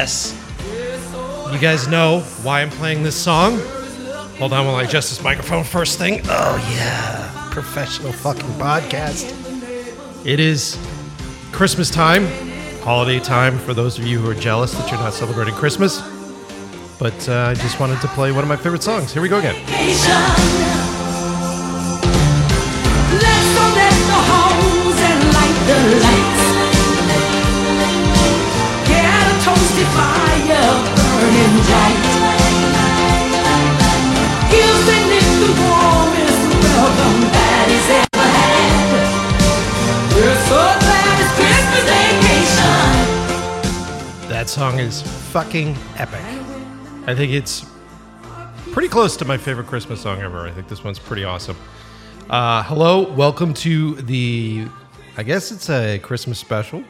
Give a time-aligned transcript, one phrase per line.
[0.00, 0.34] Yes.
[1.52, 3.60] You guys know why I'm playing this song?
[4.38, 6.22] Hold on while I adjust this microphone first thing.
[6.24, 7.50] Oh, yeah.
[7.50, 9.36] Professional fucking podcast.
[10.24, 10.78] It is
[11.52, 12.26] Christmas time,
[12.80, 16.00] holiday time for those of you who are jealous that you're not celebrating Christmas.
[16.98, 19.12] But uh, I just wanted to play one of my favorite songs.
[19.12, 19.54] Here we go again.
[26.02, 26.19] Light
[44.40, 45.02] That song is
[45.32, 46.24] fucking epic.
[47.06, 47.66] I think it's
[48.72, 50.48] pretty close to my favorite Christmas song ever.
[50.48, 51.58] I think this one's pretty awesome.
[52.30, 54.66] Uh, hello, welcome to the,
[55.18, 56.82] I guess it's a Christmas special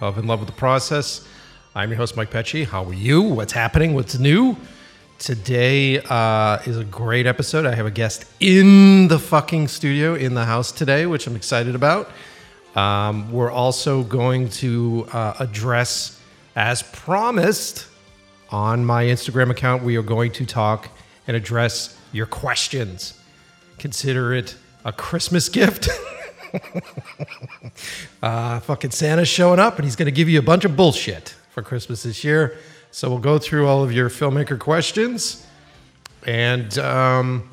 [0.00, 1.28] of In Love with the Process.
[1.74, 2.64] I'm your host, Mike Pecci.
[2.64, 3.20] How are you?
[3.20, 3.92] What's happening?
[3.92, 4.56] What's new?
[5.18, 7.66] Today uh, is a great episode.
[7.66, 11.74] I have a guest in the fucking studio, in the house today, which I'm excited
[11.74, 12.10] about.
[12.74, 16.18] Um, we're also going to uh, address,
[16.56, 17.86] as promised,
[18.50, 20.88] on my Instagram account, we are going to talk
[21.26, 23.18] and address your questions.
[23.78, 25.88] Consider it a Christmas gift.
[28.22, 31.34] uh, fucking Santa's showing up and he's going to give you a bunch of bullshit
[31.50, 32.56] for Christmas this year.
[32.90, 35.44] So we'll go through all of your filmmaker questions
[36.24, 37.50] and um,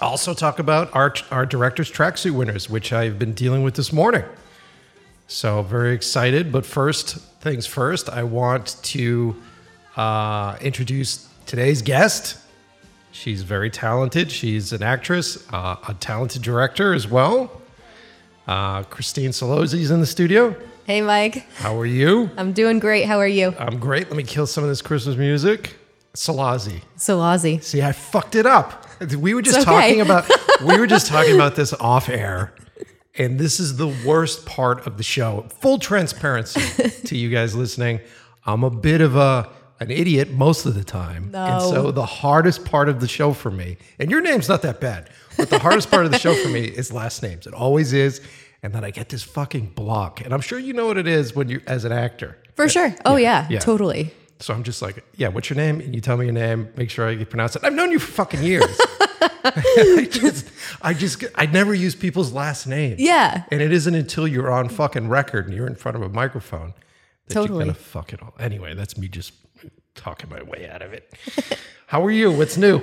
[0.00, 4.24] also talk about our, our director's tracksuit winners, which I've been dealing with this morning.
[5.30, 6.50] So very excited.
[6.50, 9.40] But first things first, I want to
[9.96, 12.36] uh, introduce today's guest.
[13.12, 14.32] She's very talented.
[14.32, 17.62] She's an actress, uh, a talented director as well.
[18.48, 20.56] Uh, Christine Solozzi's in the studio.
[20.84, 21.46] Hey, Mike.
[21.54, 22.28] How are you?
[22.36, 23.06] I'm doing great.
[23.06, 23.54] How are you?
[23.56, 24.08] I'm great.
[24.08, 25.76] Let me kill some of this Christmas music.
[26.12, 26.82] Solazzi.
[26.98, 27.62] Solazzi.
[27.62, 28.84] See, I fucked it up.
[29.16, 29.64] We were just okay.
[29.64, 30.28] talking about
[30.64, 32.52] we were just talking about this off air.
[33.20, 35.44] And this is the worst part of the show.
[35.60, 38.00] Full transparency to you guys listening.
[38.46, 39.46] I'm a bit of a
[39.78, 41.30] an idiot most of the time.
[41.30, 41.44] No.
[41.44, 44.80] And so the hardest part of the show for me, and your name's not that
[44.80, 47.46] bad, but the hardest part of the show for me is last names.
[47.46, 48.22] It always is.
[48.62, 50.22] And then I get this fucking block.
[50.22, 52.38] And I'm sure you know what it is when you're as an actor.
[52.56, 52.94] For sure.
[53.04, 53.58] Oh, yeah, yeah.
[53.58, 54.14] totally.
[54.38, 55.80] So I'm just like, yeah, what's your name?
[55.80, 57.64] And you tell me your name, make sure I pronounce it.
[57.64, 58.80] I've known you for fucking years.
[59.44, 60.48] I just,
[60.82, 63.00] I just, I never use people's last names.
[63.00, 63.44] Yeah.
[63.50, 66.74] And it isn't until you're on fucking record and you're in front of a microphone
[67.26, 67.58] that Totally.
[67.58, 68.34] you're gonna fuck it all.
[68.38, 69.32] Anyway, that's me just
[69.94, 71.12] talking my way out of it.
[71.86, 72.30] How are you?
[72.30, 72.80] What's new?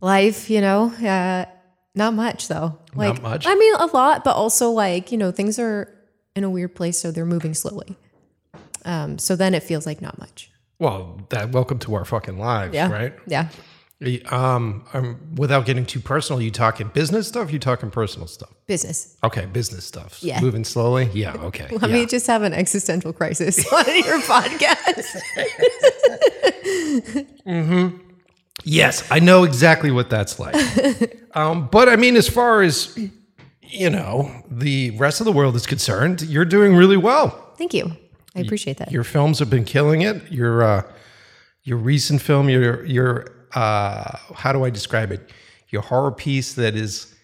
[0.00, 1.44] Life, you know, uh,
[1.94, 2.78] not much though.
[2.94, 3.46] Like, much?
[3.46, 5.92] I mean, a lot, but also like, you know, things are
[6.34, 7.96] in a weird place, so they're moving slowly.
[8.84, 10.50] Um, so then it feels like not much.
[10.78, 12.90] Well, that welcome to our fucking lives, Yeah.
[12.90, 13.14] right?
[13.26, 13.48] Yeah.
[14.26, 17.52] Um, um, without getting too personal, you talking business stuff?
[17.52, 18.50] You talking personal stuff?
[18.66, 19.16] Business.
[19.22, 20.22] Okay, business stuff.
[20.22, 20.40] Yeah.
[20.40, 21.08] Moving slowly.
[21.12, 21.34] Yeah.
[21.34, 21.68] Okay.
[21.70, 21.96] Let yeah.
[21.96, 25.20] me just have an existential crisis on your podcast.
[27.44, 27.88] Hmm.
[28.62, 30.54] Yes, I know exactly what that's like.
[31.34, 32.96] um, but I mean, as far as
[33.72, 37.52] you know, the rest of the world is concerned, you're doing really well.
[37.56, 37.96] Thank you.
[38.36, 38.92] I appreciate that.
[38.92, 40.30] Your films have been killing it.
[40.30, 40.82] Your uh,
[41.64, 45.30] your recent film, your your uh, how do I describe it?
[45.70, 47.14] Your horror piece that is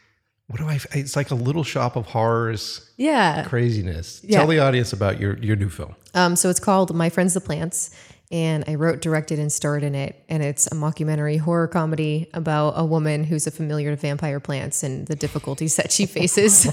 [0.47, 0.81] what do I?
[0.93, 3.45] It's like a little shop of horrors Yeah.
[3.45, 4.23] craziness.
[4.25, 4.39] Yeah.
[4.39, 5.95] Tell the audience about your your new film.
[6.15, 7.91] Um, so it's called My Friends the Plants,
[8.31, 10.25] and I wrote, directed, and starred in it.
[10.31, 14.83] And it's a mockumentary horror comedy about a woman who's a familiar to vampire plants
[14.83, 16.65] and the difficulties that she faces.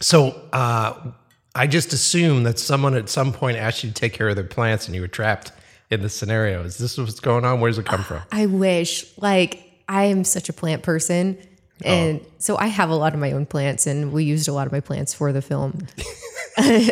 [0.00, 1.12] So uh,
[1.54, 4.44] I just assume that someone at some point asked you to take care of their
[4.44, 5.52] plants, and you were trapped
[5.90, 6.64] in this scenario.
[6.64, 7.60] Is this what's going on?
[7.60, 8.22] Where does it come from?
[8.32, 11.38] I wish, like, I am such a plant person.
[11.82, 14.66] And so I have a lot of my own plants, and we used a lot
[14.66, 15.86] of my plants for the film.
[16.56, 16.86] and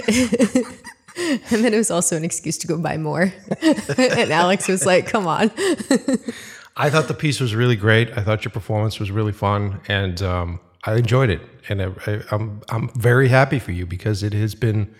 [1.51, 3.33] then it was also an excuse to go buy more.
[3.63, 5.51] and Alex was like, "Come on."
[6.77, 8.17] I thought the piece was really great.
[8.17, 11.41] I thought your performance was really fun, and um, I enjoyed it.
[11.69, 14.93] And I, I, I'm I'm very happy for you because it has been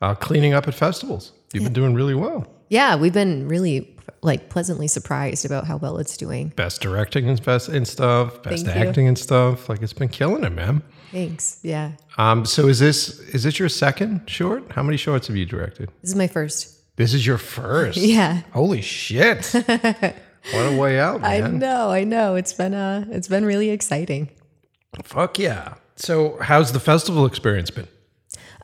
[0.00, 1.32] uh, cleaning up at festivals.
[1.52, 2.46] You've been doing really well.
[2.68, 6.48] Yeah, we've been really like pleasantly surprised about how well it's doing.
[6.56, 8.88] Best directing and best and stuff, best Thank you.
[8.88, 9.68] acting and stuff.
[9.68, 10.82] Like it's been killing it, man.
[11.10, 11.58] Thanks.
[11.62, 11.92] Yeah.
[12.18, 14.70] Um, so is this is this your second short?
[14.72, 15.90] How many shorts have you directed?
[16.02, 16.76] This is my first.
[16.96, 17.98] This is your first.
[18.10, 18.42] Yeah.
[18.52, 19.46] Holy shit!
[19.52, 21.44] what a way out, man.
[21.44, 22.34] I know, I know.
[22.36, 24.30] It's been uh it's been really exciting.
[25.04, 25.74] Fuck yeah.
[25.96, 27.88] So how's the festival experience been?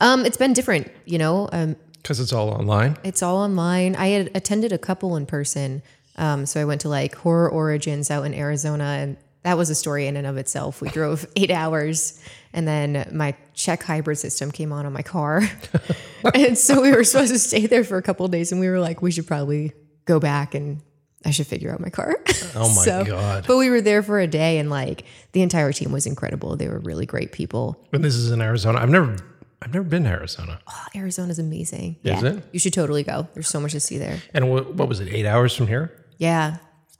[0.00, 1.48] Um, it's been different, you know.
[1.52, 2.96] Um, Because it's all online.
[3.04, 3.96] It's all online.
[3.96, 5.82] I had attended a couple in person.
[6.16, 9.74] Um, so I went to like Horror Origins out in Arizona, and that was a
[9.74, 10.80] story in and of itself.
[10.80, 12.20] We drove eight hours,
[12.52, 15.42] and then my check hybrid system came on on my car.
[16.34, 18.68] and so we were supposed to stay there for a couple of days, and we
[18.68, 19.72] were like, we should probably
[20.06, 20.80] go back and
[21.24, 22.16] I should figure out my car.
[22.58, 23.44] Oh my God.
[23.46, 26.56] But we were there for a day, and like the entire team was incredible.
[26.56, 27.84] They were really great people.
[27.92, 28.78] And this is in Arizona.
[28.78, 29.16] I've never
[29.60, 30.60] I've never been to Arizona.
[30.66, 31.96] Oh, Arizona's amazing.
[32.02, 32.30] Is yeah.
[32.30, 32.44] it?
[32.52, 33.28] You should totally go.
[33.34, 34.20] There's so much to see there.
[34.32, 35.08] And what, what was it?
[35.08, 36.04] Eight hours from here?
[36.18, 36.58] Yeah.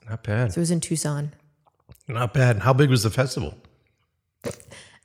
[0.09, 0.49] Not bad.
[0.49, 1.33] It was in Tucson.
[2.07, 2.59] Not bad.
[2.59, 3.55] How big was the festival?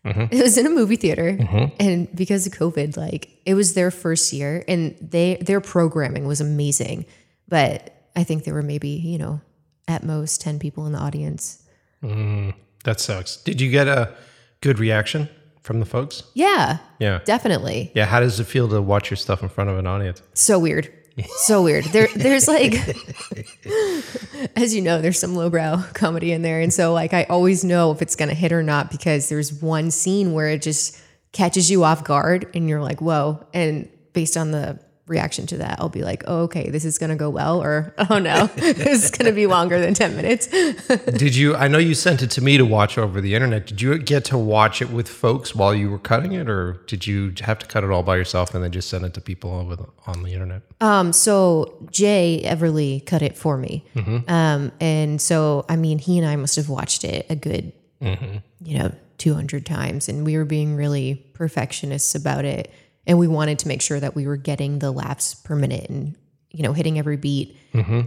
[0.04, 0.34] Mm-hmm.
[0.34, 1.76] It was in a movie theater, mm-hmm.
[1.78, 6.40] and because of COVID, like it was their first year, and they their programming was
[6.40, 7.06] amazing.
[7.46, 9.40] But I think there were maybe you know
[9.88, 11.62] at most ten people in the audience.
[12.02, 12.54] Mm,
[12.84, 13.36] that sucks.
[13.36, 14.12] Did you get a
[14.60, 15.28] good reaction
[15.62, 16.24] from the folks?
[16.34, 17.20] Yeah, Yeah.
[17.24, 17.92] definitely.
[17.94, 18.06] Yeah.
[18.06, 20.20] How does it feel to watch your stuff in front of an audience?
[20.34, 20.92] So weird.
[21.36, 21.84] So weird.
[21.86, 22.72] There, there's like,
[24.56, 27.92] as you know, there's some lowbrow comedy in there, and so like I always know
[27.92, 30.98] if it's gonna hit or not because there's one scene where it just
[31.32, 33.44] catches you off guard, and you're like, whoa.
[33.54, 37.16] And based on the reaction to that, I'll be like, oh, okay, this is gonna
[37.16, 40.46] go well, or oh no, this is gonna be longer than ten minutes.
[41.16, 41.54] Did you?
[41.56, 43.66] I know you sent it to me to watch over the internet.
[43.66, 47.06] Did you get to watch it with folks while you were cutting it, or did
[47.06, 49.50] you have to cut it all by yourself and then just send it to people
[49.52, 50.62] over the, on the internet?
[50.80, 53.84] Um, so Jay Everly cut it for me.
[54.28, 58.78] Um, and so, I mean, he and I must have watched it a good, you
[58.78, 60.08] know, 200 times.
[60.08, 62.72] And we were being really perfectionists about it.
[63.06, 66.16] And we wanted to make sure that we were getting the laughs per minute and,
[66.50, 67.56] you know, hitting every beat.
[67.72, 68.02] Mm-hmm.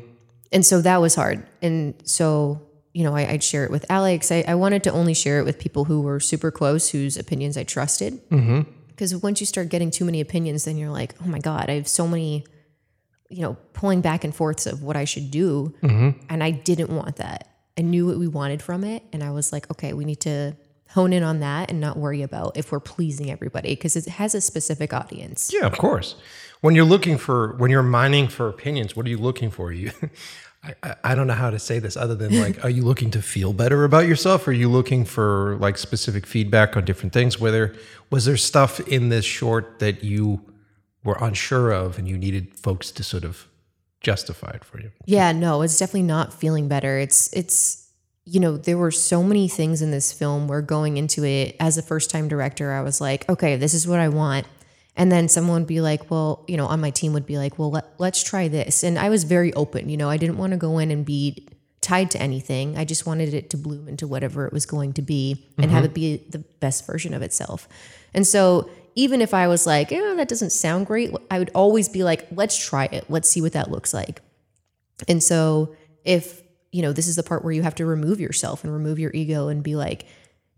[0.52, 1.46] And so that was hard.
[1.62, 2.62] And so,
[2.94, 4.32] you know, I, I'd share it with Alex.
[4.32, 7.58] I, I wanted to only share it with people who were super close, whose opinions
[7.58, 8.30] I trusted.
[8.30, 8.72] Mm-hmm.
[8.88, 11.74] Because once you start getting too many opinions, then you're like, oh my God, I
[11.74, 12.46] have so many
[13.30, 15.74] you know, pulling back and forths of what I should do.
[15.82, 16.26] Mm-hmm.
[16.30, 17.50] And I didn't want that.
[17.78, 19.04] I knew what we wanted from it.
[19.12, 20.56] And I was like, okay, we need to
[20.96, 24.34] hone in on that and not worry about if we're pleasing everybody because it has
[24.34, 25.52] a specific audience.
[25.54, 26.16] Yeah, of course.
[26.62, 29.74] When you're looking for, when you're mining for opinions, what are you looking for?
[29.74, 29.92] You,
[30.82, 33.22] I, I, don't know how to say this other than like, are you looking to
[33.22, 34.48] feel better about yourself?
[34.48, 37.42] Or are you looking for like specific feedback on different things?
[37.42, 37.76] Whether
[38.10, 40.42] was there stuff in this short that you
[41.04, 43.50] were unsure of and you needed folks to sort of
[44.00, 44.92] justify it for you?
[45.04, 46.98] Yeah, no, it's definitely not feeling better.
[46.98, 47.85] It's it's
[48.26, 51.78] you know, there were so many things in this film where going into it as
[51.78, 54.48] a first time director, I was like, okay, this is what I want.
[54.96, 57.60] And then someone would be like, well, you know, on my team would be like,
[57.60, 58.84] well, let, let's try this.
[58.84, 61.48] And I was very open, you know, I didn't want to go in and be
[61.82, 62.78] tied to anything.
[62.78, 65.84] I just wanted it to bloom into whatever it was going to be and have
[65.84, 65.92] mm-hmm.
[65.92, 67.68] it be the best version of itself.
[68.14, 71.90] And so even if I was like, oh, that doesn't sound great, I would always
[71.90, 73.06] be like, let's try it.
[73.10, 74.22] Let's see what that looks like.
[75.08, 76.42] And so if,
[76.76, 79.10] you know, this is the part where you have to remove yourself and remove your
[79.14, 80.06] ego and be like,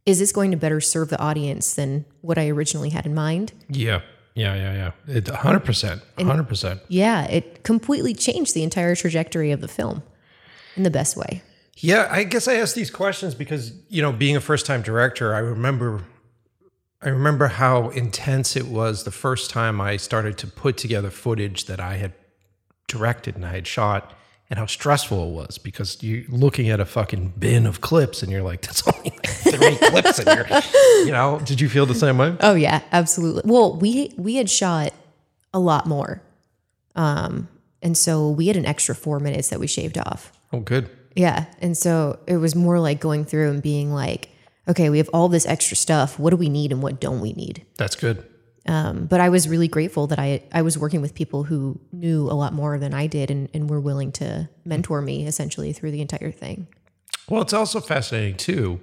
[0.07, 3.53] is this going to better serve the audience than what I originally had in mind?
[3.69, 4.01] Yeah.
[4.33, 5.15] Yeah, yeah, yeah.
[5.15, 6.01] It 100%.
[6.17, 6.81] 100%.
[6.87, 10.01] Yeah, it completely changed the entire trajectory of the film
[10.75, 11.43] in the best way.
[11.77, 15.39] Yeah, I guess I ask these questions because, you know, being a first-time director, I
[15.39, 16.03] remember
[16.99, 21.65] I remember how intense it was the first time I started to put together footage
[21.65, 22.13] that I had
[22.87, 24.16] directed and I had shot
[24.49, 28.31] and how stressful it was because you're looking at a fucking bin of clips and
[28.31, 30.47] you're like, that's only like three clips in here.
[31.05, 32.35] You know, did you feel the same way?
[32.39, 33.43] Oh yeah, absolutely.
[33.45, 34.93] Well, we we had shot
[35.53, 36.21] a lot more.
[36.95, 37.49] Um
[37.81, 40.31] and so we had an extra 4 minutes that we shaved off.
[40.51, 40.89] Oh, good.
[41.15, 41.45] Yeah.
[41.61, 44.29] And so it was more like going through and being like,
[44.67, 46.17] okay, we have all this extra stuff.
[46.17, 47.65] What do we need and what don't we need?
[47.77, 48.25] That's good.
[48.67, 52.29] Um, but I was really grateful that I, I was working with people who knew
[52.29, 55.91] a lot more than I did and, and were willing to mentor me essentially through
[55.91, 56.67] the entire thing.
[57.29, 58.79] Well, it's also fascinating too.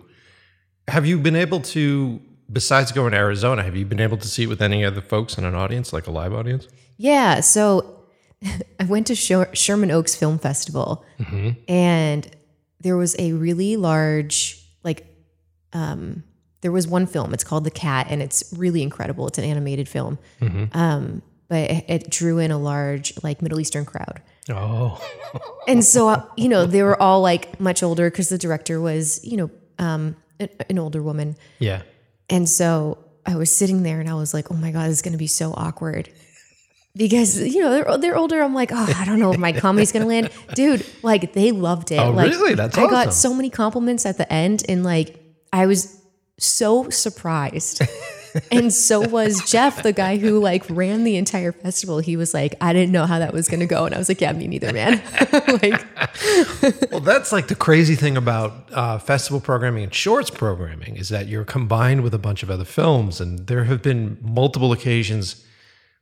[0.88, 4.44] Have you been able to, besides going to Arizona, have you been able to see
[4.44, 6.66] it with any other folks in an audience, like a live audience?
[6.96, 7.40] Yeah.
[7.40, 8.06] So
[8.80, 11.04] I went to Sherman Oaks Film Festival
[11.68, 12.30] and
[12.80, 15.06] there was a really large, like,
[15.72, 16.24] um,
[16.64, 17.34] there was one film.
[17.34, 19.28] It's called The Cat and it's really incredible.
[19.28, 20.18] It's an animated film.
[20.72, 24.22] Um, but it, it drew in a large, like, Middle Eastern crowd.
[24.48, 24.98] Oh,
[25.68, 29.22] And so, uh, you know, they were all like much older because the director was,
[29.22, 31.36] you know, um, an, an older woman.
[31.58, 31.82] yeah.
[32.30, 35.02] And so I was sitting there and I was like, oh my God, this is
[35.02, 36.08] going to be so awkward.
[36.96, 38.40] Because, you know, they're, they're older.
[38.42, 40.30] I'm like, oh, I don't know if my comedy's going to land.
[40.54, 41.98] Dude, like they loved it.
[41.98, 42.54] Oh, like, really?
[42.54, 42.90] That's I awesome.
[42.90, 45.20] got so many compliments at the end and like
[45.52, 46.00] I was
[46.38, 47.82] so surprised.
[48.50, 51.98] and so was Jeff, the guy who like ran the entire festival.
[52.00, 53.86] He was like, I didn't know how that was going to go.
[53.86, 55.02] And I was like, yeah, me neither, man.
[55.62, 55.84] like,
[56.90, 61.28] Well, that's like the crazy thing about uh, festival programming and shorts programming is that
[61.28, 65.44] you're combined with a bunch of other films, and there have been multiple occasions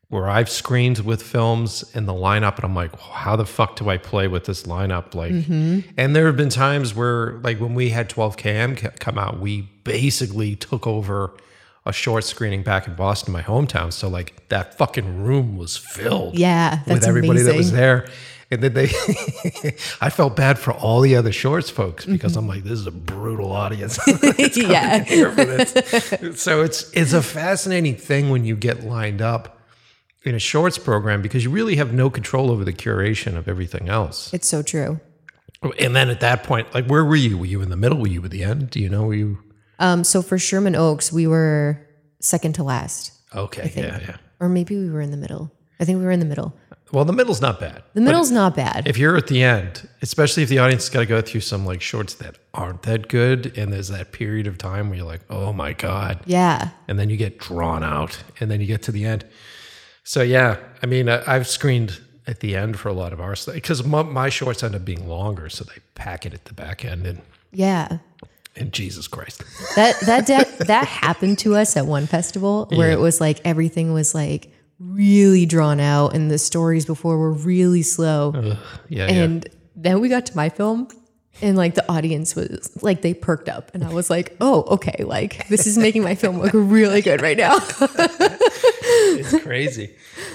[0.08, 3.88] where I've screened with films in the lineup, and I'm like, how the fuck do
[3.88, 5.14] I play with this lineup?
[5.14, 5.32] Like,
[5.96, 10.56] and there have been times where, like, when we had 12KM come out, we basically
[10.56, 11.34] took over
[11.84, 13.92] a short screening back in Boston, my hometown.
[13.92, 18.06] So, like, that fucking room was filled Yeah, with everybody that was there.
[18.52, 18.84] And then they,
[20.00, 22.12] I felt bad for all the other shorts folks Mm-hmm.
[22.12, 23.98] because I'm like, this is a brutal audience.
[24.56, 25.04] yeah.
[26.34, 29.58] so it's it's a fascinating thing when you get lined up
[30.24, 33.88] in a shorts program because you really have no control over the curation of everything
[33.88, 34.32] else.
[34.34, 35.00] It's so true.
[35.78, 37.38] And then at that point, like, where were you?
[37.38, 37.98] Were you in the middle?
[37.98, 38.68] Were you at the end?
[38.70, 39.04] Do you know?
[39.04, 39.38] Were you
[39.82, 41.78] Um, so for Sherman Oaks, we were
[42.20, 43.70] second to last, okay?
[43.74, 44.16] Yeah, yeah.
[44.40, 45.52] or maybe we were in the middle.
[45.80, 46.54] I think we were in the middle.
[46.92, 47.82] Well, the middle's not bad.
[47.94, 48.86] The middle's not bad.
[48.86, 51.64] if you're at the end, especially if the audience has got to go through some
[51.66, 55.22] like shorts that aren't that good, and there's that period of time where you're like,
[55.30, 56.20] oh my God.
[56.26, 56.68] yeah.
[56.86, 59.24] And then you get drawn out, and then you get to the end.
[60.04, 63.54] So, yeah, I mean, I've screened at the end for a lot of our stuff
[63.54, 65.48] because my, my shorts end up being longer.
[65.48, 67.22] So they pack it at the back end, and,
[67.52, 67.98] Yeah.
[68.56, 69.42] And Jesus Christ.
[69.76, 72.94] That that that, that happened to us at one festival where Yeah.
[72.94, 77.82] it was like everything was like really drawn out and the stories before were really
[77.82, 78.56] slow.
[78.88, 80.88] Yeah, and then we got to my film
[81.40, 85.02] and like the audience was like they perked up and I was like, "Oh, okay,
[85.04, 89.94] like this is making my film look really good right now." it's crazy.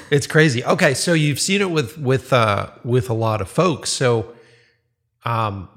[0.09, 0.63] It's crazy.
[0.63, 3.89] Okay, so you've seen it with with uh with a lot of folks.
[3.91, 4.33] So
[5.25, 5.69] um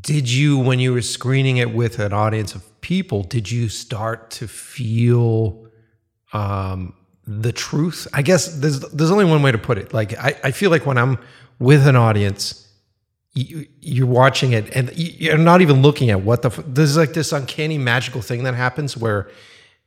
[0.00, 4.30] did you when you were screening it with an audience of people, did you start
[4.32, 5.66] to feel
[6.32, 6.94] um
[7.26, 8.08] the truth?
[8.12, 9.92] I guess there's there's only one way to put it.
[9.92, 11.18] Like I, I feel like when I'm
[11.58, 12.58] with an audience
[13.34, 17.12] you, you're watching it and you- you're not even looking at what the there's like
[17.14, 19.30] this uncanny magical thing that happens where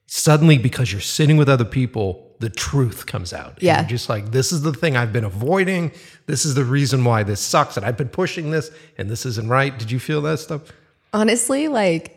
[0.07, 3.57] suddenly because you're sitting with other people the truth comes out.
[3.61, 3.81] Yeah.
[3.81, 5.91] you're just like this is the thing i've been avoiding.
[6.25, 9.47] This is the reason why this sucks and i've been pushing this and this isn't
[9.49, 9.77] right.
[9.77, 10.61] Did you feel that stuff?
[11.13, 12.11] Honestly, like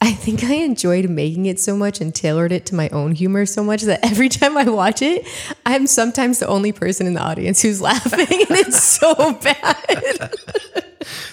[0.00, 3.44] I think I enjoyed making it so much and tailored it to my own humor
[3.46, 5.26] so much that every time I watch it,
[5.66, 10.32] I'm sometimes the only person in the audience who's laughing and it's so bad.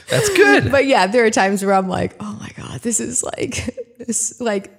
[0.10, 0.72] that's good.
[0.72, 4.42] But yeah, there are times where I'm like, oh my God, this is like, this,
[4.42, 4.72] like,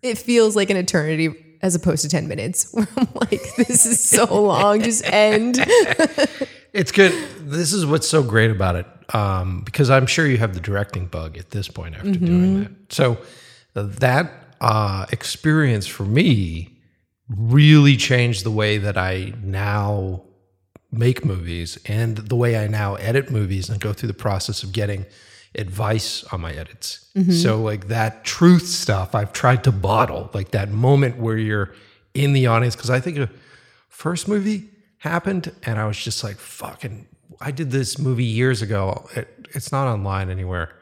[0.00, 1.28] it feels like an eternity
[1.64, 2.68] as opposed to 10 minutes.
[2.72, 5.58] Where I'm like, this is so long, just end.
[6.74, 7.12] It's good.
[7.38, 11.06] This is what's so great about it, um, because I'm sure you have the directing
[11.06, 12.92] bug at this point after doing that.
[12.92, 13.16] So
[13.74, 16.80] that uh, experience for me
[17.28, 20.24] really changed the way that I now
[20.90, 24.72] make movies and the way I now edit movies and go through the process of
[24.72, 25.06] getting
[25.56, 27.10] advice on my edits.
[27.16, 27.32] Mm-hmm.
[27.32, 31.74] So like that truth stuff I've tried to bottle, like that moment where you're
[32.14, 33.30] in the audience because I think a
[33.88, 34.68] first movie
[34.98, 37.06] happened and I was just like fucking
[37.40, 39.08] I did this movie years ago.
[39.14, 40.72] It, it's not online anywhere.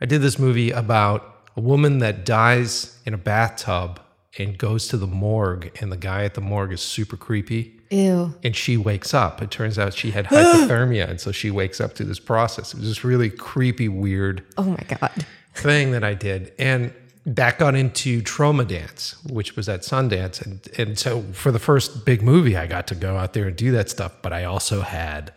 [0.00, 4.00] I did this movie about a woman that dies in a bathtub
[4.38, 8.34] and goes to the morgue and the guy at the morgue is super creepy Ew.
[8.42, 9.42] and she wakes up.
[9.42, 12.74] It turns out she had hypothermia, and so she wakes up through this process.
[12.74, 15.26] It was this really creepy, weird Oh my God.
[15.54, 16.92] thing that I did, and
[17.26, 22.22] that got into TromaDance, which was at Sundance, and and so for the first big
[22.22, 24.12] movie, I got to go out there and do that stuff.
[24.22, 25.32] But I also had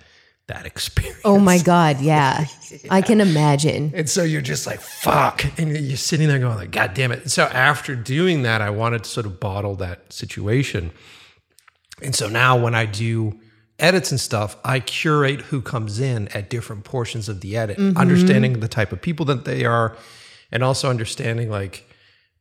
[0.48, 1.20] that experience.
[1.26, 2.00] Oh my God.
[2.00, 2.46] Yeah.
[2.90, 3.92] I can imagine.
[3.94, 5.44] And so you're just like, fuck.
[5.60, 7.24] And you're sitting there going like, God damn it.
[7.24, 10.92] And so after doing that, I wanted to sort of bottle that situation.
[12.02, 13.40] And so now when I do
[13.80, 18.60] edits and stuff, I curate who comes in at different portions of the edit, understanding
[18.60, 19.96] the type of people that they are,
[20.52, 21.84] and also understanding like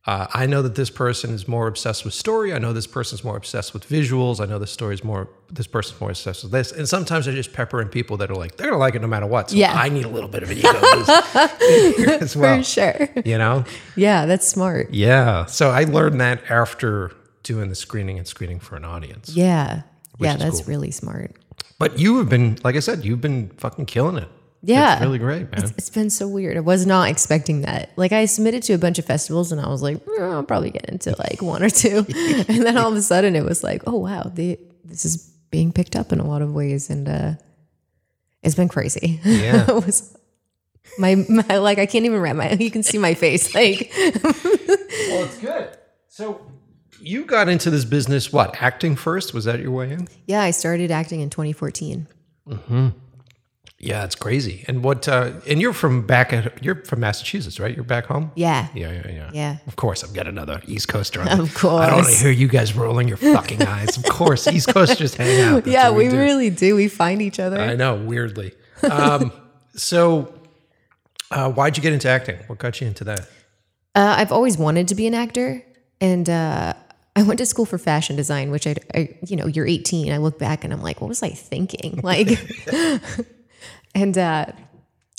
[0.09, 2.53] Uh, I know that this person is more obsessed with story.
[2.55, 4.41] I know this person's more obsessed with visuals.
[4.41, 5.29] I know this story's more.
[5.51, 6.71] This person's more obsessed with this.
[6.71, 9.09] And sometimes I just pepper in people that are like they're gonna like it no
[9.09, 9.51] matter what.
[9.51, 9.75] So Yeah.
[9.75, 10.71] I need a little bit of an ego
[12.21, 12.59] as well.
[12.59, 13.09] For sure.
[13.25, 13.65] You know?
[13.97, 14.95] Yeah, that's smart.
[14.95, 15.47] Yeah.
[15.47, 17.11] So I learned that after
[17.47, 19.35] doing the screening and screening for an audience.
[19.35, 19.83] Yeah.
[20.19, 20.69] Yeah, that's cool.
[20.69, 21.33] really smart.
[21.79, 24.29] But you have been, like I said, you've been fucking killing it.
[24.63, 24.95] Yeah.
[24.95, 25.73] It's really great, man.
[25.77, 26.57] It's been so weird.
[26.57, 27.91] I was not expecting that.
[27.97, 30.71] Like I submitted to a bunch of festivals and I was like, "Eh, I'll probably
[30.71, 31.99] get into like one or two.
[32.49, 35.19] and then all of a sudden it was like, oh wow, they, this is
[35.51, 36.91] being picked up in a lot of ways.
[36.91, 37.33] And uh
[38.43, 39.21] it's been crazy.
[39.23, 39.65] Yeah.
[39.69, 40.17] it was
[40.99, 43.55] my, my like I can't even wrap my you can see my face.
[43.55, 45.77] Like Well, it's good.
[46.09, 46.41] So
[47.07, 49.33] you got into this business, what, acting first?
[49.33, 50.09] Was that your way in?
[50.27, 52.07] yeah, I started acting in 2014.
[52.49, 52.89] Hmm.
[53.79, 54.65] Yeah, it's crazy.
[54.69, 57.75] And what, uh, and you're from back at, you're from Massachusetts, right?
[57.75, 58.33] You're back home?
[58.35, 58.69] Yeah.
[58.75, 59.31] Yeah, yeah, yeah.
[59.35, 59.57] Yeah.
[59.67, 61.29] Of course, I've got another East Coaster on.
[61.41, 61.83] Of course.
[61.85, 63.97] I don't want to hear you guys rolling your fucking eyes.
[63.99, 65.65] Of course, East Coasters hang out.
[65.65, 66.17] That's Yeah, what we do.
[66.19, 66.75] really do.
[66.75, 67.59] We find each other.
[67.61, 68.53] I know, weirdly.
[68.91, 69.31] Um,
[69.77, 70.33] so,
[71.31, 72.39] uh, why'd you get into acting?
[72.47, 73.21] What got you into that?
[73.95, 75.63] Uh, I've always wanted to be an actor,
[76.01, 76.73] and uh,
[77.17, 80.13] I went to school for fashion design, which I, I, you know, you're 18.
[80.13, 82.01] I look back and I'm like, what was I thinking?
[82.03, 82.29] Like,
[83.95, 84.47] and uh,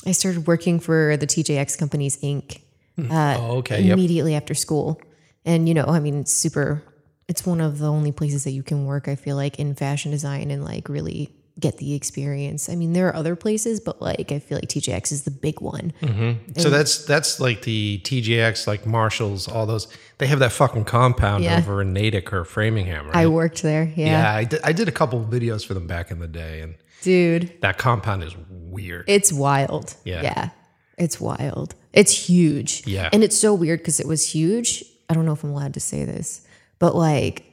[0.05, 2.61] I started working for the TJX Companies Inc.
[2.99, 3.81] Uh, Oh, okay.
[3.81, 3.93] Yep.
[3.93, 5.01] immediately after school,
[5.45, 6.83] and you know, I mean, it's super.
[7.27, 9.07] It's one of the only places that you can work.
[9.07, 12.69] I feel like in fashion design and like really get the experience.
[12.69, 15.59] I mean, there are other places, but like I feel like TJX is the big
[15.61, 15.93] one.
[16.01, 16.59] Mm-hmm.
[16.59, 19.87] So that's that's like the TJX, like Marshalls, all those.
[20.19, 21.57] They have that fucking compound Yeah.
[21.57, 23.15] over in Natick or Framingham, right?
[23.15, 23.91] I worked there.
[23.95, 26.27] Yeah, yeah, I did, I did a couple of videos for them back in the
[26.27, 27.59] day, and dude.
[27.61, 29.05] that compound is weird.
[29.07, 29.95] It's wild.
[30.03, 30.21] Yeah.
[30.21, 30.49] Yeah.
[30.97, 31.75] It's wild.
[31.93, 32.85] It's huge.
[32.87, 33.09] Yeah.
[33.13, 34.83] And it's so weird because it was huge.
[35.09, 36.45] I don't know if I'm allowed to say this,
[36.79, 37.43] but like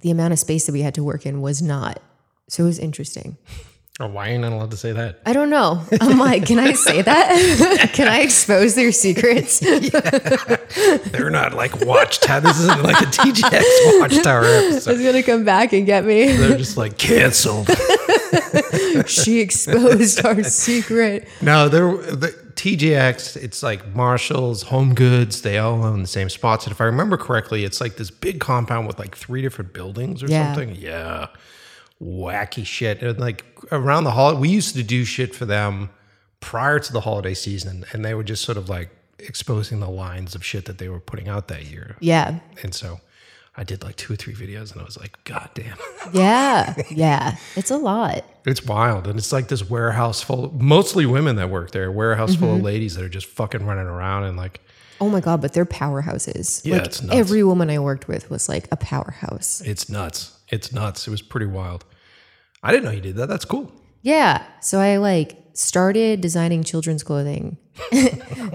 [0.00, 2.00] the amount of space that we had to work in was not.
[2.48, 3.36] So it was interesting.
[4.00, 5.20] oh, why ain't I allowed to say that?
[5.24, 5.82] I don't know.
[6.00, 7.90] I'm like, can I say that?
[7.94, 9.60] can I expose their secrets?
[11.10, 12.40] They're not like watchtower.
[12.40, 14.90] This isn't like a TJX watchtower episode.
[14.92, 16.32] It's gonna come back and get me.
[16.36, 17.68] They're just like canceled.
[19.06, 21.28] she exposed our secret.
[21.40, 23.36] No, they're the TJX.
[23.42, 25.42] It's like Marshalls, Home Goods.
[25.42, 26.64] They all own the same spots.
[26.66, 30.22] And if I remember correctly, it's like this big compound with like three different buildings
[30.22, 30.52] or Yeah.
[30.54, 30.74] something.
[30.76, 31.28] Yeah,
[32.02, 33.02] wacky shit.
[33.02, 35.90] And like around the holiday, we used to do shit for them
[36.40, 40.34] prior to the holiday season, and they were just sort of like exposing the lines
[40.34, 41.96] of shit that they were putting out that year.
[42.00, 42.40] Yeah.
[42.62, 43.00] And so
[43.56, 45.76] I did like two or three videos, and I was like, God damn.
[46.12, 46.74] Yeah.
[46.90, 47.36] Yeah.
[47.56, 48.24] It's a lot.
[48.44, 49.06] It's wild.
[49.06, 52.64] And it's like this warehouse full, mostly women that work there, warehouse full of Mm-hmm.
[52.66, 54.60] ladies that are just fucking running around and like,
[55.00, 56.64] Oh my god, but they're powerhouses.
[56.64, 57.16] Yeah, like it's nuts.
[57.18, 59.62] every woman I worked with was like a powerhouse.
[59.62, 60.38] it's nuts.
[60.54, 61.06] It's nuts.
[61.08, 61.84] It was pretty wild.
[62.62, 63.28] I didn't know you did that.
[63.28, 63.72] That's cool.
[64.02, 64.44] Yeah.
[64.60, 67.58] So I like started designing children's clothing.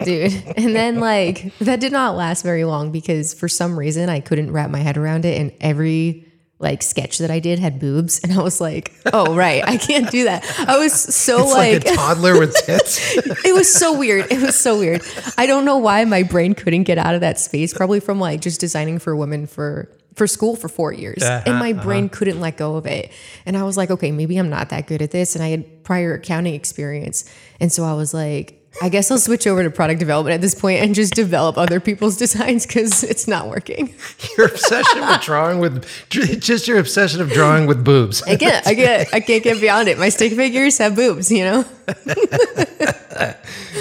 [0.03, 0.33] Dude.
[0.55, 4.51] And then like that did not last very long because for some reason I couldn't
[4.51, 6.25] wrap my head around it and every
[6.59, 9.63] like sketch that I did had boobs and I was like, "Oh, right.
[9.65, 13.15] I can't do that." I was so It's like, like, a toddler with tits.
[13.45, 14.31] it was so weird.
[14.31, 15.01] It was so weird.
[15.38, 17.73] I don't know why my brain couldn't get out of that space.
[17.73, 21.58] Probably from like just designing for women for for school for four years, uh-huh, and
[21.58, 21.84] my uh-huh.
[21.84, 23.12] brain couldn't let go of it.
[23.45, 25.36] And I was like, okay, maybe I'm not that good at this.
[25.36, 28.56] And I had prior accounting experience, and so I was like.
[28.84, 31.80] I guess I'll switch over to product development at this point and just develop other
[31.80, 33.95] people's designs because it's not working.
[34.38, 38.22] your obsession with drawing with, just your obsession of drawing with boobs.
[38.24, 39.98] I can't, I can't, I can't get beyond it.
[39.98, 41.65] My stick figures have boobs, you know.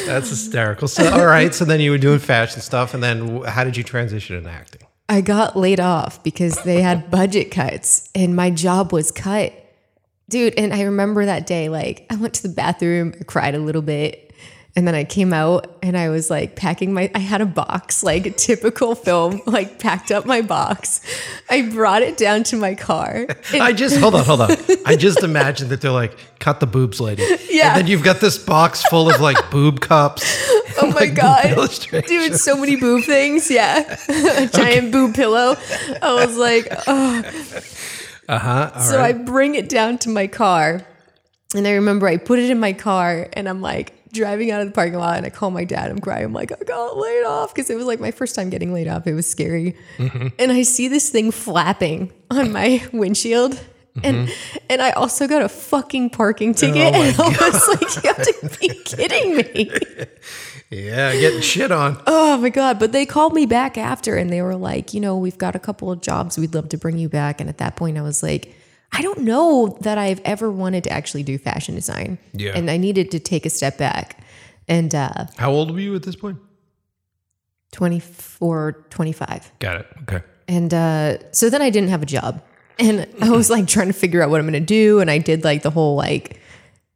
[0.06, 0.88] That's hysterical.
[0.88, 1.54] So, all right.
[1.54, 2.94] So then you were doing fashion stuff.
[2.94, 4.87] And then how did you transition into acting?
[5.08, 9.52] I got laid off because they had budget cuts and my job was cut.
[10.28, 13.80] Dude, and I remember that day, like, I went to the bathroom, cried a little
[13.80, 14.27] bit,
[14.76, 18.04] and then I came out and I was like packing my, I had a box,
[18.04, 21.00] like typical film, like packed up my box.
[21.50, 23.26] I brought it down to my car.
[23.52, 24.50] I just hold on, hold on.
[24.86, 27.24] I just imagined that they're like, cut the boobs, lady.
[27.50, 27.70] Yeah.
[27.70, 30.22] And then you've got this box full of like boob cups.
[30.80, 31.70] oh my like, God.
[32.06, 33.50] Dude, so many boob things.
[33.50, 33.96] Yeah.
[34.08, 35.56] a giant boob pillow.
[36.02, 37.22] I was like, oh,
[38.28, 38.78] Uh huh.
[38.80, 40.86] so I bring it down to my car.
[41.54, 44.68] And I remember I put it in my car and I'm like driving out of
[44.68, 45.90] the parking lot and I call my dad.
[45.90, 46.24] I'm crying.
[46.24, 48.88] I'm like, I got laid off because it was like my first time getting laid
[48.88, 49.06] off.
[49.06, 49.76] It was scary.
[49.98, 50.28] Mm-hmm.
[50.38, 53.60] And I see this thing flapping on my windshield.
[54.04, 54.56] And mm-hmm.
[54.70, 56.94] and I also got a fucking parking oh ticket.
[56.94, 59.70] Oh and I was like, you have to be kidding me.
[60.70, 62.00] Yeah, getting shit on.
[62.06, 62.78] Oh my God.
[62.78, 65.58] But they called me back after and they were like, you know, we've got a
[65.58, 66.36] couple of jobs.
[66.36, 67.40] We'd love to bring you back.
[67.40, 68.54] And at that point, I was like,
[68.92, 72.18] I don't know that I've ever wanted to actually do fashion design.
[72.32, 72.52] Yeah.
[72.54, 74.24] And I needed to take a step back.
[74.66, 76.38] And uh, How old were you at this point?
[77.72, 79.52] 24, 25.
[79.58, 79.86] Got it.
[80.02, 80.22] Okay.
[80.46, 82.42] And uh, so then I didn't have a job.
[82.78, 85.00] And I was like trying to figure out what I'm going to do.
[85.00, 86.40] And I did like the whole like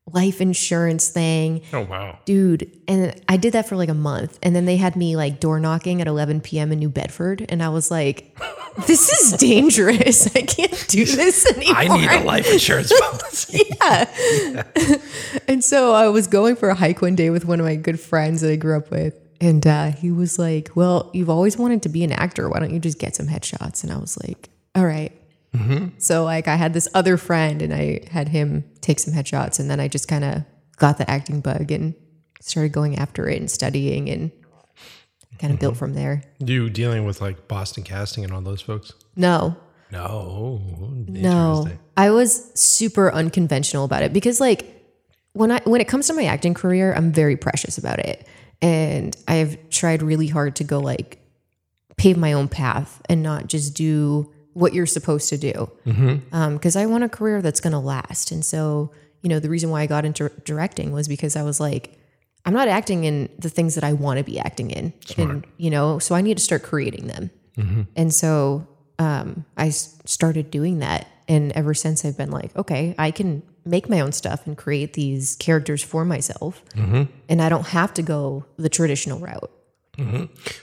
[0.06, 1.62] life insurance thing.
[1.72, 2.18] Oh wow.
[2.24, 4.38] Dude, and I did that for like a month.
[4.42, 6.72] And then they had me like door knocking at 11 p.m.
[6.72, 7.46] in New Bedford.
[7.48, 8.36] And I was like,
[8.86, 10.34] this is dangerous.
[10.34, 11.76] I can't do this anymore.
[11.76, 13.62] I need a life insurance policy.
[13.80, 14.64] yeah.
[15.48, 18.00] and so I was going for a hike one day with one of my good
[18.00, 19.18] friends that I grew up with.
[19.40, 22.48] And uh, he was like, Well, you've always wanted to be an actor.
[22.48, 23.82] Why don't you just get some headshots?
[23.84, 25.12] And I was like, All right.
[25.54, 25.98] Mm-hmm.
[25.98, 29.60] So, like, I had this other friend and I had him take some headshots.
[29.60, 30.44] And then I just kind of
[30.76, 31.94] got the acting bug and
[32.40, 34.32] started going after it and studying and
[35.38, 35.78] kind of built mm-hmm.
[35.78, 36.22] from there.
[36.38, 38.92] you dealing with like Boston Casting and all those folks?
[39.14, 39.56] No,
[39.90, 41.64] No.
[41.64, 44.82] No, I was super unconventional about it because like
[45.34, 48.26] when I when it comes to my acting career, I'm very precious about it.
[48.62, 51.18] And I've tried really hard to go like
[51.96, 55.70] pave my own path and not just do what you're supposed to do.
[55.86, 56.34] Mm-hmm.
[56.34, 58.30] Um, because I want a career that's going to last.
[58.30, 58.90] And so,
[59.22, 61.98] you know, the reason why I got into directing was because I was like,
[62.44, 64.92] I'm not acting in the things that I want to be acting in.
[65.16, 67.30] And, you know, so I need to start creating them.
[67.56, 67.82] Mm-hmm.
[67.94, 68.66] And so
[68.98, 71.06] um, I started doing that.
[71.28, 74.94] And ever since I've been like, okay, I can make my own stuff and create
[74.94, 76.64] these characters for myself.
[76.74, 77.04] Mm-hmm.
[77.28, 79.50] And I don't have to go the traditional route.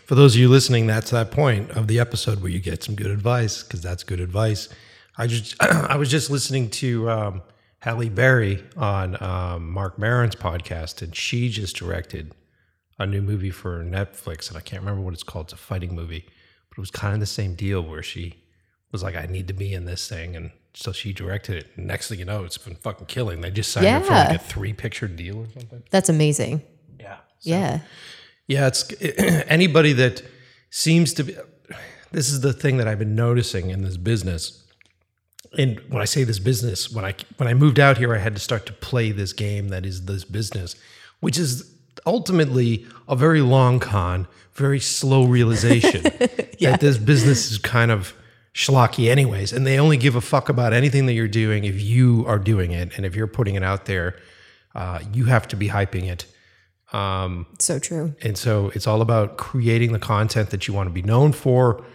[0.06, 2.96] For those of you listening, that's that point of the episode where you get some
[2.96, 4.70] good advice because that's good advice.
[5.18, 7.42] I just I was just listening to um,
[7.80, 12.34] Halle Berry on um, Marc Maron's podcast, and she just directed
[12.98, 15.46] a new movie for Netflix, and I can't remember what it's called.
[15.48, 16.26] It's a fighting movie,
[16.70, 18.44] but it was kind of the same deal where she
[18.92, 21.68] was like, "I need to be in this thing," and so she directed it.
[21.76, 23.42] And next thing you know, it's been fucking killing.
[23.42, 25.84] They just signed her for like a three picture deal or something.
[25.92, 26.64] That's amazing.
[27.00, 27.18] Yeah.
[27.42, 27.80] Yeah.
[28.50, 28.92] Yeah, it's
[29.48, 30.24] anybody that
[30.72, 31.38] seems to be.
[32.12, 34.66] This is the thing that I've been noticing in this business.
[35.56, 38.34] And when I say this business, when I when I moved out here, I had
[38.34, 40.76] to start to play this game that is this business,
[41.20, 41.72] which is
[42.08, 46.02] ultimately a very long con, very slow realization
[46.60, 48.16] that this business is kind of
[48.56, 52.26] schlocky anyways, and they only give a fuck about anything that you're doing if you
[52.28, 54.16] are doing it, and if you're putting it out there,
[54.74, 56.26] uh, you have to be hyping it.
[56.94, 58.16] Um, so true.
[58.22, 61.86] And so it's all about creating the content that you want to be known for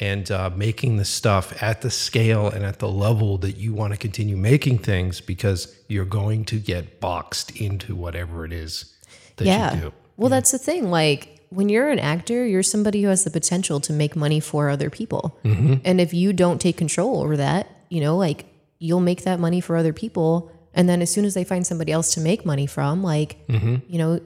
[0.00, 3.92] and uh, making the stuff at the scale and at the level that you want
[3.92, 8.94] to continue making things because you're going to get boxed into whatever it is
[9.36, 9.74] that Yeah.
[9.74, 9.92] you do.
[10.16, 10.90] Well, that's the thing.
[10.90, 14.68] Like when you're an actor, you're somebody who has the potential to make money for
[14.68, 15.38] other people.
[15.44, 15.74] Mm-hmm.
[15.84, 18.46] And if you don't take control over that, you know, like
[18.78, 20.52] you'll make that money for other people.
[20.74, 23.76] And then as soon as they find somebody else to make money from, like, mm-hmm.
[23.88, 24.20] you know,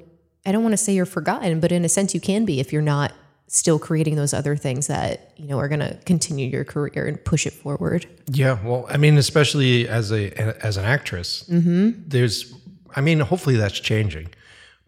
[0.44, 2.72] I don't want to say you're forgotten, but in a sense you can be if
[2.72, 3.12] you're not
[3.46, 7.22] still creating those other things that, you know, are going to continue your career and
[7.22, 8.06] push it forward.
[8.26, 10.32] Yeah, well, I mean, especially as a
[10.64, 11.90] as an actress, mm-hmm.
[12.06, 12.54] there's,
[12.96, 14.30] I mean, hopefully that's changing,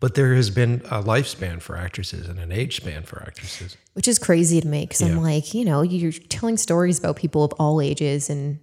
[0.00, 3.76] but there has been a lifespan for actresses and an age span for actresses.
[3.92, 7.44] which is crazy to me because I'm like, you know, you're telling stories about people
[7.44, 8.58] of all ages, and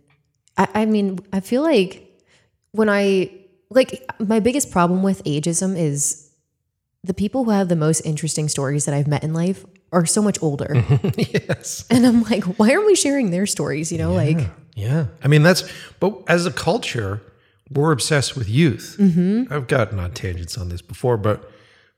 [0.58, 2.08] I, I mean, I feel like
[2.72, 3.32] when I
[3.70, 6.31] like my biggest problem with ageism is
[7.04, 10.22] the people who have the most interesting stories that I've met in life are so
[10.22, 10.74] much older,
[11.18, 11.86] yes.
[11.90, 13.92] and I'm like, why aren't we sharing their stories?
[13.92, 14.38] You know, like
[14.76, 15.08] Yeah.
[15.24, 17.22] I mean, that's, but as a culture,
[17.70, 18.96] we're obsessed with youth.
[19.00, 19.52] Mm-hmm.
[19.52, 21.50] I've gotten on tangents on this before, but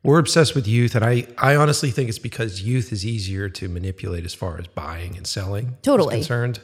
[0.04, 0.96] we're obsessed with youth.
[0.96, 4.68] And I, I honestly think it's because youth is easier to manipulate as far as
[4.68, 6.16] buying and selling Totally.
[6.16, 6.60] concerned.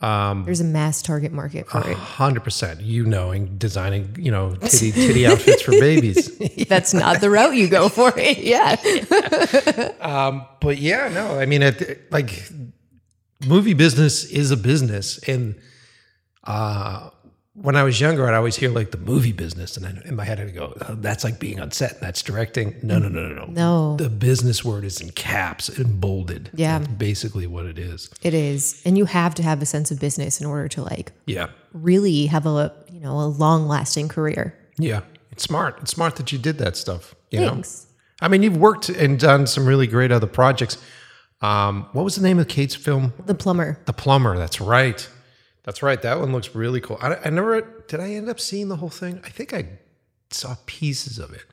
[0.00, 1.96] There's a mass target market for it.
[1.96, 2.84] 100%.
[2.84, 6.36] You knowing, designing, you know, titty, titty outfits for babies.
[6.68, 8.38] That's not the route you go for it.
[8.48, 8.76] Yeah,
[10.60, 12.50] but yeah, no, I mean, it, like
[13.46, 15.56] movie business is a business, and
[16.44, 17.10] uh,
[17.60, 20.24] when I was younger, I'd always hear like the movie business, and then in my
[20.24, 23.28] head I'd go, oh, "That's like being on set, and that's directing." No, no, no,
[23.28, 23.46] no, no.
[23.46, 23.96] No.
[23.96, 26.50] The business word is in caps and bolded.
[26.54, 26.78] Yeah.
[26.78, 28.10] That's basically what it is.
[28.22, 31.12] it is, and you have to have a sense of business in order to like
[31.26, 34.54] Yeah, really have a you know a long lasting career.
[34.78, 35.00] yeah.
[35.30, 35.78] It's smart.
[35.82, 37.14] It's smart that you did that stuff.
[37.30, 37.86] You Thanks.
[38.20, 40.78] know, I mean, you've worked and done some really great other projects.
[41.40, 43.12] Um, what was the name of Kate's film?
[43.24, 43.78] The plumber.
[43.84, 44.36] The Plumber.
[44.36, 45.08] That's right.
[45.68, 46.00] That's right.
[46.00, 46.96] That one looks really cool.
[46.98, 48.00] I, I never did.
[48.00, 49.20] I end up seeing the whole thing.
[49.22, 49.68] I think I
[50.30, 51.44] saw pieces of it.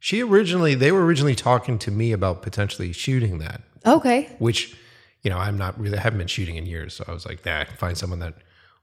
[0.00, 4.34] She originally, they were originally talking to me about potentially shooting that, Okay.
[4.38, 4.74] which,
[5.20, 6.94] you know, I'm not really, I haven't been shooting in years.
[6.94, 8.36] So I was like, nah, I can find someone that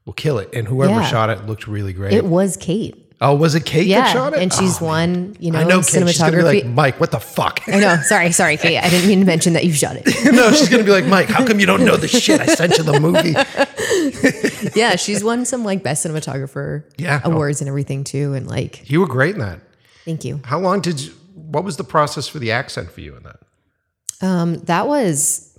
[0.05, 0.53] will kill it.
[0.53, 1.07] And whoever Yeah.
[1.07, 2.13] shot it looked really great.
[2.13, 3.04] It was Kate.
[3.21, 4.01] Oh, was it Kate Yeah.
[4.01, 4.39] that shot it?
[4.41, 5.85] And she's Oh, won, you know, I know Kate.
[5.85, 6.43] She's gonna be cinematography.
[6.43, 7.61] like, Mike, what the fuck?
[7.67, 7.97] I know.
[8.03, 8.77] Sorry, sorry, Kate.
[8.77, 10.05] I didn't mean to mention that you shot it.
[10.33, 12.77] no, she's gonna be like, Mike, how come you don't know the shit I sent
[12.77, 13.35] you the movie?
[14.79, 17.21] yeah, she's won some like best cinematographer Yeah.
[17.23, 18.33] awards and everything too.
[18.33, 19.59] And like, You were great in that.
[20.03, 20.41] thank you.
[20.43, 23.39] How long did you, what was the process for the accent for you in that?
[24.21, 25.57] Um, that was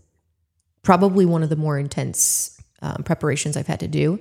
[0.82, 4.20] probably one of the more intense um, preparations I've had to do.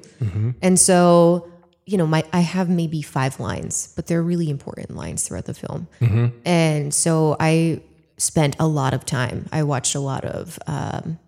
[0.61, 1.49] And so,
[1.85, 5.53] you know, my I have maybe five lines, but they're really important lines throughout the
[5.53, 5.87] film.
[6.45, 7.81] And so I
[8.17, 9.47] spent a lot of time.
[9.51, 11.19] I watched a lot of um,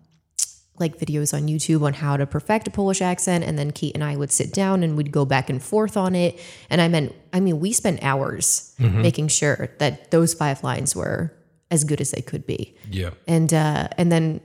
[0.78, 4.02] like videos on YouTube on how to perfect a Polish accent, and then Kate and
[4.02, 6.40] I would sit down and we'd go back and forth on it.
[6.70, 11.32] And I meant, I mean, we spent hours making sure that those five lines were
[11.70, 13.10] as good as they could be Yeah.
[13.26, 14.40] and uh, and then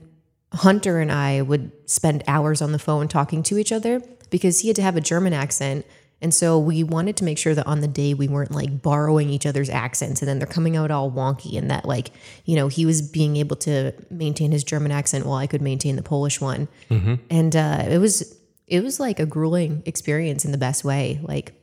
[0.52, 4.68] Hunter and I would spend hours on the phone talking to each other because he
[4.68, 5.86] had to have a German accent,
[6.24, 9.30] and so we wanted to make sure that on the day we weren't like borrowing
[9.30, 12.10] each other's accents and then they're coming out all wonky, and that like
[12.46, 15.96] you know he was being able to maintain his German accent while I could maintain
[15.98, 16.68] the Polish one,
[17.30, 18.36] and uh, it was
[18.68, 21.20] it was like a grueling experience in the best way.
[21.22, 21.54] Like,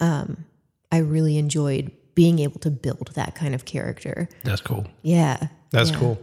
[0.00, 0.44] um,
[0.90, 4.28] I really enjoyed being able to build that kind of character.
[4.44, 4.86] That's cool.
[5.02, 5.96] Yeah, That's Yeah.
[5.98, 6.18] cool.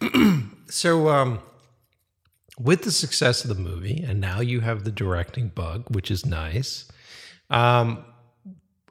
[0.70, 1.40] so, um,
[2.58, 6.24] with the success of the movie, and now you have the directing bug, which is
[6.24, 6.86] nice.
[7.50, 8.04] Um,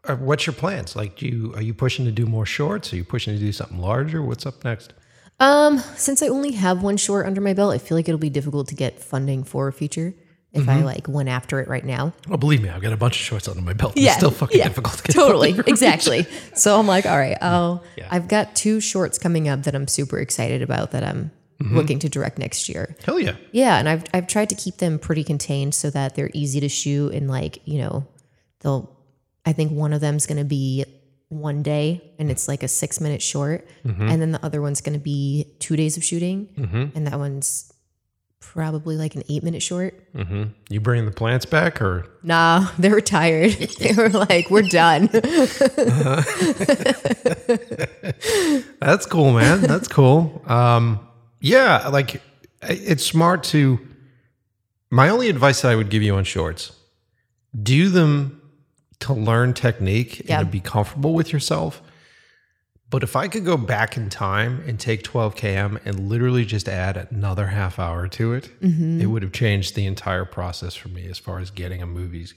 [0.03, 0.95] uh, what's your plans?
[0.95, 2.93] Like, do you are you pushing to do more shorts?
[2.93, 4.21] Are you pushing to do something larger?
[4.21, 4.93] What's up next?
[5.39, 8.29] Um, since I only have one short under my belt, I feel like it'll be
[8.29, 10.13] difficult to get funding for a feature
[10.55, 12.13] if I like went after it right now.
[12.29, 13.97] Well, believe me, I've got a bunch of shorts under my belt.
[13.97, 14.97] Yeah, it's still fucking yeah, difficult.
[14.97, 16.25] To get Totally, exactly.
[16.53, 17.83] So I'm like, all right, I'll.
[17.97, 18.07] Yeah.
[18.09, 22.09] I've got two shorts coming up that I'm super excited about that I'm looking to
[22.09, 22.95] direct next year.
[23.05, 23.35] Hell yeah.
[23.51, 26.69] Yeah, and I've I've tried to keep them pretty contained so that they're easy to
[26.69, 28.05] shoot and like you know,
[28.61, 28.91] they'll.
[29.45, 30.85] I think one of them's going to be
[31.29, 34.97] one day and it's like a six minute short, and then the other one's going
[34.97, 37.71] to be two days of shooting, and that one's
[38.39, 39.93] probably like an eight minute short.
[40.15, 43.51] hmm You bringing the plants back, or Nah, they were tired.
[43.79, 45.07] they were like, "We're done."
[48.79, 49.61] That's cool, man.
[49.61, 50.41] That's cool.
[50.45, 51.04] Um,
[51.45, 52.21] yeah, like
[52.61, 53.79] it's smart to.
[54.89, 56.71] My only advice that I would give you on shorts:
[57.61, 58.41] do them
[58.99, 60.39] to learn technique Yeah.
[60.39, 61.81] and to be comfortable with yourself.
[62.89, 66.69] But if I could go back in time and take 12 km and literally just
[66.69, 69.01] add another half hour to it, Mm-hmm.
[69.01, 72.27] it would have changed the entire process for me as far as getting a movie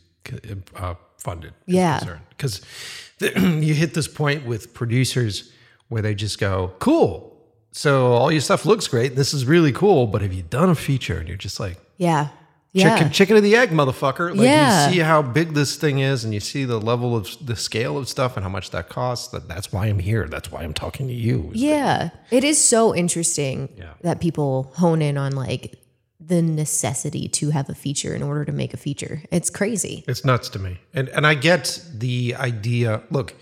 [0.75, 1.53] uh, funded.
[1.67, 2.01] Yeah.
[2.31, 2.63] Because
[3.21, 5.53] you hit this point with producers
[5.89, 7.28] where they just go, cool.
[7.73, 9.15] So all your stuff looks great.
[9.17, 10.07] This is really cool.
[10.07, 11.19] But have you done a feature?
[11.19, 12.29] And you're just like, yeah,
[12.73, 14.31] yeah, chicken, chicken of the egg, motherfucker.
[14.31, 14.89] Like Yeah.
[14.89, 17.97] you see how big this thing is, and you see the level of the scale
[17.97, 19.29] of stuff and how much that costs.
[19.29, 20.27] That that's why I'm here.
[20.29, 21.51] That's why I'm talking to you.
[21.55, 22.11] yeah.
[22.31, 23.93] It is so interesting Yeah.
[24.03, 25.79] that people hone in on like
[26.21, 29.23] the necessity to have a feature in order to make a feature.
[29.31, 30.05] It's crazy.
[30.07, 30.79] It's nuts to me.
[30.93, 33.03] And and I get the idea.
[33.11, 33.35] Look,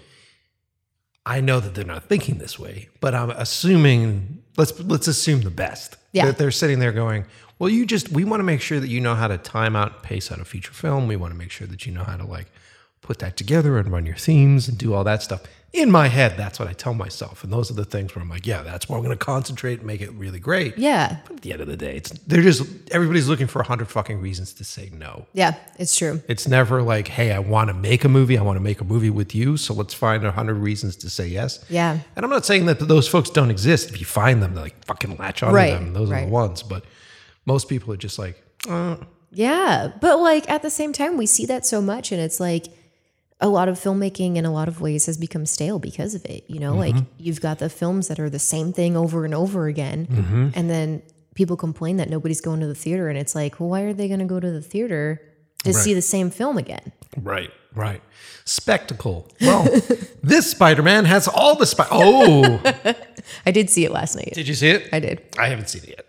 [1.26, 5.50] I know that they're not thinking this way, but I'm assuming let's let's assume the
[5.50, 5.96] best.
[6.12, 6.26] Yeah.
[6.26, 7.26] That they're sitting there going,
[7.58, 9.92] Well, you just we want to make sure that you know how to time out
[9.94, 11.08] and pace out a feature film.
[11.08, 12.46] We want to make sure that you know how to like
[13.02, 15.42] put that together and run your themes and do all that stuff.
[15.76, 17.44] In my head, that's what I tell myself.
[17.44, 19.86] And those are the things where I'm like, yeah, that's where I'm gonna concentrate and
[19.86, 20.78] make it really great.
[20.78, 23.64] Yeah, But at the end of the day, it's they're just everybody's looking for a
[23.66, 25.26] hundred fucking reasons to say no.
[25.34, 26.22] yeah, it's true.
[26.28, 28.38] It's never like, hey, I want to make a movie.
[28.38, 29.58] I want to make a movie with you.
[29.58, 31.62] So let's find a hundred reasons to say yes.
[31.68, 31.98] Yeah.
[32.16, 33.90] And I'm not saying that those folks don't exist.
[33.90, 35.92] If you find them, they're like fucking latch onto Right, them.
[35.92, 36.62] Those are the ones.
[36.62, 36.84] But
[37.44, 38.96] most people are just like, uh,
[39.30, 42.66] Yeah, but like at the same time, we see that so much, and it's like
[43.40, 46.44] a lot of filmmaking in a lot of ways has become stale because of it.
[46.48, 47.04] You know, like mm-hmm.
[47.18, 50.48] you've got the films that are the same thing over and over again, mm-hmm.
[50.54, 51.02] and then
[51.34, 54.08] people complain that nobody's going to the theater, and it's like, well, why are they
[54.08, 55.20] going to go to the theater
[55.64, 56.92] to see the same film again?
[57.22, 58.02] right, right.
[58.44, 59.28] Spectacle.
[59.40, 59.64] Well,
[60.22, 61.90] this Spider Man has all the Spider.
[61.92, 62.62] Oh,
[63.46, 64.32] I did see it last night.
[64.34, 64.88] did you see it?
[64.92, 65.22] I did.
[65.38, 66.06] I haven't seen it yet.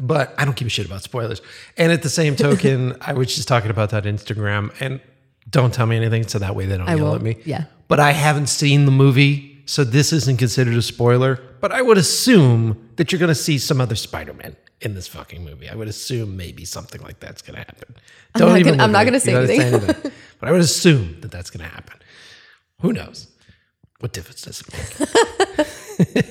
[0.00, 1.40] But I don't give a shit about spoilers.
[1.76, 5.00] And at the same token, I was just talking about that Instagram and
[5.48, 7.16] don't tell me anything so that way they don't yell won't.
[7.16, 7.36] at me.
[7.44, 7.64] Yeah.
[7.88, 11.40] But I haven't seen the movie, so this isn't considered a spoiler.
[11.60, 14.56] But I would assume that you're going to see some other Spider Man.
[14.80, 15.68] in this fucking movie.
[15.68, 17.94] I would assume maybe something like that's going to happen.
[18.34, 20.12] I'm not even gonna- I'm not gonna say You gotta anything.
[20.40, 21.98] but I would assume that that's going to happen.
[22.80, 23.28] Who knows?
[24.00, 24.68] What difference does it
[26.18, 26.26] make?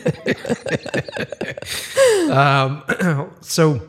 [2.31, 3.81] um, so,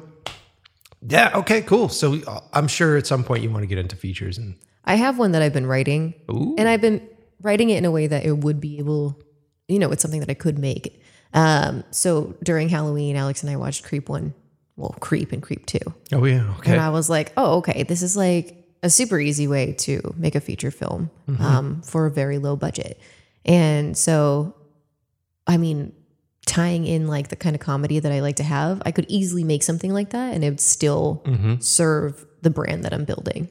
[1.06, 1.88] yeah, okay, cool.
[1.88, 4.94] So uh, I'm sure at some point you want to get into features and I
[4.94, 6.14] have one that I've been writing,
[6.58, 7.06] and I've been
[7.42, 9.20] writing it in a way that it would be able,
[9.68, 11.02] you know, it's something that I could make.
[11.34, 14.32] Um, so during Halloween, Alex and I watched Creep One,
[14.76, 15.80] well, Creep and Creep Two,
[16.12, 19.48] oh yeah, okay, and I was like, oh, okay, this is like a super easy
[19.48, 22.98] way to make a feature film um, for a very low budget,
[23.44, 24.54] and so,
[25.46, 25.92] I mean,
[26.46, 29.42] tying in like the kind of comedy that I like to have, I could easily
[29.44, 31.22] make something like that, and it would still
[31.58, 33.48] serve the brand that I'm building.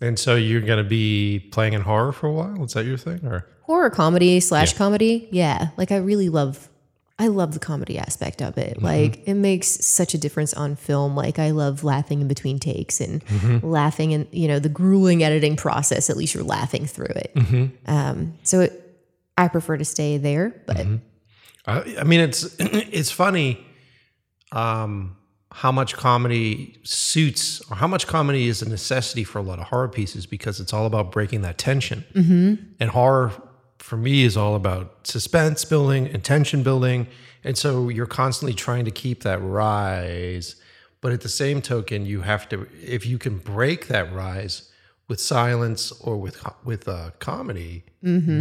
[0.00, 2.64] And so you're going to be playing in horror for a while?
[2.64, 3.24] Is that your thing?
[3.24, 3.46] Or?
[3.62, 5.28] Horror comedy slash comedy?
[5.30, 5.68] Yeah.
[5.76, 6.68] Like i really love
[7.18, 8.82] i love the comedy aspect of it.
[8.82, 11.14] Like it makes such a difference on film.
[11.16, 13.22] Like i love laughing in between takes and
[13.62, 16.10] laughing and you know the grueling editing process.
[16.10, 17.32] At least you're laughing through it.
[17.86, 18.80] Um, so it,
[19.36, 20.86] i prefer to stay there but
[21.66, 23.64] I, I mean, it's it's funny
[24.52, 25.16] um,
[25.58, 29.66] how much comedy suits or how much comedy is a necessity for a lot of
[29.66, 32.04] horror pieces because it's all about breaking that tension.
[32.80, 33.30] And horror,
[33.78, 37.06] for me, is all about suspense building and tension building.
[37.44, 40.56] And so you're constantly trying to keep that rise.
[41.00, 44.70] But at the same token, you have to, if you can break that rise
[45.06, 47.84] with silence or with with uh, comedy,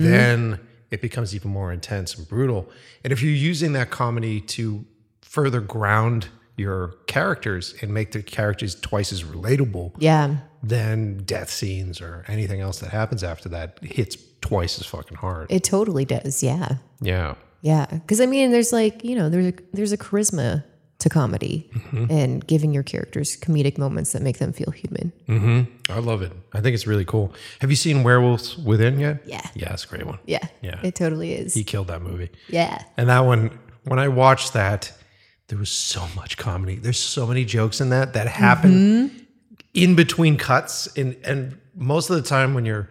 [0.01, 2.69] then it becomes even more intense and brutal.
[3.03, 4.85] And if you're using that comedy to
[5.21, 11.99] further ground your characters and make the characters twice as relatable, yeah then death scenes
[11.99, 15.51] or anything else that happens after that hits twice as fucking hard.
[15.51, 17.35] it totally does yeah yeah.
[17.61, 20.63] yeah because i mean there's like you know there's a, there's a charisma
[20.99, 21.69] to comedy
[22.09, 25.91] and giving your characters comedic moments that make them feel human Mm-hmm.
[25.91, 26.31] I love it.
[26.53, 27.33] I think it's really cool.
[27.59, 29.21] Have you seen Werewolves Within yet?
[29.25, 29.41] Yeah.
[29.53, 30.19] Yeah, it's a great one.
[30.25, 30.79] yeah Yeah.
[30.81, 32.29] it totally is He killed that movie.
[32.47, 34.93] yeah And that one, when I watched that,
[35.47, 36.75] there was so much comedy.
[36.75, 39.27] There's so many jokes in that that happen
[39.73, 40.87] in between cuts.
[40.97, 42.89] And and most of the time when you're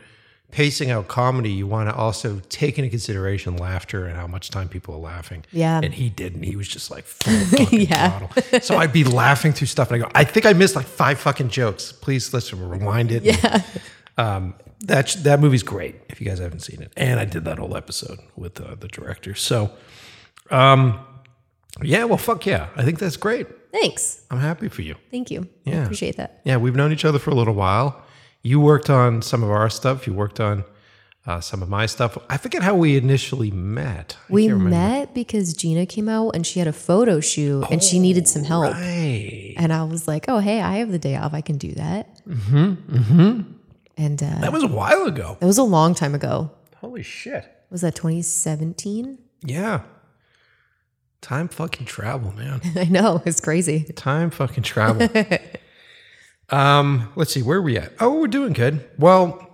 [0.50, 4.68] pacing out comedy, you want to also take into consideration laughter and how much time
[4.68, 5.42] people are laughing.
[5.50, 5.80] Yeah.
[5.82, 6.42] And he didn't.
[6.42, 8.18] He was just like full fucking Yeah.
[8.18, 8.60] throttle.
[8.60, 11.18] So I'd be laughing through stuff and I go, I think I missed like five
[11.18, 11.90] fucking jokes.
[11.92, 13.22] Please let's rewind it.
[13.24, 13.62] yeah
[14.18, 16.92] Um, that that movie's great if you guys haven't seen it.
[16.98, 19.34] And I did that whole episode with uh, the director.
[19.34, 19.70] So,
[20.50, 20.98] um,
[21.82, 23.46] yeah, well, fuck yeah, I think that's great.
[23.72, 24.96] thanks I'm happy for you.
[25.10, 25.48] Thank you.
[25.66, 25.82] I Yeah.
[25.84, 26.40] appreciate that.
[26.44, 28.02] Yeah, we've known each other for a little while.
[28.42, 30.06] You worked on some of our stuff.
[30.06, 30.64] You worked on
[31.24, 32.18] uh, some of my stuff.
[32.28, 34.16] I forget how we initially met.
[34.28, 38.00] I We met because Gina came out and she had a photo shoot and she
[38.00, 38.74] needed some help.
[38.74, 39.54] Right.
[39.56, 41.32] And I was like, oh, hey, I have the day off.
[41.32, 42.08] I can do that.
[42.26, 42.72] Mm-hmm.
[42.96, 43.40] Mm-hmm.
[43.96, 45.36] And uh, That was a while ago.
[45.38, 46.50] that was a long time ago.
[46.78, 47.48] Holy shit.
[47.70, 49.18] Was that 2017?
[49.44, 49.82] Yeah.
[51.22, 52.60] Time fucking travel, man.
[52.76, 53.22] I know.
[53.24, 53.84] It's crazy.
[53.94, 55.08] Time fucking travel.
[56.50, 57.92] um, let's see, where are we at?
[58.00, 58.84] Oh, we're doing good.
[58.98, 59.48] Well,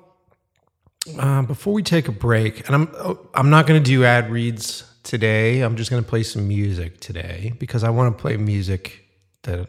[1.19, 4.31] uh, before we take a break, and I'm oh, I'm not going to do ad
[4.31, 5.61] reads today.
[5.61, 9.05] I'm just going to play some music today because I want to play music
[9.43, 9.69] that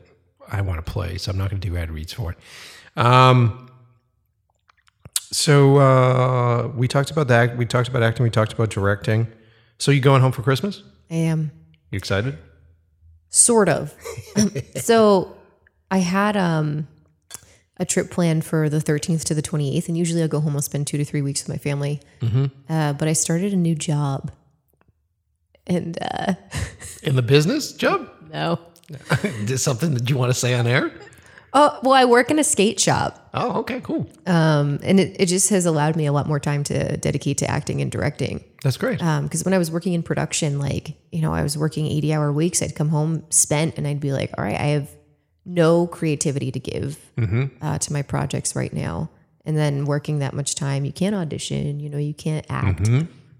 [0.49, 1.17] I want to play.
[1.17, 2.37] So I'm not going to do ad reads for it.
[2.97, 3.69] Um,
[5.15, 7.57] so uh, we talked about that.
[7.57, 8.23] We talked about acting.
[8.23, 9.27] We talked about directing.
[9.77, 10.81] So you going home for Christmas?
[11.11, 11.51] I am
[11.91, 12.37] You excited?
[13.29, 13.93] sort of.
[14.75, 15.35] so
[15.91, 16.87] I had um,
[17.77, 19.87] a trip planned for the 13th to the 28th.
[19.87, 22.01] And usually I'll go home, I'll spend two to three weeks with my family.
[22.67, 24.31] Uh, but I started a new job.
[25.67, 26.33] And uh,
[27.03, 28.09] In the business job?
[28.33, 28.59] no.
[29.23, 30.91] Is something that you want to say on air?
[31.53, 33.29] Oh, well, I work in a skate shop.
[33.33, 34.09] Oh, okay, cool.
[34.27, 37.49] Um, and it, it just has allowed me a lot more time to dedicate to
[37.49, 38.43] acting and directing.
[38.63, 38.99] That's great.
[38.99, 42.31] Because when I was working in production, like, you know, I was working 80 hour
[42.31, 44.89] weeks, I'd come home spent and I'd be like, all right, I have
[45.45, 46.99] no creativity to give
[47.61, 49.09] uh, to my projects right now.
[49.45, 52.87] And then working that much time, you can't audition, you know, you can't act.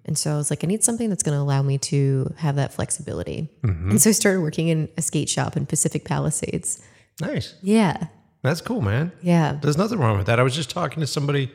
[0.06, 2.56] And so I was like, I need something that's going to allow me to have
[2.56, 3.50] that flexibility.
[3.92, 6.82] And so I started working in a skate shop in Pacific Palisades.
[7.22, 7.56] Nice.
[7.62, 8.08] Yeah.
[8.42, 9.12] That's cool, man.
[9.22, 9.58] Yeah.
[9.62, 10.40] There's nothing wrong with that.
[10.40, 11.52] I was just talking to somebody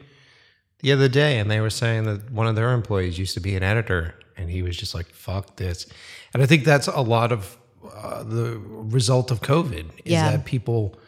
[0.80, 3.56] the other day, and they were saying that one of their employees used to be
[3.56, 5.86] an editor, and he was just like, "Fuck this."
[6.34, 7.56] And I think that's a lot of
[7.94, 10.30] uh, the result of COVID is Yeah.
[10.32, 10.98] that people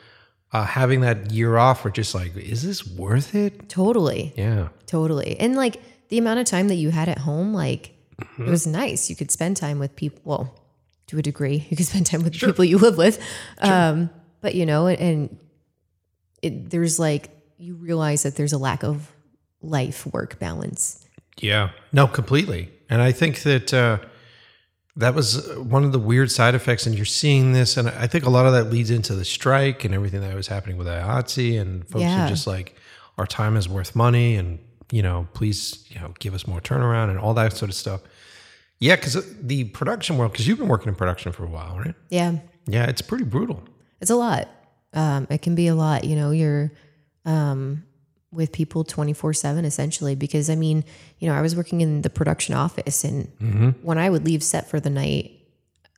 [0.52, 4.32] uh, having that year off are just like, "Is this worth it?" Totally.
[4.36, 4.68] Yeah.
[4.86, 5.38] Totally.
[5.38, 7.92] And like the amount of time that you had at home, like
[8.38, 9.10] it was nice.
[9.10, 10.20] You could spend time with people.
[10.24, 10.58] Well,
[11.08, 11.66] to a degree.
[11.68, 13.20] You could spend time with the people you live with.
[13.58, 14.08] Um,
[14.40, 15.38] but you know, and
[16.42, 19.10] it, there's like you realize that there's a lack of
[19.62, 21.04] life work balance.
[21.40, 22.70] Yeah, no, completely.
[22.88, 23.98] And I think that uh,
[24.96, 26.86] that was one of the weird side effects.
[26.86, 29.84] And you're seeing this, and I think a lot of that leads into the strike
[29.84, 32.26] and everything that was happening with IATSE, and folks Yeah.
[32.26, 32.76] are just like,
[33.18, 34.58] our time is worth money, and
[34.92, 38.00] you know, please, you know, give us more turnaround and all that sort of stuff.
[38.78, 41.94] Yeah, because the production world, because you've been working in production for a while, right?
[42.10, 43.62] Yeah, Yeah, it's pretty brutal.
[44.06, 44.48] It's a lot.
[44.92, 46.04] Um, it can be a lot.
[46.04, 46.70] You know, you're
[47.24, 47.82] um,
[48.30, 50.84] with people 24 7 essentially because I mean,
[51.18, 53.26] you know, I was working in the production office and
[53.82, 55.32] when I would leave set for the night,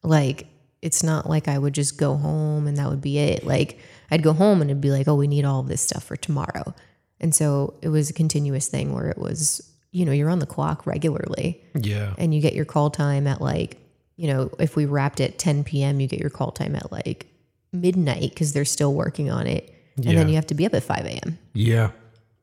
[0.02, 0.46] like,
[0.80, 3.44] it's not like I would just go home and that would be it.
[3.44, 3.78] Like,
[4.11, 6.16] I'd go home and it'd be like, oh, we need all of this stuff for
[6.16, 6.74] tomorrow.
[7.20, 10.46] And so it was a continuous thing where it was, you know, you're on the
[10.46, 13.76] clock regularly Yeah, and you get your call time at like,
[14.16, 17.26] you know, if we wrapped at 10 p.m., you get your call time at like
[17.72, 19.74] midnight because they're still working on it.
[19.96, 21.38] And then you have to be up at 5 a.m.
[21.54, 21.90] Yeah.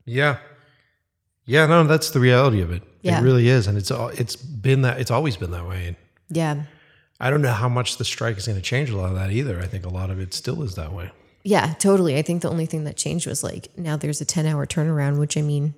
[0.05, 0.37] Yeah.
[1.45, 2.83] Yeah, no, that's the reality of it.
[3.01, 3.19] Yeah.
[3.19, 3.67] It really is.
[3.67, 5.95] And it's all it's been that it's always been that way.
[6.29, 6.63] Yeah.
[7.19, 9.31] I don't know how much the strike is going to change a lot of that
[9.31, 9.61] either.
[9.61, 11.11] I think a lot of it still is that way.
[11.43, 12.17] Yeah, totally.
[12.17, 15.19] I think the only thing that changed was like now there's a 10 hour turnaround,
[15.19, 15.75] which I mean,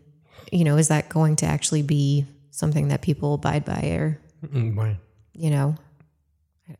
[0.52, 4.76] you know, is that going to actually be something that people abide by or, Mm,
[4.76, 4.98] why?
[5.34, 5.76] you know,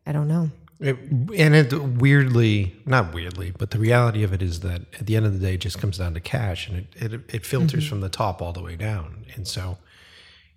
[0.06, 0.50] I don't know.
[0.80, 0.96] It,
[1.36, 5.26] and it weirdly, not weirdly, but the reality of it is that at the end
[5.26, 8.00] of the day, it just comes down to cash, and it it, it filters from
[8.00, 9.26] the top all the way down.
[9.34, 9.78] And so,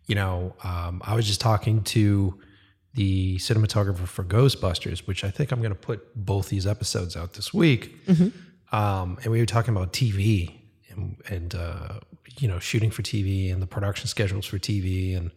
[0.06, 2.40] you know, um, I was just talking to
[2.94, 7.34] the cinematographer for Ghostbusters, which I think I'm going to put both these episodes out
[7.34, 7.96] this week.
[8.72, 10.60] Um, and we were talking about TV
[10.90, 12.00] and, and uh,
[12.38, 15.32] you know, shooting for TV and the production schedules for TV and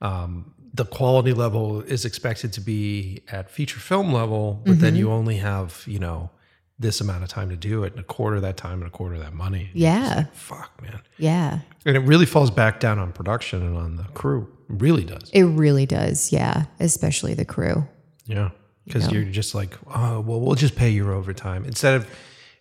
[0.00, 5.10] um, the quality level is expected to be at feature film level, but then you
[5.10, 6.30] only have, you know,
[6.78, 8.90] this amount of time to do it and a quarter of that time and a
[8.90, 9.70] quarter of that money.
[9.72, 10.26] Yeah.
[10.34, 11.00] Fuck, man.
[11.16, 11.60] Yeah.
[11.86, 14.52] And it really falls back down on production and on the crew.
[14.68, 15.30] It really does.
[15.32, 16.32] It really does.
[16.32, 16.64] Yeah.
[16.78, 17.88] Especially the crew.
[18.26, 18.50] Yeah.
[18.84, 22.06] Because you're just like, oh, well, we'll just pay your overtime instead of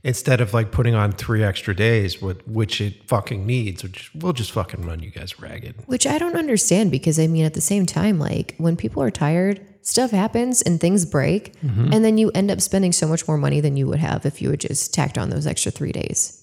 [0.05, 3.81] instead of like putting on three extra days, which it fucking needs.
[3.81, 5.75] Which we'll just fucking run you guys ragged.
[5.87, 9.09] Which I don't understand because I mean, at the same time, like when people are
[9.09, 11.59] tired, stuff happens and things break.
[11.61, 11.91] Mm-hmm.
[11.91, 14.43] And then you end up spending so much more money than you would have if
[14.43, 16.41] you had just tacked on those extra three days.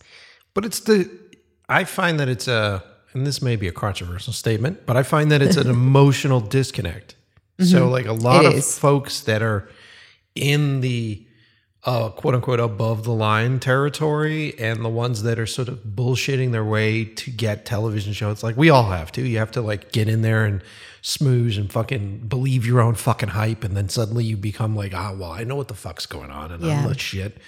[0.54, 1.08] But it's the
[1.68, 2.82] I find that it's a
[3.14, 7.14] and this may be a controversial statement, but I find that it's an emotional disconnect.
[7.60, 7.90] So mm-hmm.
[7.92, 8.76] like a lot It of is.
[8.76, 9.68] folks that are
[10.34, 11.26] in the
[11.84, 16.52] uh, quote unquote above the line territory and the ones that are sort of bullshitting
[16.52, 19.90] their way to get television shows like we all have to you have to like
[19.90, 20.62] get in there and
[21.02, 25.12] smooze and fucking believe your own fucking hype and then suddenly you become like ah
[25.18, 26.82] well i know what the fuck's going on and Yeah.
[26.82, 27.38] i'm the shit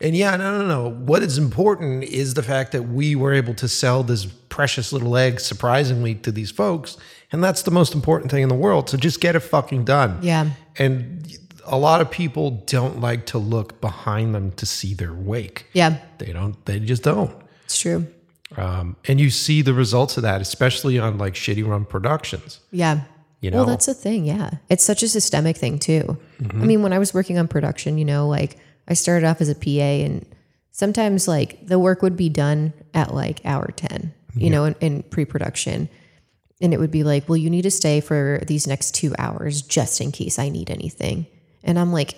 [0.00, 0.90] and yeah, no, no, no.
[0.90, 5.16] What is important is the fact that we were able to sell this precious little
[5.16, 6.96] egg surprisingly to these folks.
[7.32, 8.88] And that's the most important thing in the world.
[8.88, 10.20] So just get it fucking done.
[10.22, 10.50] Yeah.
[10.78, 11.36] And
[11.70, 15.66] a lot of people don't like to look behind them to see their wake.
[15.72, 15.98] Yeah.
[16.18, 17.34] They don't, they just don't.
[17.64, 18.06] It's true.
[18.56, 22.60] Um, and you see the results of that, especially on like shitty run productions.
[22.70, 23.02] Yeah.
[23.40, 24.24] You know, Well, that's the thing.
[24.24, 24.52] Yeah.
[24.68, 26.18] It's such a systemic thing, too.
[26.50, 28.56] I mean, when I was working on production, you know, like
[28.88, 29.68] I started off as a PA
[30.04, 30.26] and
[30.72, 35.02] sometimes like the work would be done at like hour 10, you know, in, in
[35.04, 35.88] pre production.
[36.60, 39.62] And it would be like, well, you need to stay for these next two hours
[39.62, 41.26] just in case I need anything.
[41.62, 42.16] And I'm like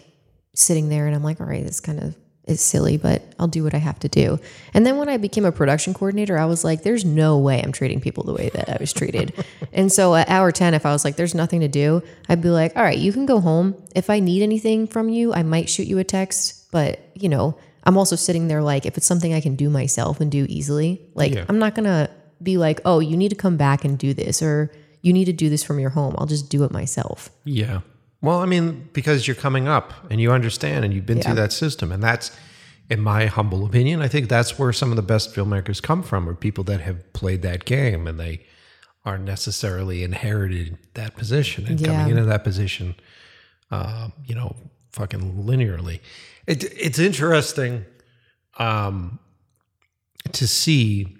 [0.55, 3.63] sitting there and I'm like, all right, this kind of is silly, but I'll do
[3.63, 4.39] what I have to do.
[4.75, 7.73] And then when I became a production coordinator, I was like, there's no way I'm
[7.73, 9.33] treating people the way that I was treated.
[9.73, 12.51] and so at hour 10, if I was like, there's nothing to do, I'd be
[12.51, 13.81] like, all right, you can go home.
[13.95, 16.71] If I need anything from you, I might shoot you a text.
[16.73, 20.21] But, you know, I'm also sitting there like, if it's something I can do myself
[20.21, 21.45] and do easily, like, Yeah.
[21.49, 22.11] I'm not going to
[22.43, 24.73] be like, oh, you need to come back and do this, or
[25.03, 26.15] you need to do this from your home.
[26.19, 27.31] I'll just do it myself.
[27.45, 27.81] Yeah.
[28.23, 31.53] Well, I mean, because you're coming up and you understand and you've been through that
[31.53, 31.91] system.
[31.91, 32.31] And that's,
[32.91, 36.29] in my humble opinion, I think that's where some of the best filmmakers come from
[36.29, 38.45] are people that have played that game and they
[39.07, 41.87] aren't necessarily inherited that position and Yeah.
[41.87, 42.95] coming into that position,
[43.71, 44.55] uh, you know,
[44.93, 46.01] fucking linearly.
[46.47, 47.87] It, it's interesting
[48.59, 49.19] um,
[50.33, 51.17] to see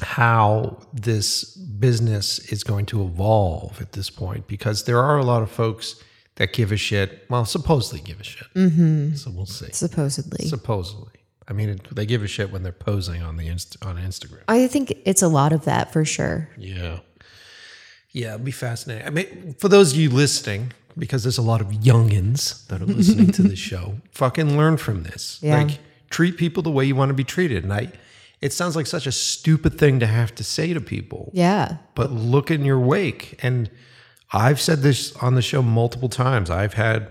[0.00, 5.42] how this business is going to evolve at this point because there are a lot
[5.42, 6.02] of folks
[6.36, 7.24] that give a shit.
[7.30, 8.48] Well, supposedly give a shit.
[8.54, 9.14] Mm-hmm.
[9.14, 9.72] So we'll see.
[9.72, 10.46] Supposedly.
[10.46, 11.12] Supposedly,
[11.48, 14.42] I mean, it, they give a shit when they're posing on the inst- on Instagram.
[14.48, 16.48] I think it's a lot of that for sure.
[16.58, 17.00] Yeah,
[18.12, 19.06] yeah, it'd be fascinating.
[19.06, 22.86] I mean, for those of you listening, because there's a lot of youngins that are
[22.86, 24.00] listening to the show.
[24.12, 25.38] Fucking learn from this.
[25.42, 25.62] Yeah.
[25.62, 25.78] Like
[26.10, 27.64] treat people the way you want to be treated.
[27.64, 27.92] And I
[28.40, 31.30] it sounds like such a stupid thing to have to say to people.
[31.34, 31.78] Yeah.
[31.94, 33.38] But look in your wake.
[33.42, 33.70] And
[34.32, 36.50] I've said this on the show multiple times.
[36.50, 37.08] I've had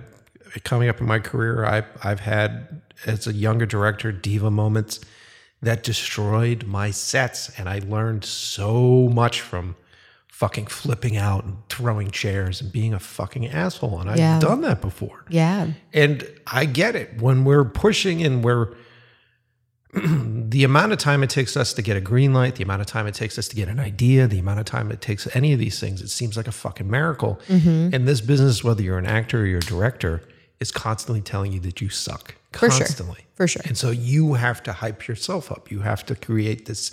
[0.64, 5.00] coming up in my career, I've I've had as a younger director diva moments
[5.62, 7.50] that destroyed my sets.
[7.58, 9.76] And I learned so much from
[10.28, 14.00] fucking flipping out and throwing chairs and being a fucking asshole.
[14.02, 14.40] And I've Yeah.
[14.40, 15.24] done that before.
[15.30, 15.68] Yeah.
[15.94, 18.74] And I get it when we're pushing and we're
[20.50, 22.88] the amount of time it takes us to get a green light, the amount of
[22.88, 25.54] time it takes us to get an idea, the amount of time it takes any
[25.54, 27.40] of these things, it seems like a fucking miracle.
[27.48, 27.94] Mm-hmm.
[27.94, 30.22] And this business, whether you're an actor or you're a director,
[30.60, 32.36] is constantly telling you that you suck.
[32.52, 32.80] For sure.
[32.86, 33.26] Constantly.
[33.36, 33.62] For sure.
[33.66, 35.70] And so you have to hype yourself up.
[35.72, 36.92] You have to create this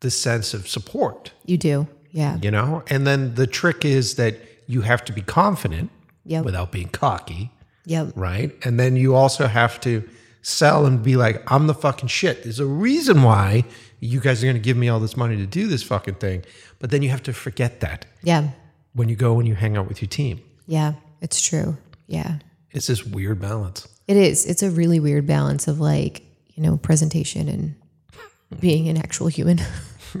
[0.00, 1.86] this sense of support, You do.
[2.10, 2.38] Yeah.
[2.40, 2.82] you know?
[2.88, 5.90] And then the trick is that you have to be confident
[6.24, 6.44] Yep.
[6.46, 7.50] without being cocky
[7.84, 8.12] Yep.
[8.14, 8.50] right?
[8.64, 10.08] And then you also have to
[10.42, 12.42] sell and be like, I'm the fucking shit.
[12.44, 13.64] There's a reason why
[14.00, 16.44] you guys are going to give me all this money to do this fucking thing.
[16.78, 18.50] But then you have to forget that Yeah.
[18.94, 20.40] when you go and you hang out with your team.
[20.66, 20.94] Yeah.
[21.20, 21.76] It's true.
[22.06, 22.38] Yeah.
[22.70, 23.86] It's this weird balance.
[24.08, 24.46] It is.
[24.46, 26.22] It's a really weird balance of like,
[26.54, 27.74] you know, presentation and
[28.60, 29.60] being an actual human.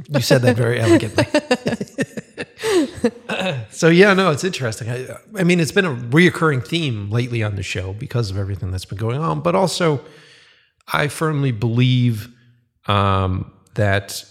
[0.08, 1.24] You said that very elegantly.
[3.70, 4.88] so yeah, no, it's interesting.
[4.90, 8.70] I, I mean, it's been a reoccurring theme lately on the show because of everything
[8.70, 9.40] that's been going on.
[9.40, 10.00] But also,
[10.92, 12.28] I firmly believe
[12.86, 14.24] um, that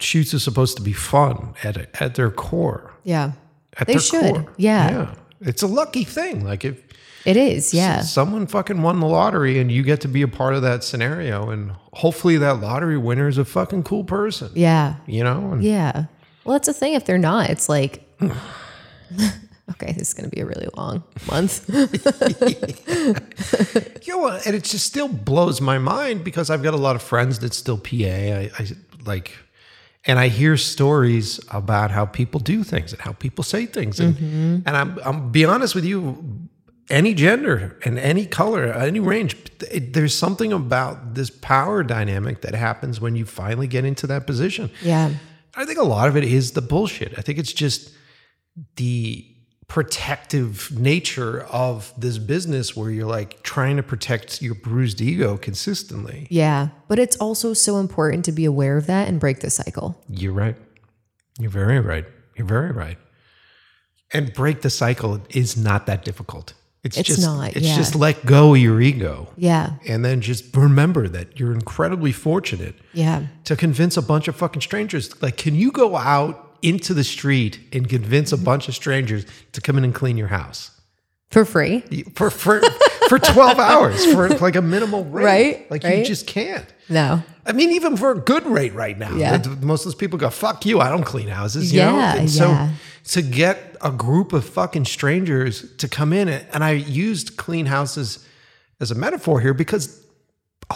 [0.00, 2.92] shoots are supposed to be fun at at their core.
[3.04, 3.32] yeah.
[3.78, 4.34] At They their should.
[4.34, 4.54] core.
[4.56, 4.90] Yeah.
[4.90, 5.14] yeah.
[5.40, 6.42] It's a lucky thing.
[6.44, 6.82] Like if
[7.26, 7.74] It is.
[7.74, 8.00] Yeah.
[8.00, 11.50] someone fucking won the lottery and you get to be a part of that scenario,
[11.50, 14.50] and hopefully that lottery winner is a fucking cool person.
[14.54, 14.94] Yeah.
[15.06, 16.06] You know, and Yeah.
[16.44, 16.94] Well, that's the thing.
[16.94, 18.02] If they're not, it's like,
[19.70, 21.68] okay, this is going to be a really long month.
[24.06, 24.46] You know what?
[24.46, 27.52] And it just still blows my mind because I've got a lot of friends that
[27.52, 27.90] still PA.
[27.90, 28.68] I, I
[29.04, 29.36] like,
[30.04, 33.98] and I hear stories about how people do things and how people say things.
[33.98, 34.58] And, mm-hmm.
[34.64, 36.48] and I'm, I'm be honest with you,
[36.88, 39.36] any gender and any color, any range,
[39.72, 44.26] it, there's something about this power dynamic that happens when you finally get into that
[44.26, 44.70] position.
[44.82, 45.10] yeah.
[45.58, 47.18] I think a lot of it is the bullshit.
[47.18, 47.90] I think it's just
[48.76, 49.26] the
[49.68, 56.26] protective nature of this business where you're like trying to protect your bruised ego consistently.
[56.30, 56.68] Yeah.
[56.88, 60.00] But it's also so important to be aware of that and break the cycle.
[60.08, 60.56] You're right.
[61.38, 62.04] You're very right.
[62.36, 62.96] You're very right.
[64.12, 66.54] And break the cycle is not that difficult.
[66.84, 67.76] It's, It's just not, it's yeah.
[67.76, 69.28] just let go of your ego.
[69.36, 69.72] Yeah.
[69.88, 73.26] And then just remember that you're incredibly fortunate Yeah.
[73.44, 75.20] to convince a bunch of fucking strangers.
[75.20, 79.60] Like, can you go out into the street and convince a bunch of strangers to
[79.60, 80.70] come in and clean your house
[81.30, 81.80] For free.
[82.14, 82.60] for for
[83.08, 85.24] for twelve hours for like a minimal rate?
[85.24, 86.66] Right, Like you just can't.
[86.88, 87.22] No.
[87.44, 89.38] I mean, even for a good rate right now, Yeah.
[89.60, 90.80] most of those people go, "Fuck you!
[90.80, 91.96] I don't clean houses." You know?
[91.96, 92.70] Yeah, And so yeah.
[93.08, 98.24] to get a group of fucking strangers to come in, and I used clean houses
[98.80, 100.04] as a metaphor here because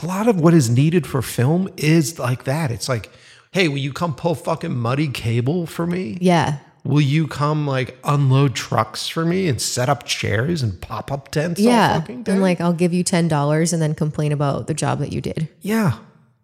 [0.00, 2.70] a lot of what is needed for film is like that.
[2.70, 3.10] It's like,
[3.52, 6.18] hey, will you come pull fucking muddy cable for me?
[6.20, 6.58] Yeah.
[6.84, 11.30] Will you come like unload trucks for me and set up chairs and pop up
[11.30, 12.02] tents Yeah.
[12.08, 15.48] And like, I'll give you $10 and then complain about the job that you did.
[15.60, 15.98] Yeah.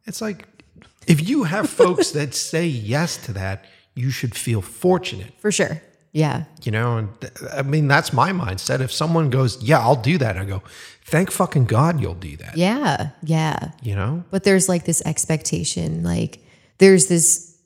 [0.04, 0.46] It's like
[1.06, 5.80] if you have folks that say yes to that, you should feel fortunate, For sure.
[6.12, 6.44] Yeah.
[6.64, 6.98] you know?
[6.98, 8.80] And th- I mean, that's my mindset.
[8.80, 10.62] If someone goes, Yeah, I'll do that, I go,
[11.04, 13.10] Thank fucking God you'll do that, Yeah.
[13.22, 13.70] Yeah.
[13.82, 14.24] you know?
[14.30, 16.40] But there's like this expectation, like
[16.78, 17.56] there's this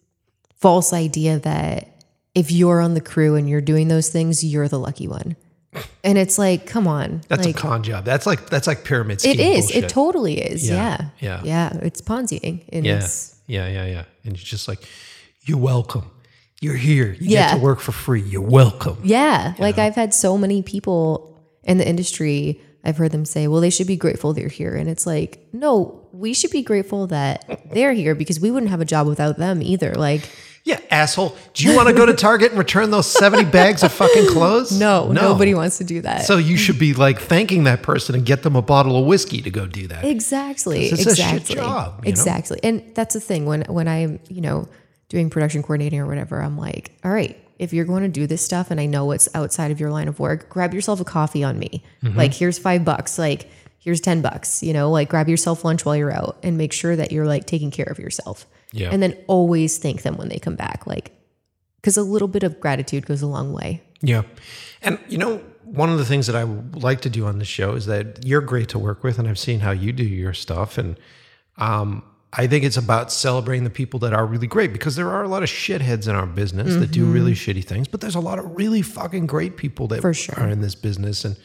[0.60, 1.88] false idea that
[2.34, 5.36] if you're on the crew and you're doing those things, you're the lucky one.
[6.02, 7.20] And it's like, come on.
[7.28, 8.04] That's like a con job.
[8.04, 9.32] That's like that's like pyramid scheme.
[9.32, 9.66] it is.
[9.66, 9.84] bullshit.
[9.84, 10.68] It totally is.
[10.68, 11.40] Yeah, Yeah.
[11.44, 11.70] yeah.
[11.72, 11.78] Yeah.
[11.82, 12.64] It's Ponziing.
[12.70, 12.98] And Yeah.
[12.98, 14.04] it's Yeah, yeah, yeah.
[14.24, 14.80] And it's just like,
[15.42, 16.10] You're welcome.
[16.60, 17.12] You're here.
[17.20, 17.50] You Yeah.
[17.52, 18.20] get to work for free.
[18.22, 18.98] You're welcome.
[19.04, 19.54] yeah.
[19.58, 23.70] Like I've had so many people in the industry, I've heard them say, well, they
[23.70, 24.74] should be grateful they're here.
[24.74, 28.80] And it's like, no, we should be grateful that they're here because we wouldn't have
[28.80, 29.94] a job without them either.
[29.94, 30.28] Like,
[30.64, 31.36] Yeah, asshole.
[31.54, 34.78] Do you want to go to Target and return those 70 bags of fucking clothes?
[34.78, 36.26] no, nobody wants to do that.
[36.26, 39.40] So you should be like thanking that person and get them a bottle of whiskey
[39.42, 40.04] to go do that.
[40.04, 40.86] Exactly.
[40.86, 41.54] It's a shit exactly.
[41.56, 42.08] job, you know?
[42.10, 42.60] exactly.
[42.62, 44.68] And that's the thing when when I'm, you know,
[45.08, 48.42] doing production coordinating or whatever, I'm like, all right, if you're going to do this
[48.42, 51.42] stuff and I know it's outside of your line of work, grab yourself a coffee
[51.42, 51.82] on me.
[52.02, 52.16] Mm-hmm.
[52.16, 53.50] Like here's 5 bucks, like
[53.80, 56.94] here's 10 bucks, you know, like grab yourself lunch while you're out and make sure
[56.94, 58.46] that you're like taking care of yourself.
[58.72, 58.90] Yeah.
[58.92, 61.12] And then always thank them when they come back like
[61.82, 63.82] cuz a little bit of gratitude goes a long way.
[64.02, 64.22] Yeah.
[64.82, 67.74] And you know, one of the things that I like to do on the show
[67.74, 70.78] is that you're great to work with, and I've seen how you do your stuff,
[70.78, 70.98] and
[71.58, 72.02] um,
[72.32, 75.28] I think it's about celebrating the people that are really great because there are a
[75.28, 78.38] lot of shitheads in our business that do really shitty things, but there's a lot
[78.38, 80.34] of really fucking great people that For sure.
[80.38, 81.36] are in this business, and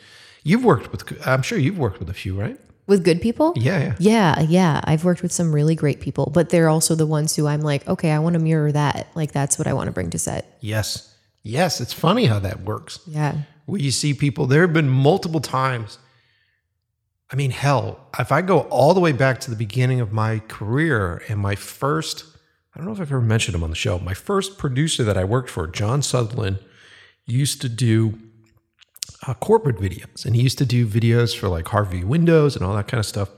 [0.46, 1.28] you've worked with.
[1.28, 2.58] I'm sure you've worked with a few, right?
[2.88, 3.52] With good people?
[3.58, 3.96] Yeah, yeah.
[4.00, 4.82] Yeah, yeah.
[4.86, 7.86] I've worked with some really great people, but they're also the ones who I'm like,
[7.88, 9.10] okay, I want to mirror that.
[9.16, 10.58] Like that's what I want to bring to set.
[10.62, 11.82] Yes, yes.
[11.82, 13.00] It's funny how that works.
[13.08, 13.39] Yeah.
[13.66, 14.46] where you see people.
[14.46, 15.98] There have been multiple times.
[17.32, 20.39] I mean, hell, if I go all the way back to the beginning of my
[20.48, 22.24] career and my first,
[22.74, 25.18] I don't know if I've ever mentioned him on the show, my first producer that
[25.18, 26.60] I worked for, John Sutherland,
[27.26, 28.20] used to do
[29.28, 30.26] uh, corporate videos.
[30.26, 33.05] And he used to do videos for like Harvey Windows and all that kind of
[33.05, 33.30] stuff.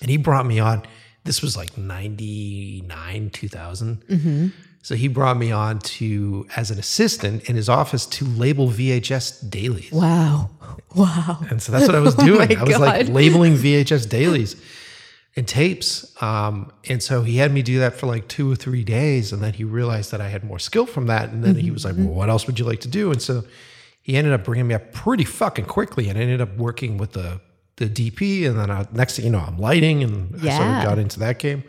[0.00, 0.82] And he brought me on.
[1.24, 4.52] This was like 99, 2000.
[4.82, 9.50] So he brought me on to, as an assistant in his office, to label VHS
[9.50, 9.92] dailies.
[9.92, 10.50] Wow.
[10.94, 11.44] Wow.
[11.50, 12.48] And so that's what I was doing.
[12.48, 14.56] my I was like labeling VHS dailies
[15.36, 16.14] and tapes.
[16.22, 19.32] Um, and so he had me do that for like two or three days.
[19.32, 21.30] And then he realized that I had more skill from that.
[21.30, 22.06] And then he was like, Mm-hmm.
[22.06, 23.10] well, what else would you like to do?
[23.10, 23.44] And so
[24.08, 26.08] he ended up bringing me up pretty fucking quickly.
[26.08, 27.40] And I ended up working with the,
[27.76, 28.48] the DP.
[28.48, 30.78] And then I, next thing you know, I'm lighting and I sort Yeah.
[30.78, 31.62] of got into that game.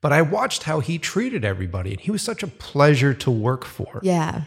[0.00, 1.90] But I watched how he treated everybody.
[1.92, 4.42] And he was such a pleasure to work for Yeah.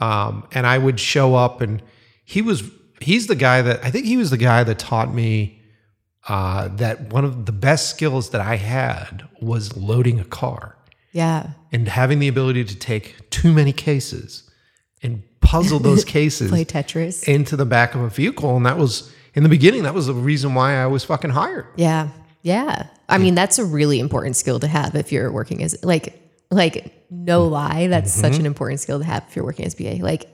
[0.00, 1.80] um, and I would show up, and
[2.24, 2.62] he was
[3.00, 5.62] he's the guy that I think he was the guy that taught me
[6.28, 10.76] uh, that one of the best skills that I had was loading a car
[11.12, 11.50] Yeah.
[11.72, 14.50] and having the ability to take too many cases
[15.02, 17.26] and puzzle those cases Play Tetris.
[17.28, 19.84] into the back of a vehicle, and that was in the beginning.
[19.84, 21.66] That was the reason why I was fucking hired.
[21.76, 22.08] Yeah.
[22.42, 22.86] Yeah.
[23.08, 26.20] I mean, that's a really important skill to have if you're working as like
[26.50, 27.52] like no mm-hmm.
[27.52, 28.46] lie, that's such an mm-hmm.
[28.46, 29.96] important skill to have if you're working as BA.
[30.00, 30.28] Like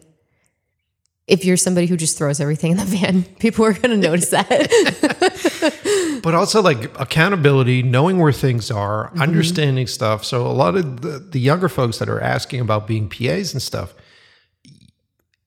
[1.27, 4.31] if you're somebody who just throws everything in the van, people are going to notice
[4.31, 6.21] that.
[6.23, 9.23] but also like accountability, knowing where things are, mm-hmm.
[9.23, 10.25] understanding stuff.
[10.25, 13.63] So a lot of the, the younger folks that are asking about being PAs and
[13.63, 13.95] stuff,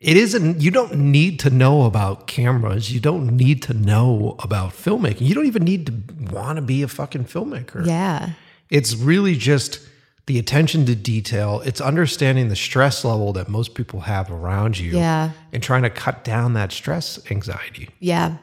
[0.06, 2.94] it isn't you don't need to know about cameras.
[2.94, 5.22] You don't need to know about filmmaking.
[5.22, 5.94] You don't even need to
[6.34, 7.86] want to be a fucking filmmaker.
[7.86, 8.32] yeah.
[8.70, 9.80] It's really just
[10.28, 11.62] the attention to detail.
[11.66, 14.92] It's understanding the stress level that most people have around you.
[14.92, 15.32] Yeah.
[15.54, 17.90] And trying to cut down that stress anxiety.
[18.00, 18.38] Yeah.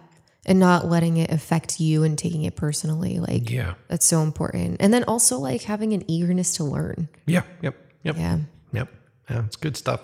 [0.47, 3.19] And not letting it affect you and taking it personally.
[3.21, 3.75] Like Yeah.
[3.89, 4.77] that's so important.
[4.81, 7.09] And then also like having an eagerness to learn.
[7.27, 7.43] Yeah.
[7.63, 7.75] Yep.
[8.05, 8.17] Yep.
[8.17, 8.39] Yeah.
[8.73, 8.89] Yep.
[9.31, 10.01] Yeah, it's good stuff.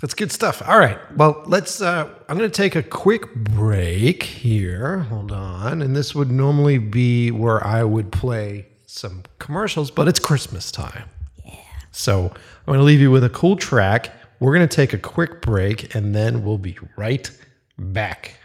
[0.00, 0.62] That's good stuff.
[0.66, 0.98] All right.
[1.16, 5.00] Well, let's uh I'm going to take a quick break here.
[5.00, 5.82] Hold on.
[5.82, 11.08] And this would normally be where I would play some commercials, but it's Christmas time.
[11.44, 11.54] Yeah.
[11.92, 14.10] So, I'm going to leave you with a cool track.
[14.40, 17.30] We're going to take a quick break and then we'll be right
[17.78, 18.36] back.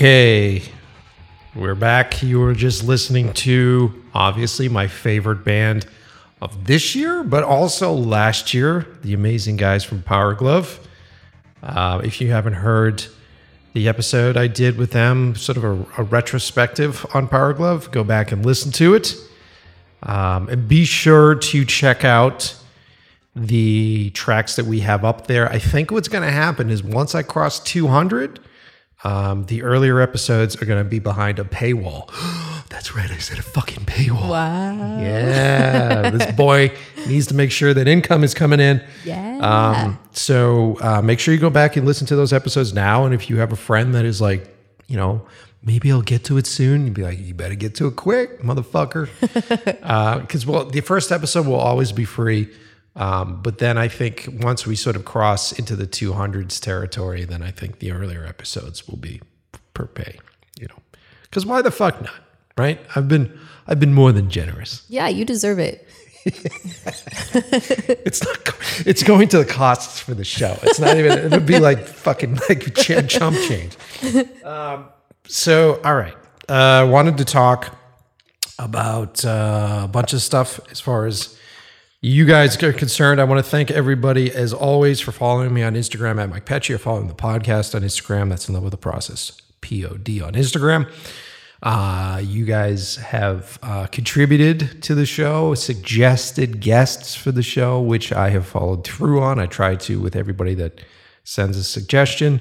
[0.00, 0.62] Okay,
[1.54, 2.22] we're back.
[2.22, 5.84] You were just listening to obviously my favorite band
[6.40, 10.80] of this year, but also last year, the amazing guys from Power Glove.
[11.62, 13.04] Uh, if you haven't heard
[13.74, 18.02] the episode I did with them, sort of a, a retrospective on Power Glove, go
[18.02, 19.14] back and listen to it.
[20.04, 22.56] Um, and be sure to check out
[23.36, 25.52] the tracks that we have up there.
[25.52, 28.40] I think what's going to happen is once I cross 200,
[29.04, 32.08] um, the earlier episodes are going to be behind a paywall.
[32.68, 34.28] That's right, I said a fucking paywall.
[34.28, 35.00] Wow.
[35.00, 36.72] Yeah, this boy
[37.06, 38.82] needs to make sure that income is coming in.
[39.04, 39.38] Yeah.
[39.38, 43.04] Um, so uh, make sure you go back and listen to those episodes now.
[43.04, 44.54] And if you have a friend that is like,
[44.86, 45.26] you know,
[45.62, 48.40] maybe I'll get to it soon, you'd be like, you better get to it quick,
[48.40, 49.08] motherfucker.
[50.20, 52.48] Because well, the first episode will always be free.
[52.96, 57.42] Um, but then I think once we sort of cross into the 200s territory, then
[57.42, 59.20] I think the earlier episodes will be
[59.74, 60.18] per pay.
[60.58, 60.78] You know,
[61.22, 62.14] because why the fuck not?
[62.58, 62.80] Right?
[62.96, 64.84] I've been I've been more than generous.
[64.88, 65.86] yeah, you deserve it.
[67.32, 68.38] It's not.
[68.86, 70.56] It's going to the costs for the show.
[70.62, 71.12] It's not even.
[71.18, 73.76] It would be like fucking like ch- chump change.
[74.44, 74.86] Um,
[75.26, 76.14] so all right,
[76.48, 77.76] uh, wanted to talk
[78.58, 81.38] about uh, a bunch of stuff as far as
[82.02, 83.20] you guys are concerned.
[83.20, 86.74] I want to thank everybody as always for following me on Instagram at Mike Pecci
[86.74, 88.30] or following the podcast on Instagram.
[88.30, 89.32] That's in love with the process.
[89.60, 90.90] Pod on Instagram.
[91.62, 98.14] Uh, you guys have uh, contributed to the show, suggested guests for the show, which
[98.14, 99.38] I have followed through on.
[99.38, 100.80] I try to with everybody that
[101.24, 102.40] sends a suggestion.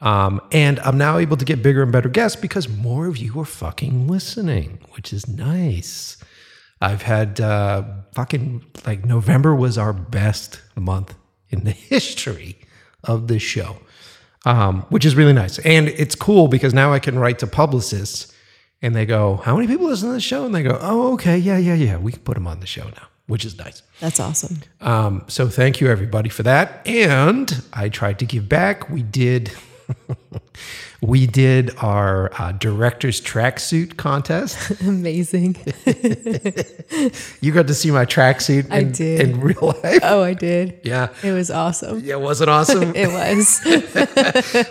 [0.00, 3.40] Um, and I'm now able to get bigger and better guests because more of you
[3.40, 6.18] are fucking listening, which is nice.
[6.82, 11.14] I've had uh, fucking like November was our best month
[11.48, 12.58] in the history
[13.04, 13.76] of this show,
[14.44, 15.60] um, which is really nice.
[15.60, 18.34] And it's cool because now I can write to publicists
[18.82, 20.44] and they go, How many people listen to the show?
[20.44, 21.38] And they go, Oh, okay.
[21.38, 21.98] Yeah, yeah, yeah.
[21.98, 23.82] We can put them on the show now, which is nice.
[24.00, 24.58] That's awesome.
[24.80, 26.84] Um, so thank you everybody for that.
[26.84, 28.90] And I tried to give back.
[28.90, 29.52] We did.
[31.02, 34.80] we did our uh, director's tracksuit contest.
[34.80, 35.56] Amazing.
[37.40, 39.20] You got to see my tracksuit I in, did.
[39.20, 40.00] in real life.
[40.02, 40.80] oh, I did.
[40.84, 41.08] Yeah.
[41.22, 42.00] It was awesome.
[42.04, 42.92] Yeah, was it awesome?
[42.94, 43.60] It was.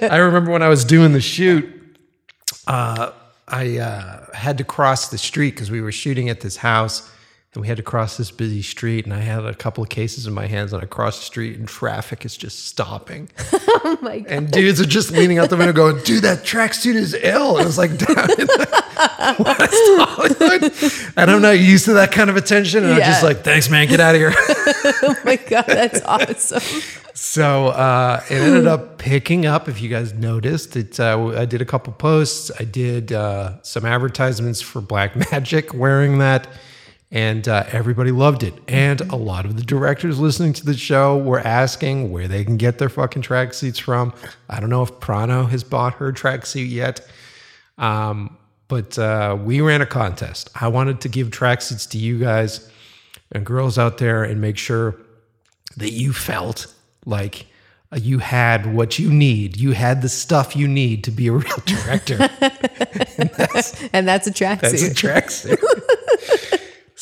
[0.03, 1.67] I remember when I was doing the shoot,
[2.67, 3.11] uh,
[3.47, 7.11] I uh, had to cross the street because we were shooting at this house
[7.53, 9.03] and we had to cross this busy street.
[9.05, 11.57] And I had a couple of cases in my hands and I crossed the street
[11.59, 13.29] and traffic is just stopping.
[13.53, 14.31] oh my God.
[14.31, 17.57] And dudes are just leaning out the window going, dude, that tracksuit is ill.
[17.57, 18.47] And it was like down in
[19.43, 21.13] West Hollywood.
[21.17, 22.85] And I'm not used to that kind of attention.
[22.85, 24.33] And I'm just like, thanks, man, get out of here.
[25.03, 25.65] Oh my God.
[25.67, 26.81] That's awesome.
[27.13, 29.67] So uh, it ended up picking up.
[29.67, 30.99] If you guys noticed, it.
[30.99, 32.51] Uh, I did a couple posts.
[32.59, 36.47] I did uh, some advertisements for Black Magic wearing that,
[37.11, 38.53] and uh, everybody loved it.
[38.67, 42.55] And a lot of the directors listening to the show were asking where they can
[42.57, 44.13] get their fucking tracksuits from.
[44.49, 47.05] I don't know if Prano has bought her tracksuit yet,
[47.77, 48.37] um,
[48.69, 50.49] but uh, we ran a contest.
[50.59, 52.69] I wanted to give tracksuits to you guys
[53.33, 54.95] and girls out there and make sure
[55.77, 56.73] that you felt
[57.05, 57.45] like
[57.91, 59.57] uh, you had what you need.
[59.57, 62.29] You had the stuff you need to be a real director.
[63.17, 64.93] And that's a That's a tracksuit.
[64.95, 65.97] tracksuit.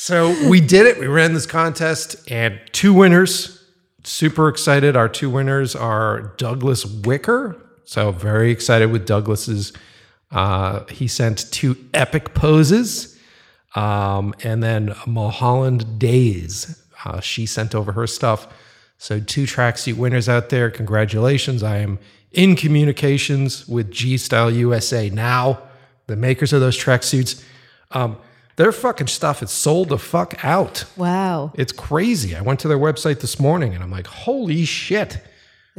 [0.09, 0.97] so we did it.
[0.97, 3.63] We ran this contest and two winners.
[4.03, 4.95] Super excited.
[4.95, 7.55] Our two winners are Douglas Wicker.
[7.85, 9.71] So very excited with Douglas's.
[10.31, 13.19] Uh, he sent two epic poses.
[13.75, 16.83] Um, and then Mulholland Days.
[17.05, 18.47] Uh, she sent over her stuff.
[18.97, 20.71] So two tracksuit winners out there.
[20.71, 21.61] Congratulations.
[21.61, 21.99] I am
[22.31, 25.61] in communications with G Style USA now,
[26.07, 27.43] the makers of those tracksuits.
[27.91, 28.17] Um,
[28.59, 30.83] their fucking stuff is sold the fuck out.
[30.97, 31.53] Wow.
[31.55, 32.35] It's crazy.
[32.35, 35.17] I went to their website this morning and I'm like, holy shit.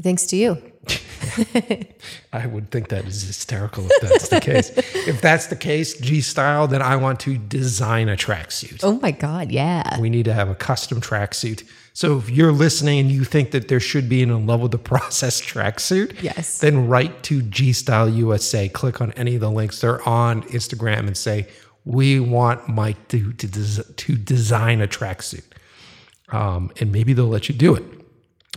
[0.00, 0.56] Thanks to you.
[2.32, 4.70] I would think that is hysterical if that's the case.
[5.06, 8.80] If that's the case, G Style, then I want to design a tracksuit.
[8.82, 9.52] Oh my God.
[9.52, 10.00] Yeah.
[10.00, 11.64] We need to have a custom tracksuit.
[11.92, 14.72] So if you're listening and you think that there should be an in love with
[14.72, 16.60] the process tracksuit, Yes.
[16.60, 18.70] then write to G Style USA.
[18.70, 19.82] Click on any of the links.
[19.82, 21.46] They're on Instagram and say,
[21.84, 25.44] "We want Mike to to, des- to design a tracksuit,"
[26.30, 27.84] um, and maybe they'll let you do it.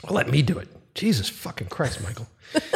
[0.03, 0.67] Or let me do it.
[0.95, 2.27] Jesus fucking Christ, Michael.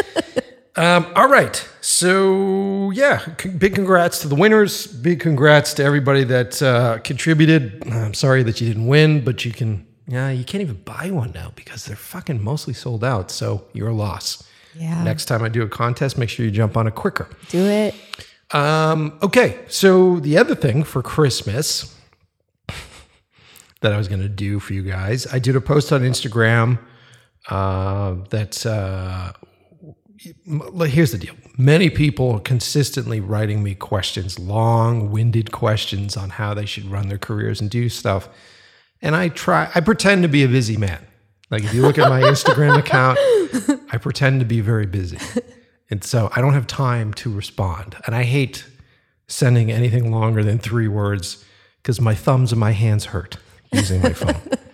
[0.79, 1.67] Um, all right.
[1.81, 4.85] So, yeah, c- big congrats to the winners.
[4.85, 7.81] Big congrats to everybody that uh, contributed.
[7.91, 11.31] I'm sorry that you didn't win, but you can, yeah, you can't even buy one
[11.31, 13.31] now because they're fucking mostly sold out.
[13.31, 14.47] So, your loss.
[14.75, 15.03] Yeah.
[15.03, 17.27] Next time I do a contest, make sure you jump on it quicker.
[17.49, 17.95] Do it.
[18.51, 21.93] Um, okay, so the other thing for Christmas
[23.81, 26.79] that I was going to do for you guys, I did a post on Instagram
[27.49, 29.33] uh, that uh,
[30.85, 31.35] here's the deal.
[31.57, 37.17] Many people are consistently writing me questions, long-winded questions on how they should run their
[37.17, 38.29] careers and do stuff.
[39.01, 41.05] And I try, I pretend to be a busy man.
[41.49, 43.19] Like if you look at my Instagram account,
[43.91, 45.17] I pretend to be very busy.
[45.89, 47.95] And so I don't have time to respond.
[48.05, 48.65] And I hate
[49.27, 51.43] sending anything longer than three words
[51.81, 53.38] because my thumbs and my hands hurt
[53.71, 54.41] using my phone.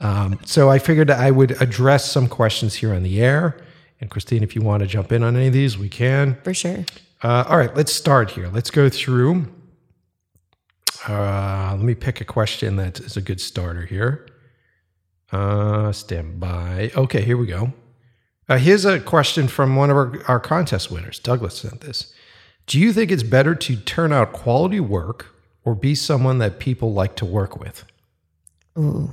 [0.00, 3.56] Um, so I figured I would address some questions here on the air.
[4.00, 6.36] And Christine, if you want to jump in on any of these, we can.
[6.42, 6.84] For sure.
[7.22, 8.48] Uh, all right, let's start here.
[8.48, 9.46] Let's go through.
[11.08, 14.26] Uh, let me pick a question that is a good starter here.
[15.32, 16.90] Uh, stand by.
[16.94, 17.72] Okay, here we go.
[18.48, 21.18] Uh, here's a question from one of our, our contest winners.
[21.18, 22.12] Douglas sent this.
[22.66, 25.34] Do you think it's better to turn out quality work
[25.64, 27.84] or be someone that people like to work with?
[28.78, 29.12] Ooh,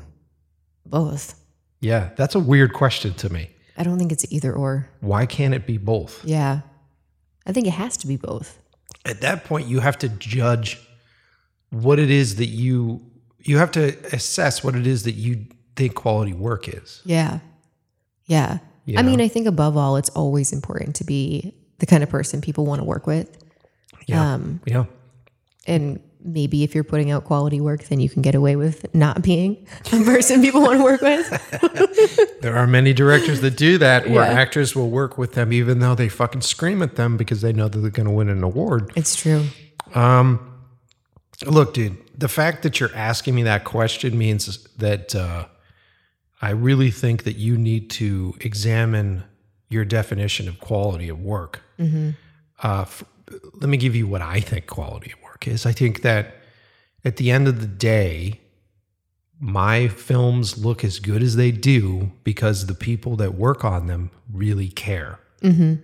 [0.85, 1.39] both.
[1.79, 3.49] Yeah, that's a weird question to me.
[3.77, 4.89] I don't think it's either or.
[4.99, 6.23] Why can't it be both?
[6.25, 6.61] Yeah.
[7.45, 8.59] I think it has to be both.
[9.05, 10.79] At that point, you have to judge
[11.71, 13.01] what it is that you
[13.39, 17.01] you have to assess what it is that you think quality work is.
[17.05, 17.39] Yeah.
[18.25, 18.59] Yeah.
[18.97, 19.21] I mean.
[19.21, 22.79] I think above all, it's always important to be the kind of person people want
[22.79, 23.29] to work with.
[24.07, 24.85] Yeah, Um, yeah,
[25.67, 29.21] and maybe if you're putting out quality work, then you can get away with not
[29.23, 32.39] being a person people want to work with.
[32.41, 34.39] there are many directors that do that, where Yeah.
[34.39, 37.67] actors will work with them even though they fucking scream at them because they know
[37.67, 38.91] that they're going to win an award.
[38.95, 39.45] It's true.
[41.45, 45.45] Look, dude, the fact that you're asking me that question means that uh,
[46.41, 49.23] I really think that you need to examine
[49.69, 51.61] your definition of quality of work.
[51.79, 53.03] Uh, f-
[53.55, 55.65] let me give you what I think quality of work is.
[55.65, 56.35] I think that
[57.05, 58.39] at the end of the day,
[59.39, 64.11] my films look as good as they do because the people that work on them
[64.31, 65.19] really care.
[65.43, 65.79] And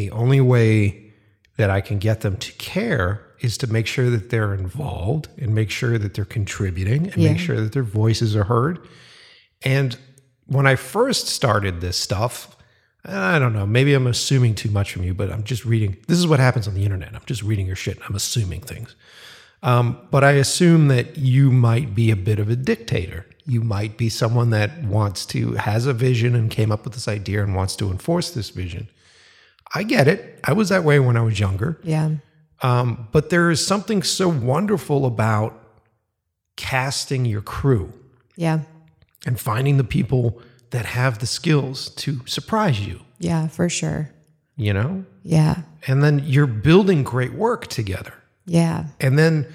[0.00, 1.12] the only way
[1.56, 5.54] that I can get them to care is to make sure that they're involved and
[5.54, 7.30] make sure that they're contributing and Yeah.
[7.32, 8.80] make sure that their voices are heard.
[9.62, 9.96] And
[10.46, 12.56] when I first started this stuff,
[13.04, 15.96] I don't know, maybe I'm assuming too much from you, but I'm just reading.
[16.08, 17.14] This is what happens on the internet.
[17.14, 17.98] I'm just reading your shit.
[18.08, 18.94] I'm assuming things.
[19.62, 23.26] Um, but I assume that you might be a bit of a dictator.
[23.44, 27.08] You might be someone that wants to, has a vision and came up with this
[27.08, 28.88] idea and wants to enforce this vision.
[29.74, 30.40] I get it.
[30.44, 31.80] I was that way when I was younger.
[31.82, 32.10] Yeah.
[32.62, 35.60] Um, but there is something so wonderful about
[36.56, 37.92] casting your crew
[38.36, 38.60] Yeah.
[39.28, 44.10] And finding the people that have the skills to surprise you, Yeah, for sure.
[44.56, 45.04] you know?
[45.22, 45.62] Yeah.
[45.86, 48.14] And then you're building great work together.
[48.46, 48.86] Yeah.
[49.00, 49.46] And then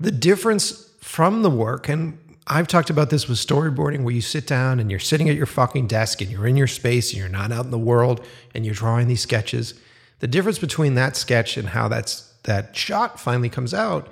[0.00, 2.18] the difference from the work, and
[2.48, 5.46] I've talked about this with storyboarding, where you sit down and you're sitting at your
[5.46, 8.64] fucking desk and you're in your space and you're not out in the world and
[8.66, 9.74] you're drawing these sketches.
[10.18, 14.08] The difference between that sketch and how that's that shot finally comes out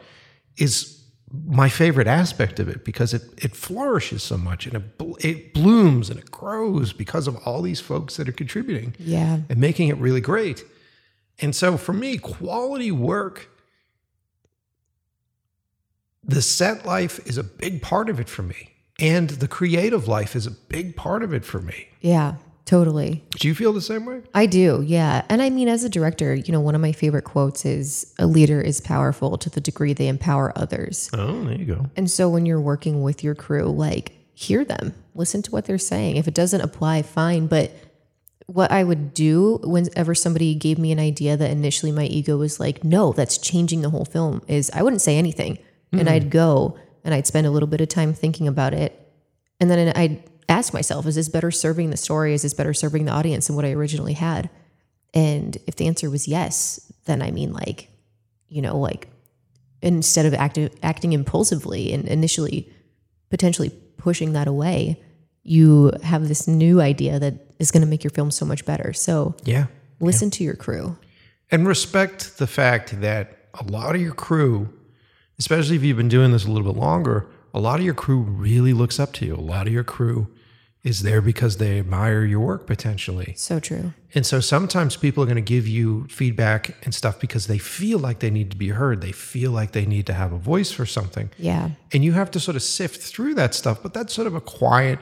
[0.56, 0.97] is
[1.46, 5.52] my favorite aspect of it because it it flourishes so much and it bl- it
[5.52, 9.40] blooms and it grows because of all these folks that are contributing Yeah.
[9.48, 10.64] and making it really great.
[11.40, 13.48] And so for me, quality work,
[16.24, 18.70] the set life is a big part of it for me.
[18.98, 21.88] And the creative life is a big part of it for me.
[22.00, 22.34] Yeah.
[22.68, 23.24] Totally.
[23.30, 24.20] Do you feel the same way?
[24.34, 25.24] I do, yeah.
[25.30, 28.26] And I mean, as a director, you know, one of my favorite quotes is a
[28.26, 31.08] leader is powerful to the degree they empower others.
[31.14, 31.86] Oh, there you go.
[31.96, 35.78] And so when you're working with your crew, like, hear them, listen to what they're
[35.78, 36.16] saying.
[36.16, 37.46] If it doesn't apply, fine.
[37.46, 37.72] But
[38.44, 42.60] what I would do whenever somebody gave me an idea that initially my ego was
[42.60, 45.56] like, no, that's changing the whole film, is I wouldn't say anything.
[45.92, 46.08] And hmm.
[46.08, 49.10] I'd go and I'd spend a little bit of time thinking about it.
[49.58, 52.34] And then I'd ask myself, is this better serving the story?
[52.34, 54.48] Is this better serving the audience than what I originally had?
[55.14, 57.88] And if the answer was yes, then I mean, like,
[58.48, 59.08] you know, like
[59.82, 62.72] instead of acti- acting impulsively and initially
[63.30, 65.00] potentially pushing that away,
[65.42, 68.92] you have this new idea that is going to make your film so much better.
[68.92, 69.66] So Yeah.
[70.00, 70.96] listen to your crew.
[71.50, 74.68] And respect the fact that a lot of your crew,
[75.38, 78.20] especially if you've been doing this a little bit longer, a lot of your crew
[78.20, 79.34] really looks up to you.
[79.34, 80.28] A lot of your crew
[80.88, 83.34] is there because they admire your work potentially.
[83.36, 83.92] So true.
[84.14, 87.98] And so sometimes people are going to give you feedback and stuff because they feel
[87.98, 89.02] like they need to be heard.
[89.02, 91.30] They feel like they need to have a voice for something.
[91.36, 91.70] Yeah.
[91.92, 93.82] And you have to sort of sift through that stuff.
[93.82, 94.98] But that's sort of a quiet,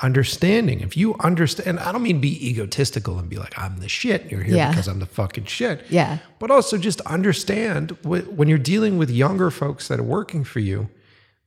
[0.00, 0.80] understanding.
[0.80, 4.30] If you understand, I don't mean be egotistical and be like, I'm the shit.
[4.30, 4.70] You're here Yeah.
[4.70, 5.84] because I'm the fucking shit.
[5.88, 6.18] Yeah.
[6.40, 10.88] But also just understand when you're dealing with younger folks that are working for you,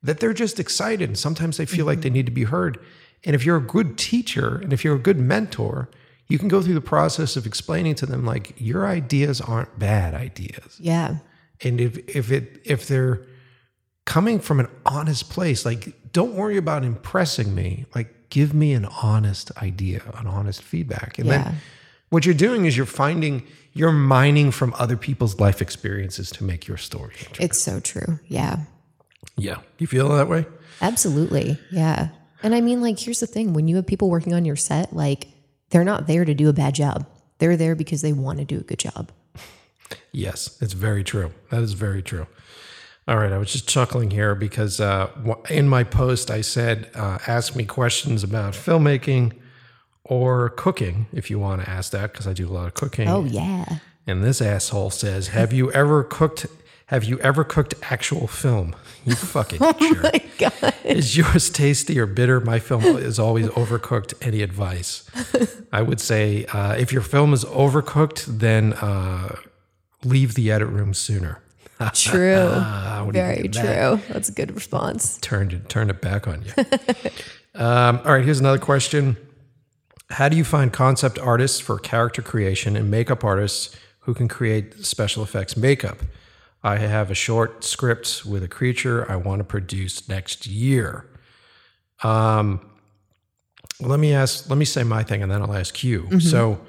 [0.02, 1.10] that they're just excited.
[1.10, 2.04] And sometimes they feel like mm-hmm.
[2.04, 2.80] they need to be heard.
[3.24, 5.90] And if you're a good teacher and if you're a good mentor,
[6.28, 10.14] you can go through the process of explaining to them like your ideas aren't bad
[10.14, 11.18] ideas Yeah.
[11.64, 13.26] and if if it if they're
[14.06, 18.86] coming from an honest place like don't worry about impressing me like give me an
[19.04, 21.44] honest idea an honest feedback and Yeah.
[21.44, 21.56] then
[22.10, 23.44] what you're doing is you're finding
[23.74, 28.20] you're mining from other people's life experiences to make your story It's so true.
[28.28, 28.60] Yeah.
[29.38, 30.46] yeah you feel that way
[30.82, 31.60] Absolutely.
[31.72, 32.08] Yeah.
[32.44, 34.94] And I mean, like, here's the thing when you have people working on your set,
[34.94, 35.28] like,
[35.70, 37.06] they're not there to do a bad job.
[37.38, 39.12] They're there because they want to do a good job.
[40.12, 41.32] Yes, it's very true.
[41.50, 42.28] That is very true.
[43.08, 45.10] All right, I was just chuckling here because uh,
[45.50, 49.34] in my post I said, uh, ask me questions about filmmaking
[50.04, 53.08] or cooking if you want to ask that because I do a lot of cooking.
[53.08, 53.66] Oh, yeah.
[54.06, 56.46] And this asshole says, "Have you ever cooked?
[56.92, 58.76] Have you ever cooked actual film?
[59.06, 60.24] You fucking oh jerk.
[60.38, 60.74] God.
[60.84, 62.42] Is yours tasty or bitter?
[62.42, 64.14] My film is always overcooked.
[64.22, 65.10] Any advice?
[65.72, 69.38] I would say uh, if your film is overcooked, then uh,
[70.04, 71.42] leave the edit room sooner.
[71.94, 72.48] True.
[72.50, 73.90] What do you Very of that?
[73.90, 74.14] true.
[74.14, 75.18] That's a good response.
[75.22, 76.54] Turned it, turned it back on you.
[77.56, 79.16] um, all right, here's another question.
[80.12, 84.86] How do you find concept artists for character creation and makeup artists who can create
[84.86, 85.98] special effects makeup?
[86.64, 91.06] I have a short script with a creature I want to produce next year.
[92.04, 92.62] Um,
[93.80, 96.20] let me ask, let me say my thing and then I'll ask you.
[96.20, 96.60] So,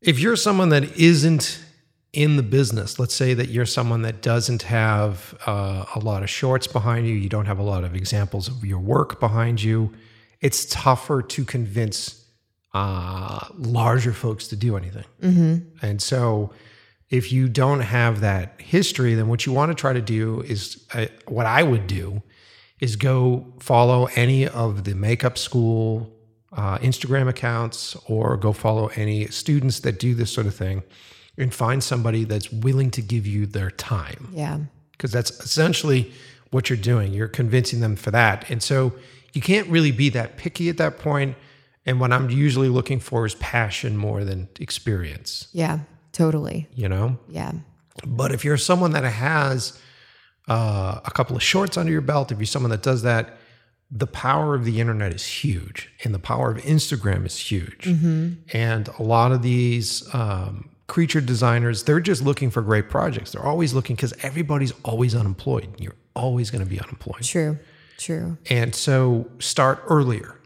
[0.00, 1.60] if you're someone that isn't
[2.12, 6.28] in the business, let's say that you're someone that doesn't have uh, a lot of
[6.30, 9.92] shorts behind you, you don't have a lot of examples of your work behind you,
[10.40, 12.24] it's tougher to convince
[12.74, 15.04] uh, larger folks to do anything.
[15.82, 16.52] And so,
[17.12, 20.84] if you don't have that history, then what you want to try to do is
[20.94, 22.22] uh, what I would do
[22.80, 26.10] is go follow any of the makeup school
[26.52, 30.82] uh, Instagram accounts or go follow any students that do this sort of thing
[31.38, 34.58] and find somebody that's willing to give you their time Yeah.
[34.92, 36.12] because that's essentially
[36.50, 37.12] what you're doing.
[37.14, 38.50] You're convincing them for that.
[38.50, 38.92] And so
[39.32, 41.36] you can't really be that picky at that point.
[41.86, 45.80] And what I'm usually looking for is passion more than experience, Yeah.
[46.12, 46.68] Totally.
[46.74, 47.18] you know?
[47.28, 47.52] Yeah.
[48.06, 49.78] But if you're someone that has
[50.48, 53.36] uh, a couple of shorts under your belt, if you're someone that does that,
[53.90, 57.86] the power of the internet is huge, and the power of Instagram is huge.
[58.52, 63.32] And a lot of these um, creature designers, they're just looking for great projects.
[63.32, 65.68] They're always looking because everybody's always unemployed.
[65.78, 67.22] You're always going to be unemployed.
[67.22, 67.58] True.
[67.98, 68.38] True.
[68.50, 70.36] And so start earlier.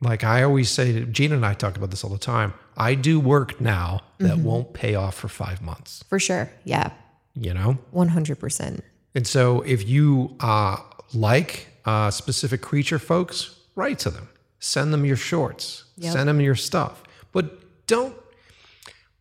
[0.00, 2.54] Like I always say, Gina and I talk about this all the time.
[2.76, 6.50] I do work now that won't pay off for five months, For sure.
[6.64, 6.90] Yeah.
[7.34, 7.78] you know?
[7.92, 8.80] 100%.
[9.14, 10.76] And so if you uh,
[11.12, 14.28] like uh, specific creature folks, write to them.
[14.58, 15.84] Send them your shorts.
[16.00, 17.02] Send them your stuff.
[17.32, 18.16] But don't,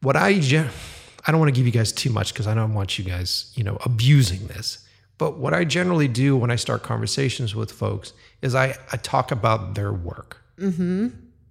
[0.01, 0.69] what I, gen-
[1.27, 3.51] I don't want to give you guys too much because I don't want you guys,
[3.55, 4.79] you know, abusing this.
[5.17, 9.31] But what I generally do when I start conversations with folks is I, I talk
[9.31, 10.41] about their work.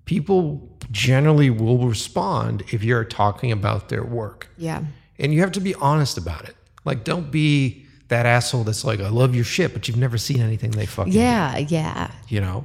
[0.05, 4.49] People generally will respond if you're talking about their work.
[4.59, 4.85] Yeah.
[5.19, 6.57] And you have to be honest about it.
[6.85, 10.41] Like, don't be that asshole that's like, I love your shit, but you've never seen
[10.41, 11.57] anything they fucking Yeah.
[11.59, 12.11] Yeah.
[12.29, 12.65] you know?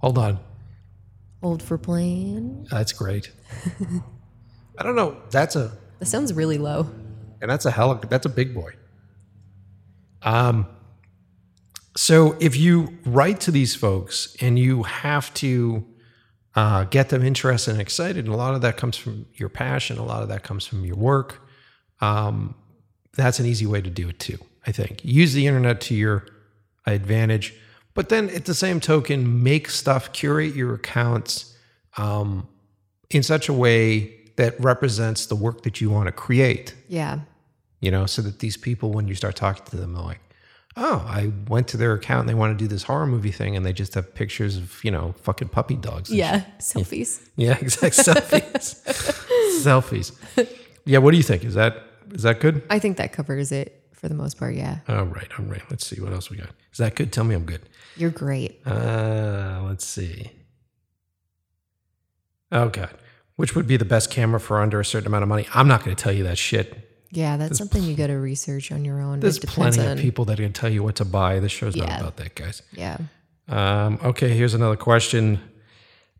[0.00, 0.40] Hold on.
[1.42, 2.66] Old for playing.
[2.70, 3.30] That's great.
[4.78, 5.16] I don't know.
[5.30, 6.90] That's a That sounds really low.
[7.40, 8.72] and that's a hell of, that's a big boy.
[10.22, 10.66] Um
[11.96, 15.84] so if you write to these folks and you have to
[16.54, 19.98] uh, get them interested and excited, and a lot of that comes from your passion,
[19.98, 21.40] a lot of that comes from your work.
[22.00, 22.54] Um,
[23.14, 24.38] that's an easy way to do it too.
[24.66, 26.26] I think use the internet to your
[26.86, 27.54] advantage,
[27.94, 31.56] but then at the same token, make stuff, curate your accounts
[31.96, 32.48] um,
[33.10, 36.74] in such a way that represents the work that you want to create.
[36.88, 37.20] Yeah.
[37.80, 40.20] You know, so that these people, when you start talking to them, they're like,
[40.76, 43.56] "Oh, I went to their account and they want to do this horror movie thing,
[43.56, 46.44] and they just have pictures of you know fucking puppy dogs." Yeah.
[46.58, 47.20] Selfies.
[47.36, 47.90] yeah, exactly.
[48.40, 49.62] Selfies.
[49.62, 50.48] Selfies.
[50.84, 51.44] Yeah, what do you think?
[51.44, 52.62] Is that is that good?
[52.70, 54.54] I think that covers it for the most part.
[54.54, 54.78] Yeah.
[54.88, 55.62] All right, all right.
[55.70, 56.50] Let's see what else we got.
[56.72, 57.12] Is that good?
[57.12, 57.62] Tell me I'm good.
[57.96, 58.60] You're great.
[58.66, 60.32] Uh, let's see.
[62.50, 62.94] Oh god,
[63.36, 65.46] which would be the best camera for under a certain amount of money?
[65.54, 66.88] I'm not going to tell you that shit.
[67.12, 67.36] Yeah.
[67.36, 69.20] That's something you got to research on your own.
[69.20, 71.38] There's plenty on, of people that can tell you what to buy.
[71.38, 72.62] This show's not about that, guys.
[72.72, 72.98] Yeah.
[73.48, 75.40] Um, okay, here's another question.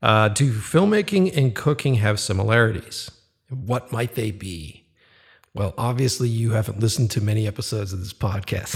[0.02, 3.10] Uh, do filmmaking and cooking have similarities?
[3.48, 4.86] What might they be?
[5.54, 8.74] Well, obviously, you haven't listened to many episodes of this podcast.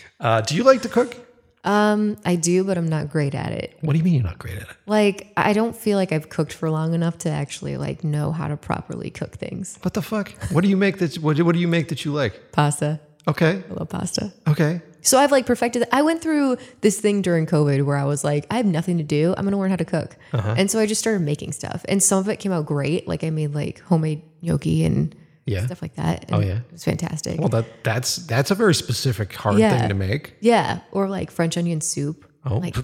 [0.20, 1.16] uh, do you like to cook?
[1.64, 3.76] Um, I do, but I'm not great at it.
[3.82, 4.68] What do you mean you're not great at it?
[4.86, 8.48] Like, I don't feel like I've cooked for long enough to actually like know how
[8.48, 9.78] to properly cook things.
[9.82, 10.30] What the fuck?
[10.52, 11.16] What do you make that?
[11.16, 12.52] What, what do you make that you like?
[12.52, 12.98] Pasta.
[13.28, 14.32] Okay, I love pasta.
[14.48, 14.80] okay.
[15.02, 15.86] So I've like perfected.
[15.92, 19.04] I went through this thing during COVID where I was like, I have nothing to
[19.04, 19.34] do.
[19.36, 20.54] I'm gonna learn how to cook, Uh-huh.
[20.58, 21.84] and so I just started making stuff.
[21.88, 23.06] And some of it came out great.
[23.08, 25.14] Like I made like homemade gnocchi and
[25.46, 25.66] Yeah.
[25.66, 26.24] stuff like that.
[26.28, 26.58] and Oh, yeah?
[26.58, 27.38] it was fantastic.
[27.40, 29.78] Well, that that's that's a very specific hard Yeah.
[29.78, 30.34] thing to make.
[30.40, 32.26] yeah, or like French onion soup.
[32.44, 32.56] Oh.
[32.58, 32.74] Like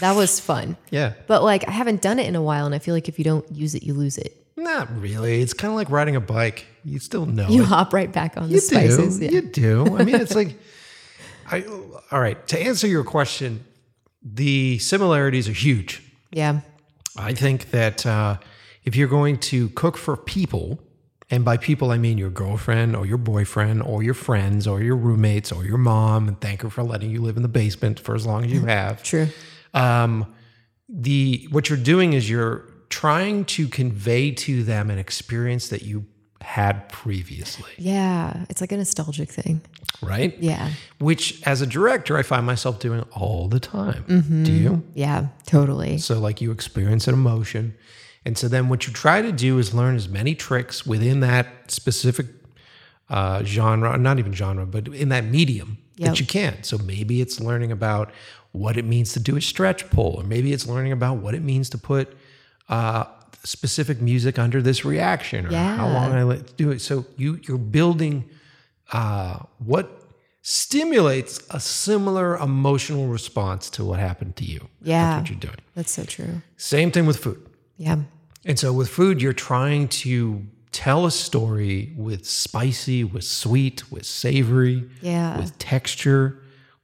[0.00, 0.76] that was fun.
[0.90, 1.12] Yeah.
[1.26, 3.24] But like I haven't done it in a while, and I feel like if you
[3.24, 4.36] don't use it, you lose it.
[4.56, 5.40] Not really.
[5.42, 6.66] It's kind of like riding a bike.
[6.84, 7.66] You still know You it.
[7.66, 9.18] hop right back on You the spices.
[9.18, 9.24] do.
[9.26, 9.30] Yeah.
[9.32, 9.96] You do.
[9.98, 10.56] I mean, it's like,
[11.50, 11.62] I.
[12.10, 12.44] All right.
[12.48, 13.64] To answer your question,
[14.22, 16.02] the similarities are huge.
[16.32, 16.60] yeah.
[17.16, 18.38] I think that uh,
[18.84, 20.80] if you're going to cook for people,
[21.34, 24.96] and by people I mean your girlfriend or your boyfriend or your friends or your
[24.96, 28.14] roommates or your mom, and thank her for letting you live in the basement for
[28.14, 29.02] as long as you have.
[29.02, 29.28] True.
[29.74, 30.26] um,
[30.88, 36.04] the what you're doing is you're trying to convey to them an experience that you
[36.42, 38.44] had previously, Yeah.
[38.50, 39.62] It's like a nostalgic thing.
[40.02, 40.36] right?
[40.38, 40.68] Yeah.
[40.98, 44.04] Which, as a director, I find myself doing all the time.
[44.06, 44.44] Mm-hmm.
[44.44, 44.82] Do you?
[44.92, 45.28] Yeah.
[45.46, 45.96] Totally.
[45.96, 47.74] So, like, you experience an emotion,
[48.24, 51.46] and so then what you try to do is learn as many tricks within that
[51.70, 52.26] specific
[53.10, 56.08] uh, genre, not even genre, but in that medium Yep.
[56.08, 56.62] that you can.
[56.64, 58.10] So maybe it's learning about
[58.50, 61.42] what it means to do a stretch pull, or maybe it's learning about what it
[61.42, 62.16] means to put
[62.68, 63.04] uh,
[63.44, 66.80] specific music under this reaction, or how long I let it do it.
[66.80, 68.28] So you you're building
[68.92, 70.02] uh, what
[70.42, 74.68] stimulates a similar emotional response to what happened to you.
[74.82, 75.06] Yeah.
[75.06, 75.60] That's what you're doing.
[75.74, 76.42] That's so true.
[76.56, 77.40] Same thing with food.
[77.76, 77.98] Yeah.
[78.44, 84.04] And so with food, you're trying to tell a story with spicy, with sweet, with
[84.04, 85.38] savory, Yeah.
[85.38, 86.40] with texture,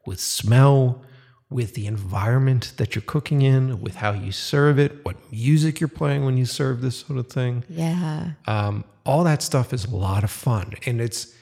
[0.07, 1.03] with smell,
[1.51, 5.88] with the environment that you're cooking in, with how you serve it, what music you're
[5.88, 7.64] playing when you serve this sort of thing.
[7.68, 8.30] Yeah.
[8.47, 10.74] Um, all that stuff is a lot of fun.
[10.86, 11.34] And it's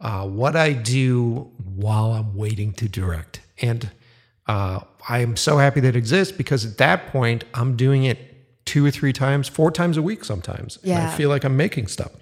[0.00, 3.40] uh, what I do while I'm waiting to direct.
[3.60, 3.88] And
[4.48, 8.31] uh, I am so happy that it exists because at that point, I'm doing it
[8.64, 10.76] two or three times, four times a week sometimes.
[10.78, 11.12] And Yeah.
[11.12, 12.12] I feel like I'm making stuff.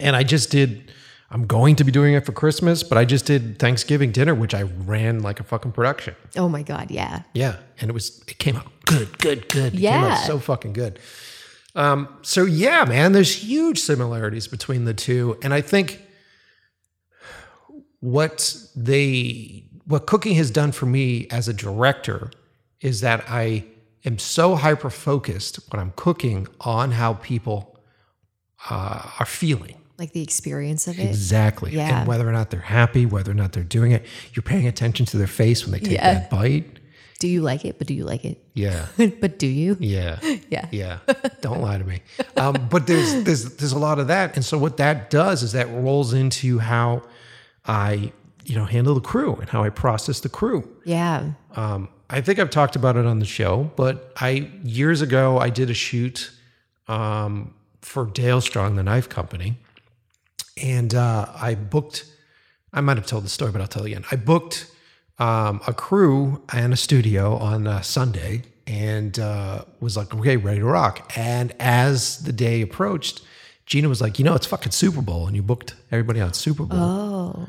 [0.00, 0.90] And I just did,
[1.30, 4.54] I'm going to be doing it for Christmas, but I just did Thanksgiving dinner, which
[4.54, 6.14] I ran like a fucking production.
[6.36, 6.90] Oh my God.
[6.90, 7.22] Yeah.
[7.34, 9.74] Yeah, and it was it came out good, good, good.
[9.74, 10.16] It Yeah.
[10.24, 10.98] so fucking good.
[11.74, 16.00] Um, so yeah, man, there's huge similarities between the two, and I think
[18.00, 22.30] what they what cooking has done for me as a director
[22.80, 23.64] is that I
[24.04, 27.78] am so hyper focused when I'm cooking on how people
[28.70, 29.76] uh, are feeling.
[29.98, 31.04] Like the experience of it.
[31.04, 31.72] Exactly.
[31.72, 32.00] Yeah.
[32.00, 34.04] And whether or not they're happy, whether or not they're doing it.
[34.34, 36.14] You're paying attention to their face when they take Yeah.
[36.14, 36.78] that bite.
[37.20, 37.78] Do you like it?
[37.78, 38.42] But do you like it?
[38.54, 38.86] Yeah.
[39.20, 39.76] but do you?
[39.78, 40.18] Yeah.
[40.50, 40.66] Yeah.
[40.72, 40.98] Yeah.
[41.40, 42.02] Don't lie to me.
[42.36, 44.34] Um, but there's there's there's a lot of that.
[44.36, 47.02] And so what that does is that rolls into how
[47.64, 48.12] I,
[48.44, 50.68] you know, handle the crew and how I process the crew.
[50.84, 51.32] Yeah.
[51.54, 55.48] Um, I think I've talked about it on the show, but I years ago I
[55.48, 56.30] did a shoot
[56.86, 59.56] um, for Dalstrong, the knife company,
[60.62, 62.04] and uh, I booked.
[62.72, 64.04] I might have told the story, but I'll tell you again.
[64.10, 64.70] I booked
[65.18, 70.60] um, a crew and a studio on uh, Sunday, and uh, was like, "Okay, ready
[70.60, 73.22] to rock." And as the day approached,
[73.64, 76.64] Gina was like, "You know, it's fucking Super Bowl, and you booked everybody on Super
[76.64, 77.48] Bowl." Oh.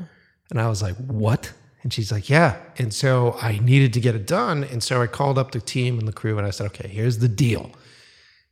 [0.50, 1.52] And I was like, what?
[1.84, 2.56] And she's like, yeah.
[2.78, 4.64] And so I needed to get it done.
[4.64, 7.18] And so I called up the team and the crew and I said, okay, here's
[7.18, 7.70] the deal.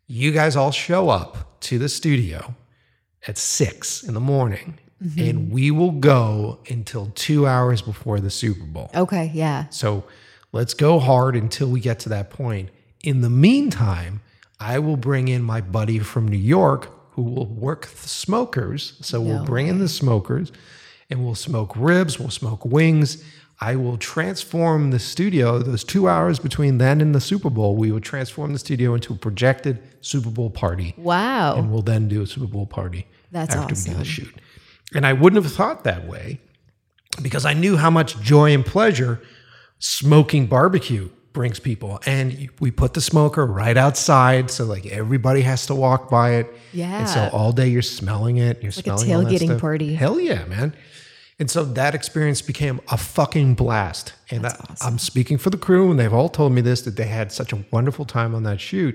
[0.07, 2.55] You guys all show up to the studio
[3.27, 5.19] at six in the morning mm-hmm.
[5.19, 8.91] and we will go until two hours before the Super Bowl.
[8.95, 9.31] Okay.
[9.33, 9.71] Yeah.
[9.71, 10.05] So
[10.53, 12.69] let's go hard until we get to that point.
[13.03, 14.21] In the meantime,
[14.61, 18.99] I will bring in my buddy from New York who will work the smokers.
[19.01, 20.53] So we'll No bring in the smokers
[21.13, 23.23] and we'll smoke ribs, we'll smoke wings.
[23.61, 27.93] I will transform the studio, those two hours between then and the Super Bowl, we
[27.93, 30.95] will transform the studio into a projected Super Bowl party.
[30.97, 31.55] Wow.
[31.55, 34.35] And we'll then do a Super Bowl party That's after we do the shoot.
[34.95, 36.41] And I wouldn't have thought that way
[37.23, 39.21] because I knew how much joy and pleasure
[39.79, 42.01] smoking barbecue brings people.
[42.07, 46.53] And we put the smoker right outside, so like everybody has to walk by it.
[46.73, 47.01] Yeah.
[47.01, 48.63] And so all day you're smelling it.
[48.63, 49.95] You're Like a smelling that tailgating party.
[49.95, 50.75] Hell yeah, man!
[51.43, 54.13] And so that experience became a fucking blast.
[54.31, 57.09] And I, I'm speaking for the crew, and they've all told me this that they
[57.09, 58.95] had such a wonderful time on that shoot.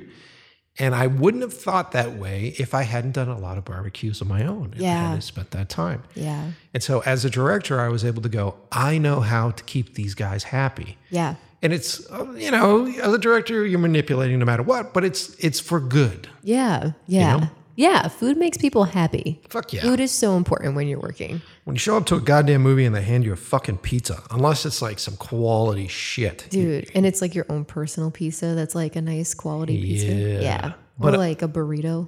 [0.80, 4.22] And I wouldn't have thought that way if I hadn't done a lot of barbecues
[4.22, 4.74] of my own.
[4.78, 5.08] Yeah.
[5.08, 6.04] hadn't spent that time.
[6.16, 6.52] Yeah.
[6.74, 9.96] And so as a director, I was able to go, I know how to keep
[9.96, 10.98] these guys happy.
[11.10, 11.36] Yeah.
[11.62, 15.36] And it's uh, you know, as a director, you're manipulating no matter what, but it's
[15.44, 16.30] it's for good.
[16.44, 16.92] Yeah.
[17.08, 17.40] Yeah.
[17.40, 17.50] know?
[17.76, 18.08] Yeah.
[18.08, 19.42] Food makes people happy.
[19.50, 19.82] Fuck yeah.
[19.82, 21.42] Food is so important when you're working.
[21.68, 24.24] When you show up to a goddamn movie and they hand you a fucking pizza,
[24.32, 26.48] unless it's like some quality shit.
[26.50, 30.14] Dude, and it's like your own personal pizza that's like a nice quality pizza.
[30.14, 30.40] Yeah.
[30.40, 30.74] Yeah.
[30.98, 32.08] But- or like a burrito.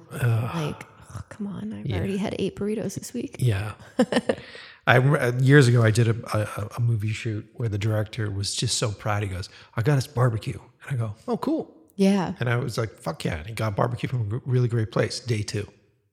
[0.54, 1.74] like, oh, come on.
[1.74, 3.36] I've already had eight burritos this week.
[3.38, 3.72] Yeah.
[4.86, 8.54] I uh, years ago I did a, a, a movie shoot where the director was
[8.54, 9.22] just so proud.
[9.22, 10.58] He goes, "I got us barbecue,"
[10.88, 12.32] and I go, "Oh, cool." Yeah.
[12.40, 15.20] And I was like, "Fuck yeah!" And he got barbecue from a really great place.
[15.20, 15.68] Day two,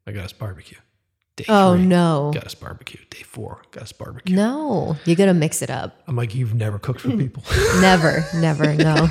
[0.06, 0.78] I got us barbecue.
[1.38, 2.32] Day Oh, three, no.
[2.34, 3.00] got us barbecue.
[3.12, 4.36] Day four, got us barbecue.
[4.36, 6.02] No, you got to mix it up.
[6.08, 7.44] I'm like, "You've never cooked for people.
[7.80, 9.08] Never, never, no.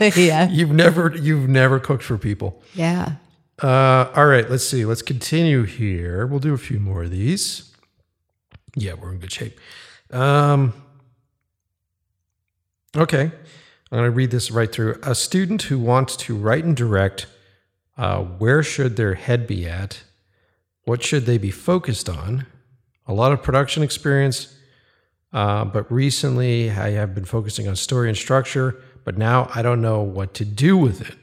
[0.16, 0.48] yeah.
[0.48, 3.16] you've never, you've never cooked for people." Yeah.
[3.62, 4.84] Uh, all right, let's see.
[4.86, 6.26] Let's continue here.
[6.26, 7.70] We'll do a few more of these.
[8.74, 9.60] Yeah, we're in good shape.
[10.10, 10.72] Um,
[12.96, 13.30] okay, I'm
[13.90, 14.98] going to read this right through.
[15.02, 17.26] A student who wants to write and direct,
[17.98, 20.02] uh, where should their head be at?
[20.84, 22.46] What should they be focused on?
[23.06, 24.56] A lot of production experience,
[25.32, 29.80] uh, but recently I have been focusing on story and structure, but now I don't
[29.80, 31.16] know what to do with it.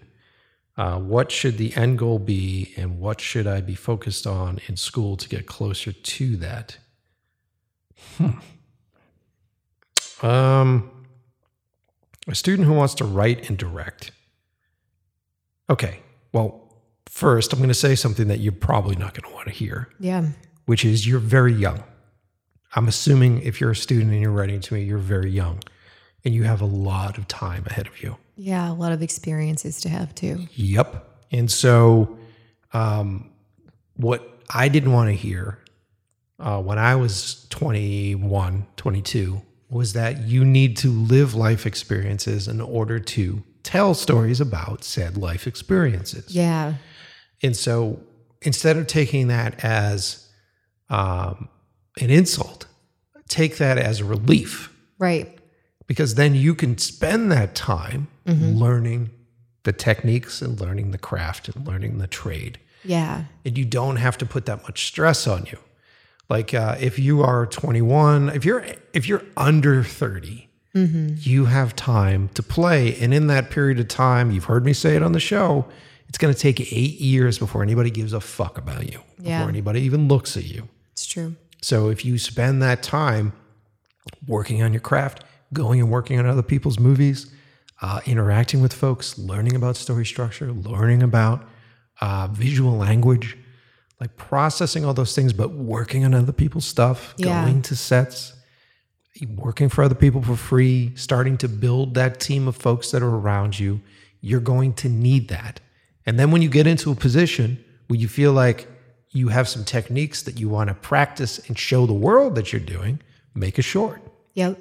[0.77, 4.77] Uh, what should the end goal be, and what should I be focused on in
[4.77, 6.77] school to get closer to that?
[8.17, 8.39] Hmm.
[10.25, 11.05] Um,
[12.27, 14.11] a student who wants to write and direct.
[15.69, 15.99] Okay,
[16.31, 16.68] well,
[17.09, 19.89] first, I'm going to say something that you're probably not going to want to hear,
[19.99, 20.27] Yeah.
[20.65, 21.83] which is you're very young.
[22.75, 25.59] I'm assuming if you're a student and you're writing to me, you're very young
[26.23, 28.17] and you have a lot of time ahead of you.
[28.35, 28.71] Yeah.
[28.71, 30.47] A lot of experiences to have too.
[30.53, 31.05] Yep.
[31.31, 32.17] And so,
[32.73, 33.31] um,
[33.95, 35.59] what I didn't want to hear
[36.39, 42.61] uh, when I was 21, 22 was that you need to live life experiences in
[42.61, 46.33] order to tell stories about said life experiences.
[46.33, 46.75] Yeah.
[47.41, 47.99] And so,
[48.41, 50.27] instead of taking that as
[50.89, 51.49] um,
[52.01, 52.65] an insult,
[53.27, 55.37] take that as a relief Right.
[55.87, 59.09] because then you can spend that time learning
[59.63, 62.59] the techniques and learning the craft and learning the trade.
[62.83, 63.23] Yeah.
[63.43, 65.57] And you don't have to put that much stress on you.
[66.29, 68.63] Like uh, if you are 21, if you're
[68.93, 72.95] if you're under 30, you have time to play.
[73.01, 75.65] And in that period of time, you've heard me say it on the show,
[76.09, 79.37] it's going to take eight years before anybody gives a fuck about you, Yeah.
[79.39, 80.67] before anybody even looks at you.
[80.91, 81.35] It's true.
[81.61, 83.31] So if you spend that time
[84.27, 85.23] working on your craft,
[85.53, 87.31] going and working on other people's movies,
[87.81, 91.47] uh, interacting with folks, learning about story structure, learning about
[92.01, 93.37] uh, visual language,
[93.99, 97.43] like processing all those things, but working on other people's stuff, Yeah.
[97.45, 98.33] going to sets,
[99.35, 103.09] working for other people for free, starting to build that team of folks that are
[103.15, 103.81] around you,
[104.21, 105.59] you're going to need that.
[106.05, 108.67] And then when you get into a position where you feel like
[109.11, 112.59] you have some techniques that you want to practice and show the world that you're
[112.59, 112.99] doing,
[113.33, 114.01] make a short,
[114.35, 114.59] Yep.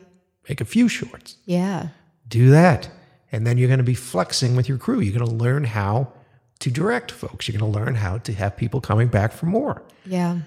[0.49, 1.89] make a few shorts, Yeah.
[2.29, 2.89] do that.
[3.31, 5.01] And then you're going to be flexing with your crew.
[5.01, 6.13] You're going to learn how
[6.61, 7.47] to direct folks.
[7.47, 10.41] You're going to learn how to have people coming back for more Yeah.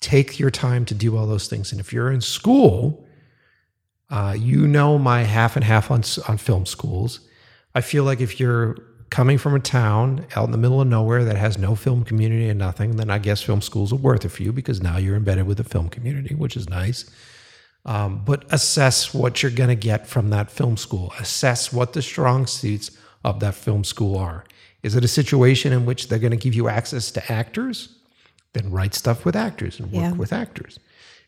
[0.00, 1.70] take your time to do all those things.
[1.72, 3.04] And if you're in school,
[4.10, 7.20] uh, you know my half and half on on film schools.
[7.74, 8.76] I feel like if you're
[9.12, 12.48] coming from a town out in the middle of nowhere that has no film community
[12.48, 15.16] and nothing, then I guess film schools are worth it for you because now you're
[15.16, 17.04] embedded with the film community, which is nice.
[17.84, 21.12] Um, but assess what you're going to get from that film school.
[21.20, 22.90] Assess what the strong suits
[23.22, 24.44] of that film school are.
[24.82, 27.94] Is it a situation in which they're going to give you access to actors?
[28.54, 30.12] Then write stuff with actors and work Yeah.
[30.12, 30.78] with actors.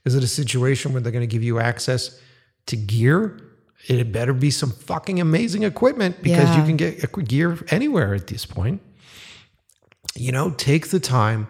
[0.07, 2.19] Is it a situation where they're going to give you access
[2.67, 3.39] to gear?
[3.89, 8.47] It better be some fucking amazing equipment because you can get gear anywhere at this
[8.47, 8.81] point.
[10.15, 11.49] You know, take the time,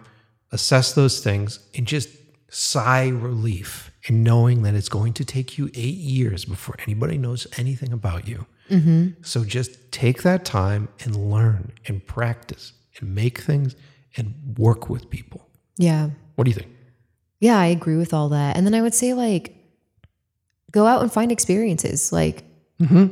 [0.51, 2.09] assess those things, and just
[2.49, 7.47] sigh relief in knowing that it's going to take you eight years before anybody knows
[7.57, 8.47] anything about you.
[8.71, 9.23] Mm-hmm.
[9.23, 13.75] So just take that time and learn and practice and make things
[14.17, 15.49] and work with people.
[15.77, 16.11] Yeah.
[16.37, 16.71] What do you think?
[17.41, 18.57] Yeah, I agree with all that.
[18.57, 19.55] And then I would say like
[20.75, 22.13] go out and find experiences.
[22.13, 22.45] Like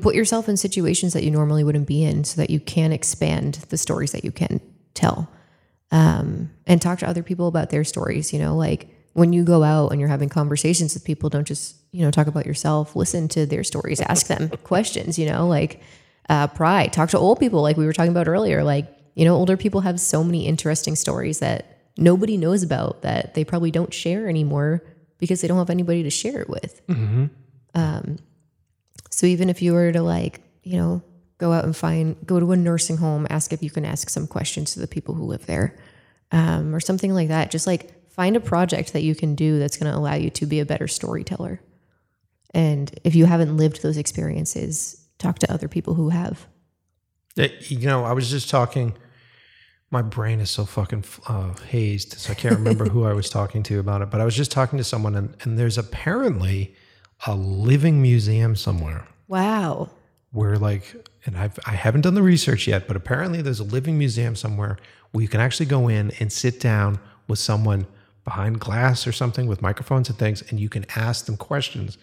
[0.03, 3.55] put yourself in situations that you normally wouldn't be in so that you can expand
[3.71, 4.61] the stories that you can
[4.95, 5.31] tell.
[5.93, 9.63] Um, and talk to other people about their stories, you know, like when you go
[9.63, 13.29] out and you're having conversations with people, don't just, you know, talk about yourself, listen
[13.29, 15.83] to their stories, ask them questions, you know, like
[16.31, 18.65] uh, pride, talk to old people, like we were talking about earlier.
[18.65, 23.35] Like, you know, older people have so many interesting stories that nobody knows about that
[23.35, 24.83] they probably don't share anymore
[25.19, 26.81] because they don't have anybody to share it with.
[27.75, 28.19] Um,
[29.11, 31.03] so even if you were to like, you know,
[31.39, 34.27] go out and find, go to a nursing home, ask if you can ask some
[34.27, 35.77] questions to the people who live there,
[36.31, 37.51] um, or something like that.
[37.51, 40.47] Just like find a project that you can do that's going to allow you to
[40.47, 41.61] be a better storyteller.
[42.55, 46.47] And if you haven't lived those experiences, talk to other people who have.
[47.37, 48.95] You know, I was just talking.
[49.91, 53.63] My brain is so fucking uh, hazed, so I can't remember who I was talking
[53.65, 54.11] to about it.
[54.11, 56.75] But I was just talking to someone, and, and there's apparently
[57.27, 59.91] a living museum somewhere Wow.
[60.33, 60.95] where, like,
[61.27, 64.77] and I've I haven't done the research yet, but apparently there's a living museum somewhere
[65.13, 67.87] where you can actually go in and sit down with someone
[68.25, 71.99] behind glass or something with microphones and things, and you can ask them questions.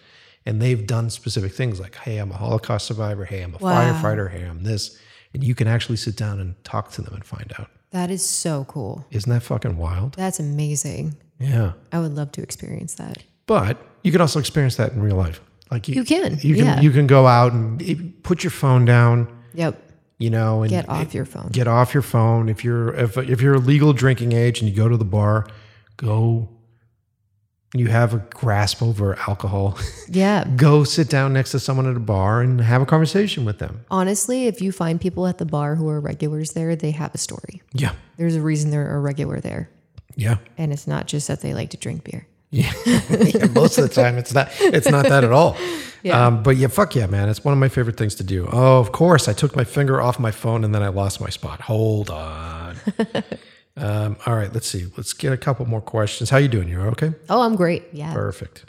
[0.46, 3.24] And they've done specific things like, "Hey, I'm a Holocaust survivor.
[3.26, 3.92] Hey, I'm a Wow.
[3.92, 4.30] firefighter.
[4.30, 4.96] Hey, I'm this."
[5.34, 7.68] And you can actually sit down and talk to them and find out.
[7.90, 9.04] That is so cool.
[9.10, 10.14] Isn't that fucking wild?
[10.14, 11.16] That's amazing.
[11.38, 11.72] Yeah.
[11.92, 13.18] I would love to experience that.
[13.46, 15.40] But you can also experience that in real life.
[15.70, 16.80] Like you, You can, you can, yeah.
[16.80, 19.80] you can go out and put your phone down, Yep.
[20.18, 21.48] you know, and Get off your phone.
[21.52, 22.48] get off your phone.
[22.48, 25.46] If you're if if you're a legal drinking age and you go to the bar,
[25.96, 26.48] go.
[27.72, 29.78] You have a grasp over alcohol.
[30.08, 30.42] Yeah.
[30.56, 33.84] go sit down next to someone at a bar and have a conversation with them.
[33.92, 37.18] Honestly, if you find people at the bar who are regulars there, they have a
[37.18, 37.62] story.
[37.72, 39.70] Yeah, There's a reason they're a regular there.
[40.16, 40.38] yeah.
[40.58, 42.26] And it's not just that they like to drink beer.
[42.50, 42.72] Yeah.
[42.86, 45.56] yeah, most of the time it's not it's not that at all.
[46.02, 46.28] Yeah.
[46.28, 47.28] Um, but yeah, fuck yeah, man.
[47.28, 48.48] It's one of my favorite things to do.
[48.50, 49.28] Oh, of course.
[49.28, 51.60] I took my finger off my phone and then I lost my spot.
[51.60, 52.76] Hold on.
[53.76, 54.86] um, all right, let's see.
[54.96, 56.30] Let's get a couple more questions.
[56.30, 56.70] How you doing?
[56.70, 57.12] You okay?
[57.28, 57.84] Oh, I'm great.
[57.92, 58.14] Yeah.
[58.14, 58.64] Perfect.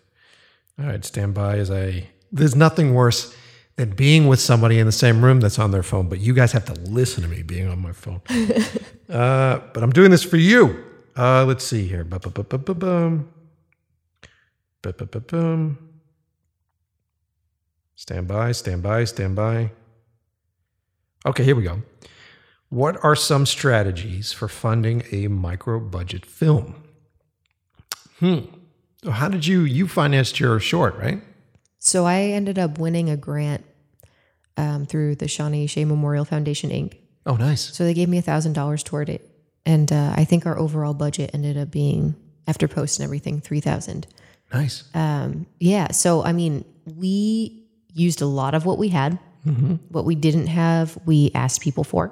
[0.77, 3.35] All right, stand by as I there's nothing worse
[3.75, 6.51] than being with somebody in the same room that's on their phone, but you guys
[6.51, 8.21] have to listen to me being on my phone.
[9.09, 10.83] uh, but I'm doing this for you.
[11.15, 12.03] Uh, let's see here.
[12.03, 13.29] Ba-ba-ba-ba-ba-bum.
[14.81, 15.77] Ba-ba-ba-bum.
[17.95, 19.71] Stand by, stand by, stand by.
[21.25, 21.83] Okay, here we go.
[22.69, 26.81] What are some strategies for funding a micro budget film?
[28.19, 28.39] Hmm.
[29.03, 31.21] So how did you you financed your short, right?
[31.79, 33.65] So I ended up winning a grant
[34.57, 36.97] um, through the Shawnee Shea Memorial Foundation Inc.
[37.25, 37.75] Oh, nice.
[37.75, 39.29] So they gave me a thousand dollars toward it,
[39.65, 42.15] and uh, I think our overall budget ended up being
[42.47, 44.07] after post and everything three thousand.
[44.53, 44.83] Nice.
[44.93, 45.91] Um, yeah.
[45.91, 46.65] So I mean,
[46.97, 49.19] we used a lot of what we had.
[49.89, 52.11] What we didn't have, we asked people for.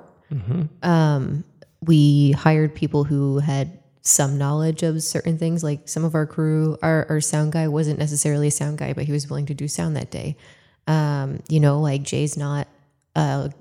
[0.84, 1.44] Um,
[1.82, 5.64] we hired people who had some knowledge of certain things.
[5.64, 9.04] Like some of our crew, our, our sound guy wasn't necessarily a sound guy, but
[9.06, 10.38] he was willing to do sound that day.
[10.88, 12.68] Um, you know, like Jay's not
[13.16, 13.52] a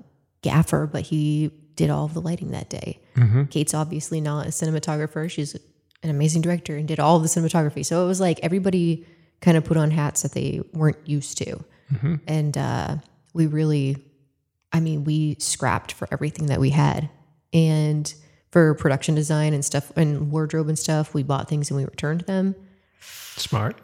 [0.41, 2.99] gaffer, but he did all of the lighting that day.
[3.45, 5.29] Kate's obviously not a cinematographer.
[5.29, 5.55] She's
[6.03, 7.85] an amazing director and did all the cinematography.
[7.85, 9.05] So it was like everybody
[9.41, 11.59] kind of put on hats that they weren't used to.
[12.27, 12.97] And uh,
[13.33, 13.97] we really,
[14.71, 17.09] I mean, we scrapped for everything that we had.
[17.51, 18.13] And
[18.51, 22.21] for production design and stuff and wardrobe and stuff, we bought things and we returned
[22.21, 22.53] them.
[23.01, 23.77] Smart.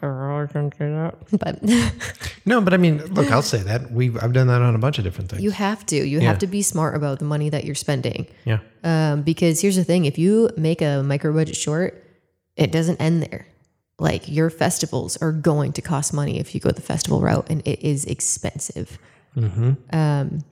[1.40, 1.62] But
[2.46, 4.78] No, but I mean, look, I'll say that we have I've done that on a
[4.78, 5.42] bunch of different things.
[5.42, 5.96] you have to.
[5.96, 6.28] You Yeah.
[6.28, 8.26] have to be smart about the money that you're spending.
[8.44, 8.58] yeah.
[8.84, 12.04] Um, because here's the thing if you make a micro budget short,
[12.56, 13.46] it doesn't end there.
[13.98, 17.66] Like your festivals are going to cost money if you go the festival route, and
[17.66, 18.98] it is expensive.
[19.92, 20.44] Um,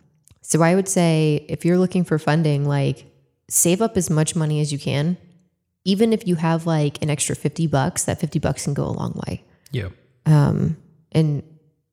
[0.42, 3.06] so I would say if you're looking for funding, like
[3.48, 5.16] save up as much money as you can.
[5.84, 8.92] Even if you have like an extra 50 bucks, that 50 bucks can go a
[8.92, 9.44] long way.
[9.70, 9.88] Yeah.
[11.12, 11.42] And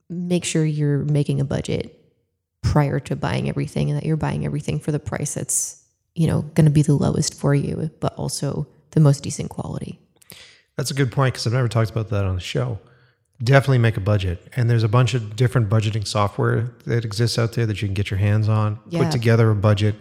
[0.10, 1.98] make sure you're making a budget
[2.62, 5.84] prior to buying everything and that you're buying everything for the price that's,
[6.16, 10.00] you know, going to be the lowest for you, but also the most decent quality.
[10.78, 12.80] That's a good point because I've never talked about that on the show.
[13.44, 14.48] Definitely make a budget.
[14.56, 17.94] And there's a bunch of different budgeting software that exists out there that you can
[17.96, 18.80] get your hands on.
[18.90, 19.04] Yeah.
[19.04, 19.96] Put together a budget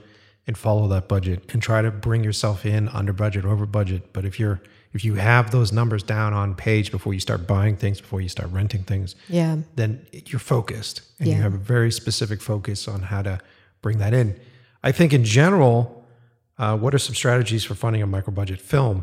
[0.47, 4.13] and follow that budget and try to bring yourself in under budget, over budget.
[4.13, 4.61] But if you're
[4.93, 8.29] if you have those numbers down on page before you start buying things, before you
[8.29, 9.59] start renting things, Yeah.
[9.77, 13.39] then you're focused and you have a very specific focus on how to
[13.83, 14.35] bring that in.
[14.83, 16.00] I think in general,
[16.61, 19.03] uh, what are some strategies for funding a micro budget film?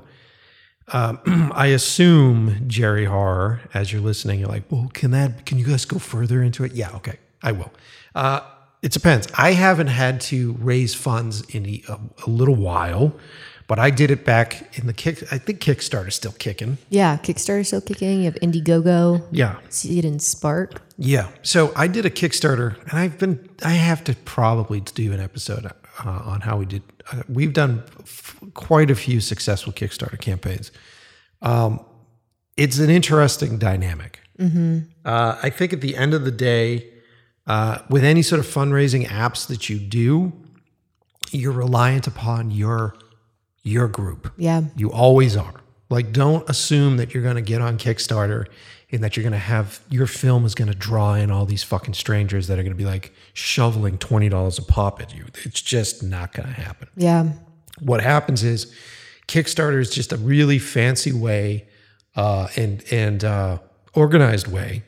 [0.93, 5.45] Um, I assume Jerry Horror, as you're listening, you're like, well, can that?
[5.45, 6.73] Can you guys go further into it?
[6.73, 7.71] Yeah, okay, I will.
[8.15, 8.41] Uh,
[8.83, 9.27] it depends.
[9.35, 13.13] I haven't had to raise funds in a, a little while,
[13.67, 15.23] But I did it back in the kick.
[15.33, 16.77] I think Kickstarter's still kicking.
[16.89, 18.19] Yeah, Kickstarter is still kicking.
[18.19, 19.27] You have Indiegogo.
[19.31, 19.59] Yeah.
[19.69, 20.81] Seed&Spark.
[20.97, 21.27] Yeah.
[21.41, 23.49] So I did a Kickstarter, and I've been.
[23.63, 25.71] I have to probably do an episode uh,
[26.05, 26.81] on how we did.
[27.29, 30.71] We've done f- quite a few successful Kickstarter campaigns.
[31.41, 31.79] Um,
[32.57, 34.19] it's an interesting dynamic.
[35.05, 36.89] Uh, I think at the end of the day,
[37.47, 40.33] uh, with any sort of fundraising apps that you do,
[41.31, 42.95] you're reliant upon your
[43.63, 44.31] your group.
[44.37, 44.61] Yeah.
[44.75, 45.61] You always are.
[45.89, 48.45] Like, don't assume that you're going to get on Kickstarter
[48.91, 51.63] and that you're going to have your film is going to draw in all these
[51.63, 55.25] fucking strangers that are going to be like shoveling $20 a pop at you.
[55.43, 56.87] It's just not going to happen.
[56.95, 57.33] Yeah.
[57.79, 58.73] What happens is
[59.27, 61.67] Kickstarter is just a really fancy way
[62.15, 63.59] uh, and, and uh,
[63.93, 64.83] organized way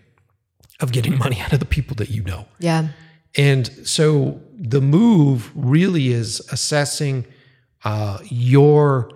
[0.80, 2.46] of getting money out of the people that you know.
[2.60, 2.88] Yeah.
[3.36, 7.26] And so the move really is assessing
[7.84, 9.12] uh, your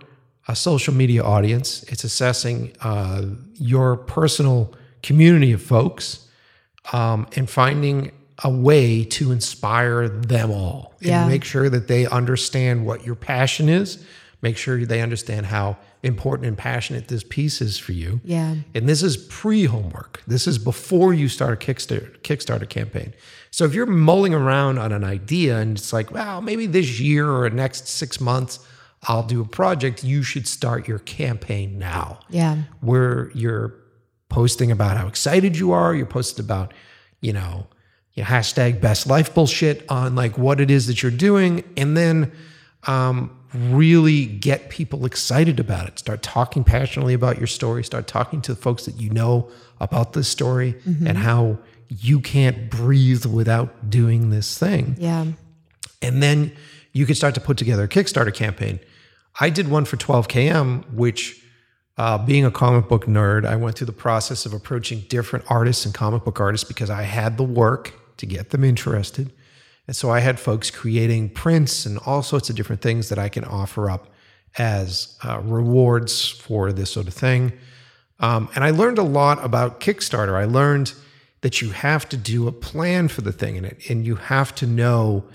[0.54, 1.84] uh, social media audience.
[1.84, 3.24] It's assessing uh,
[3.56, 6.28] your personal community of folks
[6.92, 8.12] um, and finding
[8.44, 11.28] a way to inspire them all and Yeah.
[11.28, 14.04] make sure that they understand what your passion is.
[14.42, 18.20] Make sure they understand how important and passionate this piece is for you.
[18.26, 18.56] Yeah.
[18.76, 20.22] And this is pre homework.
[20.28, 23.14] This is before you start a Kickstarter, Kickstarter campaign.
[23.52, 27.30] So if you're mulling around on an idea and it's like, well, maybe this year
[27.32, 28.60] or next six months,
[29.08, 32.64] I'll do a project, you should start your campaign now Yeah.
[32.82, 33.74] where you're
[34.30, 35.94] posting about how excited you are.
[35.94, 36.74] You're posting about,
[37.22, 37.68] you know,
[38.14, 41.64] your hashtag best life bullshit on like what it is that you're doing.
[41.78, 42.32] And then
[42.88, 46.00] um, really get people excited about it.
[46.00, 47.84] Start talking passionately about your story.
[47.84, 49.50] Start talking to the folks that you know
[49.80, 51.58] about this story and how
[51.90, 54.96] you can't breathe without doing this thing.
[55.00, 55.26] Yeah.
[56.02, 56.52] And then
[56.92, 58.80] you could start to put together a Kickstarter campaign.
[59.40, 61.42] I did one for 12KM, which,
[61.98, 65.86] uh, being a comic book nerd, I went through the process of approaching different artists
[65.86, 69.32] and comic book artists because I had the work to get them interested.
[69.88, 73.30] And so I had folks creating prints and all sorts of different things that I
[73.30, 74.08] can offer up
[74.58, 77.54] as uh, rewards for this sort of thing.
[78.20, 80.36] Um, and I learned a lot about Kickstarter.
[80.36, 80.94] I learned
[81.42, 84.56] that you have to do a plan for the thing in it, and you have
[84.56, 85.26] to know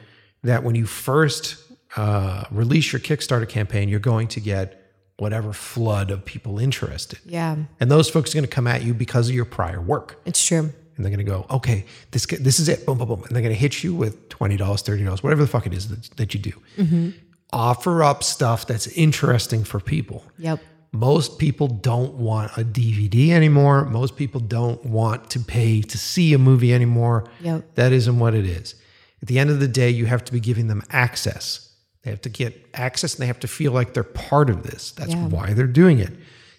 [0.42, 1.56] that when you first
[1.98, 7.18] uh, release your Kickstarter campaign, you're going to get whatever flood of people interested.
[7.26, 7.56] Yeah.
[7.80, 10.20] And those folks are going to come at you because of your prior work.
[10.24, 10.72] It's true.
[10.94, 13.24] And they're going to go, okay, this this is it, boom, boom, boom.
[13.24, 16.16] And they're going to hit you with $20, $30, whatever the fuck it is that,
[16.16, 17.12] that you do.
[17.52, 20.22] Offer up stuff that's interesting for people.
[20.38, 20.60] Yep.
[20.92, 23.84] Most people don't want a DVD anymore.
[23.86, 27.28] Most people don't want to pay to see a movie anymore.
[27.40, 27.74] Yep.
[27.74, 28.76] That isn't what it is.
[29.20, 31.67] At the end of the day, you have to be giving them access.
[32.02, 34.92] They have to get access and they have to feel like they're part of this.
[34.92, 35.26] That's Yeah.
[35.28, 36.12] why they're doing it.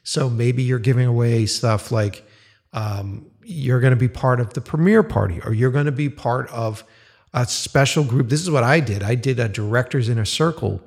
[0.03, 2.23] So maybe you're giving away stuff like
[2.73, 6.09] um, you're going to be part of the premiere party or you're going to be
[6.09, 6.83] part of
[7.33, 8.29] a special group.
[8.29, 9.01] This is what I did.
[9.03, 10.81] I did a directors in a circle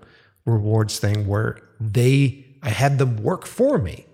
[0.45, 4.07] rewards thing where they I had them work for me.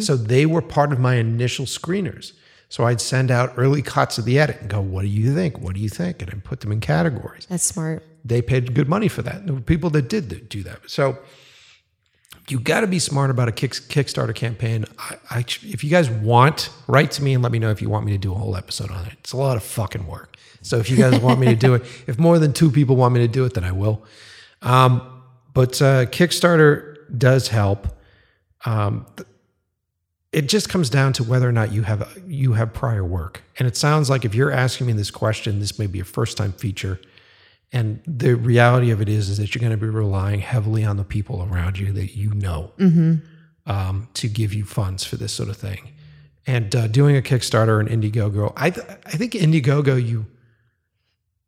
[0.00, 2.32] So they were part of my initial screeners.
[2.68, 5.58] So I'd send out early cuts of the edit and go, "What do you think?
[5.58, 7.46] What do you think?" And I'd put them in categories.
[7.48, 8.04] That's smart.
[8.24, 9.46] They paid good money for that.
[9.46, 10.80] There were people that did do that.
[10.86, 11.18] So
[12.48, 14.84] you got to be smart about a kick, Kickstarter campaign.
[14.98, 17.88] I, I, if you guys want, write to me and let me know if you
[17.88, 19.12] want me to do a whole episode on it.
[19.20, 20.36] It's a lot of fucking work.
[20.62, 23.14] So if you guys want me to do it, if more than two people want
[23.14, 24.04] me to do it, then I will.
[24.62, 25.22] Um,
[25.54, 27.88] but uh, Kickstarter does help.
[28.64, 29.27] Um, th-
[30.32, 33.42] it just comes down to whether or not you have you have prior work.
[33.58, 36.36] And it sounds like if you're asking me this question, this may be a first
[36.36, 37.00] time feature.
[37.72, 40.96] And the reality of it is, is that you're going to be relying heavily on
[40.96, 42.72] the people around you that you know
[43.66, 45.92] um, to give you funds for this sort of thing.
[46.46, 50.26] And uh, doing a Kickstarter and Indiegogo, I th- I think Indiegogo you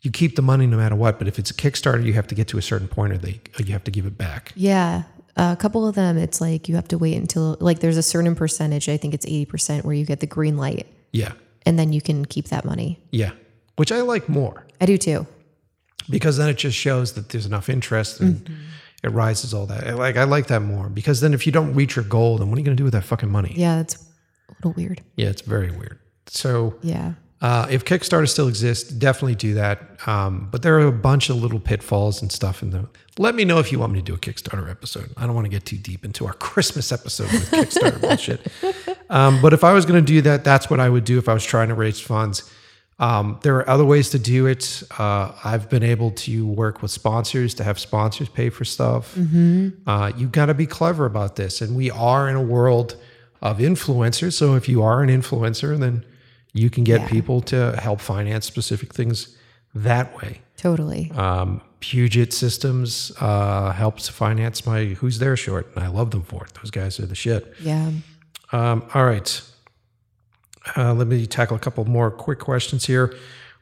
[0.02, 1.18] you keep the money no matter what.
[1.18, 3.40] But if it's a Kickstarter, you have to get to a certain point, or they
[3.58, 4.52] or you have to give it back.
[4.54, 5.04] Yeah.
[5.36, 8.34] A couple of them, it's like you have to wait until, like, there's a certain
[8.34, 11.32] percentage, I think it's 80%, where you get the green light Yeah,
[11.66, 12.98] and then you can keep that money.
[13.10, 13.30] yeah,
[13.76, 14.66] which I like more.
[14.80, 15.26] I do too.
[16.08, 18.54] because then it just shows that there's enough interest and mm-hmm.
[19.04, 19.96] it rises all that.
[19.96, 22.56] Like I like that more because then if you don't reach your goal, then what
[22.56, 23.52] are you going to do with that fucking money?
[23.56, 23.94] Yeah, that's
[24.48, 25.00] a little weird.
[25.16, 25.98] Yeah, it's very weird.
[26.26, 27.12] So Yeah.
[27.40, 30.06] Uh, if Kickstarter still exists, definitely do that.
[30.06, 32.86] Um, but there are a bunch of little pitfalls and stuff in the.
[33.18, 35.10] Let me know if you want me to do a Kickstarter episode.
[35.16, 38.46] I don't want to get too deep into our Christmas episode with Kickstarter bullshit.
[39.08, 41.28] Um, but if I was going to do that, that's what I would do if
[41.28, 42.50] I was trying to raise funds.
[42.98, 44.82] Um, there are other ways to do it.
[44.98, 49.16] Uh, I've been able to work with sponsors to have sponsors pay for stuff.
[49.86, 51.62] Uh, you've got to be clever about this.
[51.62, 52.96] And we are in a world
[53.40, 54.34] of influencers.
[54.34, 56.04] So if you are an influencer, then
[56.52, 57.08] you can get Yeah.
[57.08, 59.36] people to help finance specific things
[59.74, 60.40] that way.
[60.56, 61.10] Totally.
[61.14, 66.44] Um, Puget Systems uh, helps finance my Who's There short, and I love them for
[66.44, 66.52] it.
[66.54, 67.54] Those guys are the shit.
[67.60, 67.90] yeah.
[68.52, 69.40] Um, all right.
[70.76, 73.14] Uh, let me tackle a couple more quick questions here.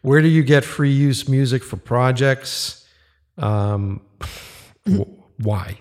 [0.03, 2.87] Where do you get free use music for projects?
[3.37, 4.01] Um,
[4.89, 5.03] wh-
[5.39, 5.79] why?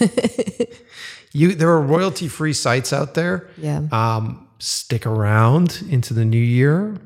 [1.32, 3.48] you there are royalty free sites out there.
[3.58, 3.82] Yeah.
[3.92, 6.96] Um, stick around into the new year,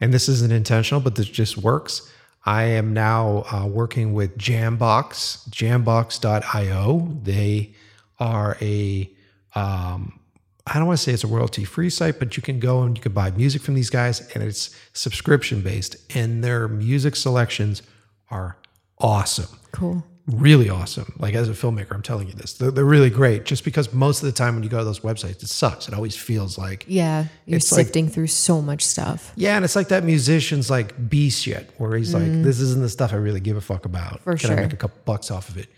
[0.00, 2.10] and this isn't intentional, but this just works.
[2.44, 7.18] I am now uh, working with Jambox, Jambox.io.
[7.22, 7.74] They
[8.18, 9.10] are a
[9.54, 10.18] um,
[10.66, 12.96] I don't want to say it's a royalty free site, but you can go and
[12.96, 17.82] you can buy music from these guys, and it's subscription based, and their music selections
[18.30, 18.56] are
[18.98, 20.04] awesome cool.
[20.26, 21.12] Really awesome.
[21.18, 23.44] Like as a filmmaker, I'm telling you this, they're, they're really great.
[23.44, 25.88] Just because most of the time when you go to those websites, it sucks.
[25.88, 27.26] It always feels like Yeah.
[27.46, 29.32] You're It's like- sifting through so much stuff.
[29.36, 32.88] yeah, and it's like that musician's like B shit, where he's like, this isn't the
[32.88, 34.20] stuff I really give a fuck about.
[34.20, 34.22] Mm.
[34.24, 35.68] For Can I make a couple bucks off of it?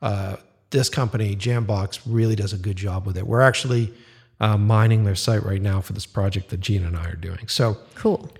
[0.00, 0.36] Uh,
[0.70, 3.26] this company, Jambox, really does a good job with it.
[3.26, 3.92] We're actually
[4.38, 7.48] uh, mining their site right now for this project that Gina and I are doing.
[7.48, 8.30] So Cool.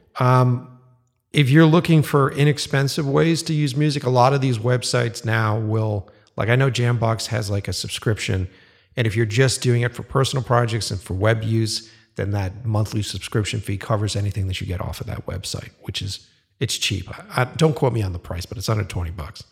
[1.32, 5.58] If you're looking for inexpensive ways to use music, a lot of these websites now
[5.58, 8.48] will, like I know Jambox has like a subscription.
[8.96, 12.64] And if you're just doing it for personal projects and for web use, then that
[12.64, 16.26] monthly subscription fee covers anything that you get off of that website, which is,
[16.60, 17.08] it's cheap.
[17.10, 19.44] I, I, don't quote me on the price, but it's under 20 bucks.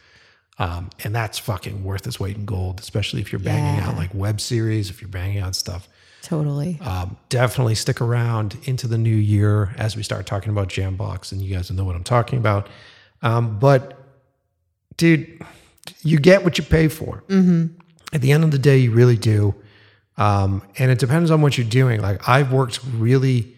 [0.59, 4.13] Um, and that's fucking worth its weight in gold, especially if you're banging out like
[4.15, 5.87] web series, if you're banging out stuff.
[6.27, 6.77] Totally.
[6.81, 11.41] Um, definitely stick around into the new year as we start talking about Jambox, and
[11.41, 12.69] you guys will know what I'm talking about.
[13.23, 13.97] Um, but,
[14.97, 15.41] dude,
[16.03, 17.23] you get what you pay for.
[18.13, 19.55] At the end of the day, you really do.
[20.17, 22.01] Um, and it depends on what you're doing.
[22.03, 23.55] Like I've worked really,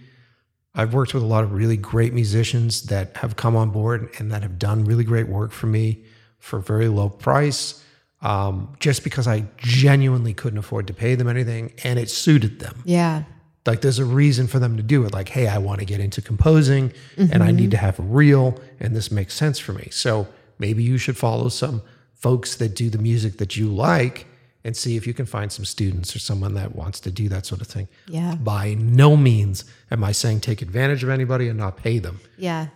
[0.74, 4.30] I've worked with a lot of really great musicians that have come on board and
[4.30, 6.04] that have done really great work for me
[6.38, 7.82] for very low price.
[8.20, 12.82] Um, just because I genuinely couldn't afford to pay them anything and it suited them
[12.84, 13.22] yeah.
[13.64, 16.00] like there's a reason for them to do it like hey i want to get
[16.00, 19.86] into composing and i need to have a reel and this makes sense for me
[19.92, 20.26] so
[20.58, 21.80] maybe you should follow some
[22.14, 24.26] folks that do the music that you like
[24.64, 27.46] and see if you can find some students or someone that wants to do that
[27.46, 28.34] sort of thing Yeah.
[28.34, 32.66] by no means am i saying take advantage of anybody and not pay them Yeah.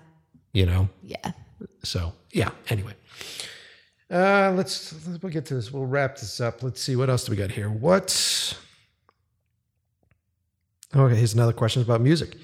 [0.52, 1.32] you know Yeah.
[1.82, 2.92] so yeah anyway
[4.12, 5.72] uh let's we'll get to this.
[5.72, 6.62] We'll wrap this up.
[6.62, 7.70] Let's see what else do we got here?
[7.70, 8.58] What?
[10.94, 12.36] Okay here's another question about music.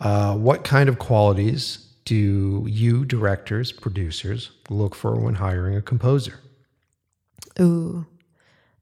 [0.00, 6.40] Uh what kind of qualities do you directors producers look for when hiring a composer?
[7.60, 8.06] Ooh.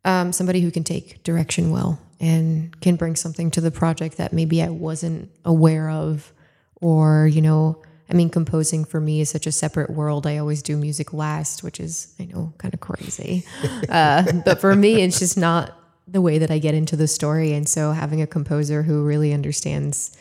[0.05, 4.33] Um, somebody who can take direction well and can bring something to the project that
[4.33, 6.33] maybe I wasn't aware of.
[6.81, 7.81] Or, you know,
[8.11, 10.27] I mean, composing for me is such a separate world.
[10.27, 13.45] I always do music last, which is, I know, kind of crazy.
[13.89, 15.77] uh, but for me, it's just not
[16.07, 17.53] the way that I get into the story.
[17.53, 20.17] And so having a composer who really understands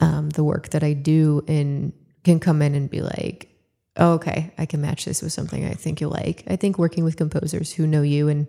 [0.00, 1.92] um, the work that I do and
[2.24, 3.48] can come in and be like,
[3.96, 6.44] oh, okay, I can match this with something I think you'll like.
[6.48, 8.46] I think working with composers who know you and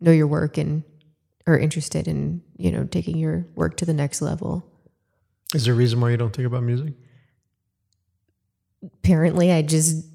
[0.00, 0.82] know your work and
[1.46, 4.64] are interested in, you know, taking your work to the next level.
[5.54, 6.92] is there a reason why you don't think about music
[8.82, 10.06] Apparently, I just,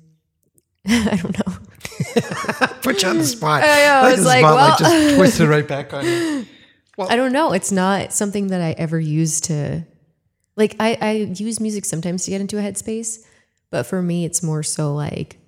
[0.87, 1.57] I don't know.
[2.81, 5.67] put you on the spot I know, Like it's the like, well- just twisted right
[5.67, 6.45] back on you
[6.99, 7.53] I don't know.
[7.53, 9.83] It's not something that I ever use to,
[10.55, 13.25] like, I, I use music sometimes to get into a headspace,
[13.71, 15.39] but for me, it's more so like,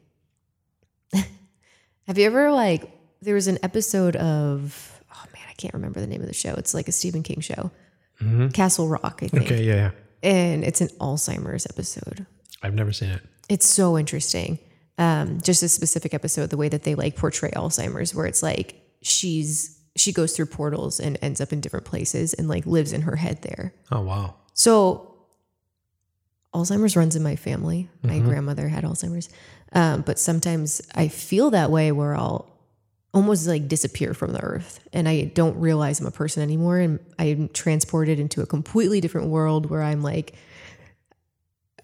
[1.13, 6.07] have you ever, like, there was an episode of, oh man, I can't remember the
[6.07, 6.53] name of the show.
[6.55, 7.71] It's like a Stephen King show,
[8.19, 8.49] mm-hmm.
[8.49, 9.45] Castle Rock, I think.
[9.45, 9.91] okay yeah, yeah
[10.23, 12.25] And it's an Alzheimer's episode.
[12.65, 14.57] I've never seen it It's so interesting.
[14.97, 18.67] Um, just a specific episode, the way that they like portray Alzheimer's, where it's like
[19.01, 23.01] she's she goes through portals and ends up in different places and like lives in
[23.01, 23.73] her head there.
[23.91, 25.11] oh wow So
[26.53, 27.89] Alzheimer's runs in my family.
[28.03, 29.29] My grandmother had Alzheimer's.
[29.73, 32.49] Um, but sometimes I feel that way where I'll
[33.13, 36.79] almost like disappear from the earth and I don't realize I'm a person anymore.
[36.79, 40.35] And I'm transported into a completely different world where I'm like,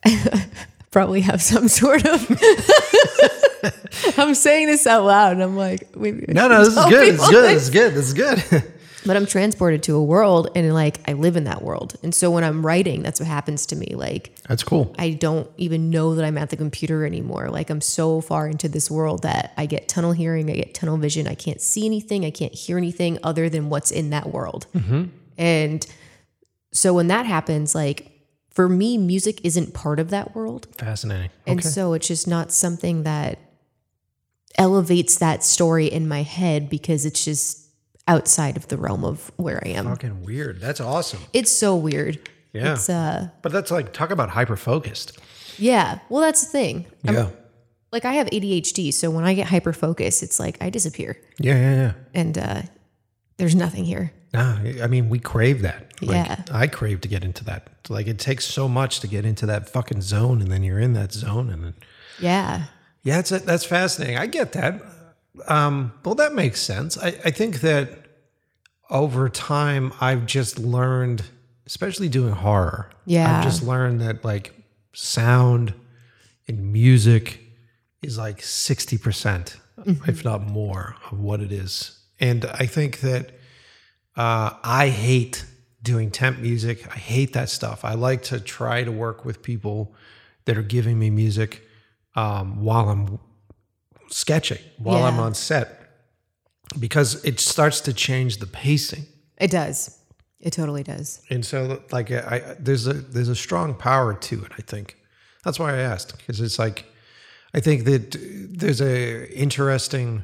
[0.92, 2.42] probably have some sort of.
[4.18, 7.08] I'm saying this out loud and I'm like, maybe I no no this is good
[7.14, 7.68] it's good this.
[7.68, 8.74] it's good This is good
[9.06, 11.96] but I'm transported to a world and like I live in that world.
[12.04, 13.94] And so when I'm writing, that's what happens to me.
[13.96, 14.96] Like That's cool.
[14.98, 17.50] I don't even know that I'm at the computer anymore.
[17.50, 20.98] Like I'm so far into this world that I get tunnel hearing, I get tunnel
[20.98, 21.28] vision.
[21.28, 24.68] I can't see anything, I can't hear anything other than what's in that world.
[24.74, 25.06] Mm-hmm.
[25.38, 25.86] And
[26.74, 28.11] so when that happens, like
[28.52, 30.68] for me, music isn't part of that world.
[30.78, 31.30] Fascinating.
[31.48, 31.68] And okay.
[31.70, 33.40] so it's just not something that
[34.58, 37.68] elevates that story in my head because it's just
[38.08, 39.86] outside of the realm of where I am.
[39.86, 40.60] Fucking weird.
[40.60, 41.22] That's awesome.
[41.34, 42.28] It's so weird.
[42.52, 42.74] Yeah.
[42.74, 45.18] It's uh But that's like talk about hyper focused.
[45.58, 46.00] yeah.
[46.10, 46.86] Well that's the thing.
[47.06, 47.30] I'm- Yeah.
[47.94, 51.18] like I have ADHD, so when I get hyper focused, it's like I disappear.
[51.40, 51.94] Yeah, yeah, yeah.
[52.14, 52.62] And uh
[53.38, 54.12] there's nothing here.
[54.34, 55.92] Nah, I mean, we crave that.
[56.02, 56.44] Like, Yeah.
[56.52, 57.68] I crave to get into that.
[57.90, 60.94] Like, it takes so much to get into that fucking zone, and then you're in
[60.94, 61.74] that zone, and then
[62.20, 62.66] Yeah.
[63.04, 64.18] yeah, it's that's fascinating.
[64.18, 64.82] I get that.
[65.48, 66.98] Um, well, that makes sense.
[66.98, 68.06] I, I think that
[68.90, 71.24] over time, I've just learned,
[71.66, 72.90] especially doing horror.
[73.06, 73.38] Yeah.
[73.38, 74.54] I've just learned that like
[74.94, 75.74] sound
[76.48, 77.40] and music
[78.02, 79.58] is like sixty percent,
[80.08, 81.98] if not more, of what it is.
[82.20, 83.32] And I think that
[84.16, 85.46] uh, I hate
[85.82, 86.88] doing temp music.
[86.88, 87.84] I hate that stuff.
[87.84, 89.94] I like to try to work with people
[90.46, 91.68] that are giving me music
[92.16, 93.20] um, while I'm
[94.10, 95.90] sketching, while I'm on set,
[96.80, 99.06] because it starts to change the pacing.
[99.38, 99.98] It does.
[100.40, 101.22] It totally does.
[101.30, 104.52] And so, like, I, I there's a there's a strong power to it.
[104.58, 104.98] I think
[105.44, 106.86] that's why I asked because it's like
[107.54, 108.18] I think that
[108.50, 110.24] there's a interesting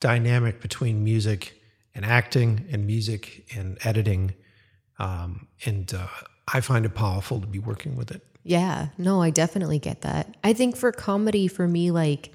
[0.00, 1.61] dynamic between music
[1.94, 4.34] and acting, and music and editing,
[4.98, 6.06] um, and uh,
[6.48, 8.24] I find it powerful to be working with it.
[8.44, 10.36] Yeah, no, I definitely get that.
[10.42, 12.32] I think for comedy, for me, like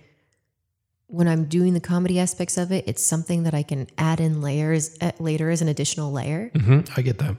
[1.07, 4.41] when I'm doing the comedy aspects of it, it's something that I can add in
[4.41, 6.51] layers uh, later as an additional layer
[6.95, 7.35] I get that.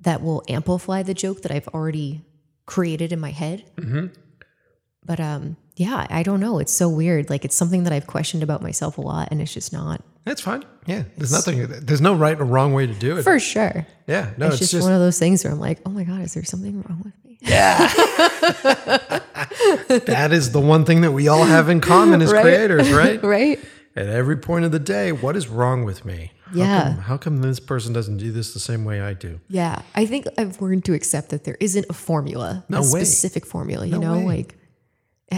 [0.00, 2.24] that will amplify the joke that I've already
[2.66, 3.64] created in my head.
[5.04, 6.58] But um, yeah, I don't know.
[6.58, 7.30] It's so weird.
[7.30, 10.40] Like it's something that I've questioned about myself a lot, and it's just not That's
[10.42, 10.64] fine.
[10.86, 11.66] Yeah, there's nothing.
[11.66, 13.22] There's no right or wrong way to do it.
[13.22, 13.86] for sure.
[14.06, 16.04] yeah, no, it's, it's, just, just one of those things where I'm like, oh my
[16.04, 17.38] god, is there something wrong with me?
[17.40, 17.78] Yeah.
[19.88, 22.42] that is the one thing that we all have in common as Right?
[22.42, 23.22] creators, right?
[23.36, 23.58] right?
[23.96, 26.32] At every point of the day, what is wrong with me?
[26.44, 26.82] How Yeah.
[26.82, 29.40] Come, how come this person doesn't do this the same way I do?
[29.48, 32.86] Yeah, I think I've learned to accept that there isn't a formula, No a way.
[33.04, 33.86] specific formula.
[33.86, 34.24] You No know, way.
[34.42, 34.54] like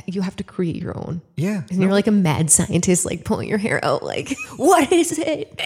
[0.06, 1.20] you have to create your own.
[1.36, 1.62] Yeah.
[1.70, 5.60] And you're like a mad scientist, like pulling your hair out, like, what is it?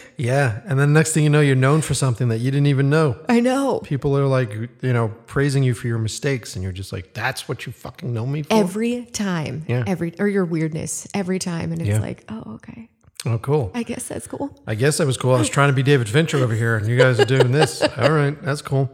[0.18, 0.62] Yeah.
[0.64, 3.18] And then next thing you know, you're known for something that you didn't even know.
[3.28, 3.80] I know.
[3.80, 6.54] People are like, you know, praising you for your mistakes.
[6.56, 8.54] And you're just like, that's what you fucking know me for?
[8.54, 9.84] Every time, Yeah.
[9.86, 12.00] every or your weirdness every time, and it's Yeah.
[12.00, 12.88] like, oh, okay,
[13.26, 13.70] oh, cool.
[13.74, 14.58] I guess that's cool.
[14.66, 15.34] I guess that was cool.
[15.34, 17.82] I was trying to be David Fincher over here, and you guys are doing this.
[17.98, 18.40] All right.
[18.42, 18.90] That's cool.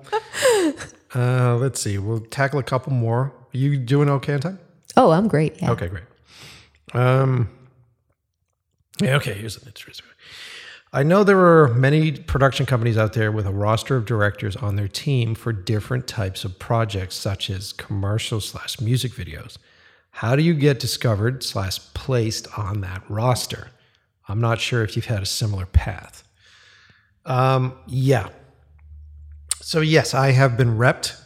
[1.15, 1.99] Uh, let's see.
[1.99, 3.33] We'll tackle a couple more.
[3.59, 4.59] You doing okay on time?
[4.97, 5.61] Oh, I'm great.
[5.61, 5.73] Yeah.
[5.73, 6.05] Okay, great.
[6.95, 7.49] Um,
[9.01, 10.15] yeah, okay, here's an interesting one.
[10.95, 14.77] I know there are many production companies out there with a roster of directors on
[14.77, 19.57] their team for different types of projects, such as commercial slash music videos.
[20.11, 23.71] How do you get discovered slash placed on that roster?
[24.29, 26.23] I'm not sure if you've had a similar path.
[27.25, 28.29] Um, yeah.
[29.63, 31.19] So yes, I have been repped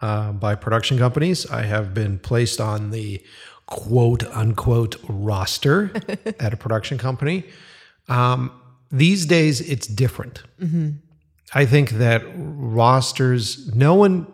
[0.00, 1.48] uh, by production companies.
[1.50, 3.22] I have been placed on the
[3.66, 5.92] quote unquote roster
[6.40, 7.44] at a production company.
[8.08, 8.50] Um,
[8.90, 10.42] these days, it's different.
[11.54, 14.26] I think that rosters, no one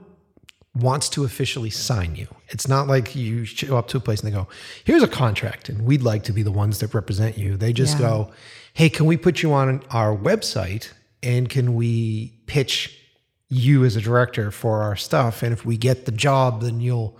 [0.74, 2.26] wants to officially sign you.
[2.48, 4.46] It's not like you show up to a place and they go,
[4.84, 7.56] here's a contract and we'd like to be the ones that represent you.
[7.56, 8.06] They just Yeah.
[8.08, 8.30] go,
[8.74, 10.90] hey, can we put you on our website
[11.22, 12.98] and can we pitch
[13.48, 15.42] you as a director for our stuff?
[15.42, 17.18] And if we get the job, then you'll,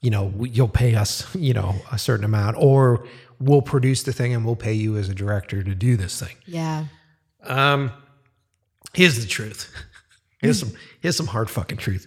[0.00, 3.06] you know, you'll pay us, you know, a certain amount or
[3.38, 6.36] we'll produce the thing and we'll pay you as a director to do this thing.
[6.46, 6.84] Yeah.
[7.42, 7.92] Um,
[8.92, 9.72] here's the truth.
[10.42, 12.06] Here's some here's some hard fucking truth.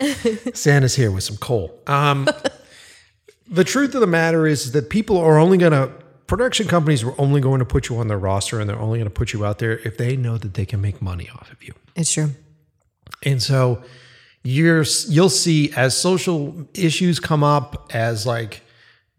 [0.57, 1.79] Santa's here with some coal.
[1.85, 2.27] Um,
[3.47, 5.93] the truth of the matter is that people are only gonna
[6.25, 9.09] production companies are only going to put you on their roster and they're only going
[9.09, 11.63] to put you out there if they know that they can make money off of
[11.63, 11.73] you.
[11.95, 12.31] It's true.
[13.21, 13.83] And so
[14.43, 18.61] you're you'll see as social issues come up, as like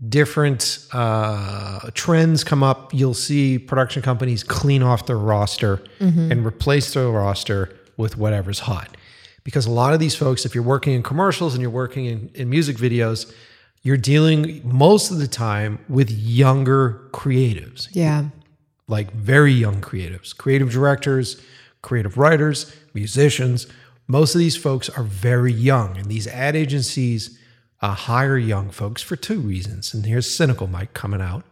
[0.09, 6.93] different uh, trends come up, you'll see production companies clean off their roster and replace
[6.93, 8.97] their roster with whatever's hot.
[9.45, 12.31] Because a lot of these folks, if you're working in commercials and you're working in,
[12.35, 13.33] in music videos,
[13.83, 18.25] you're dealing most of the time with younger creatives Yeah.
[18.89, 21.41] like very young creatives, creative directors,
[21.83, 23.67] creative writers, musicians.
[24.07, 27.39] Most of these folks are very young, and these ad agencies
[27.81, 29.95] uh, hire young folks for two reasons.
[29.95, 31.45] And here's cynical Mike coming out.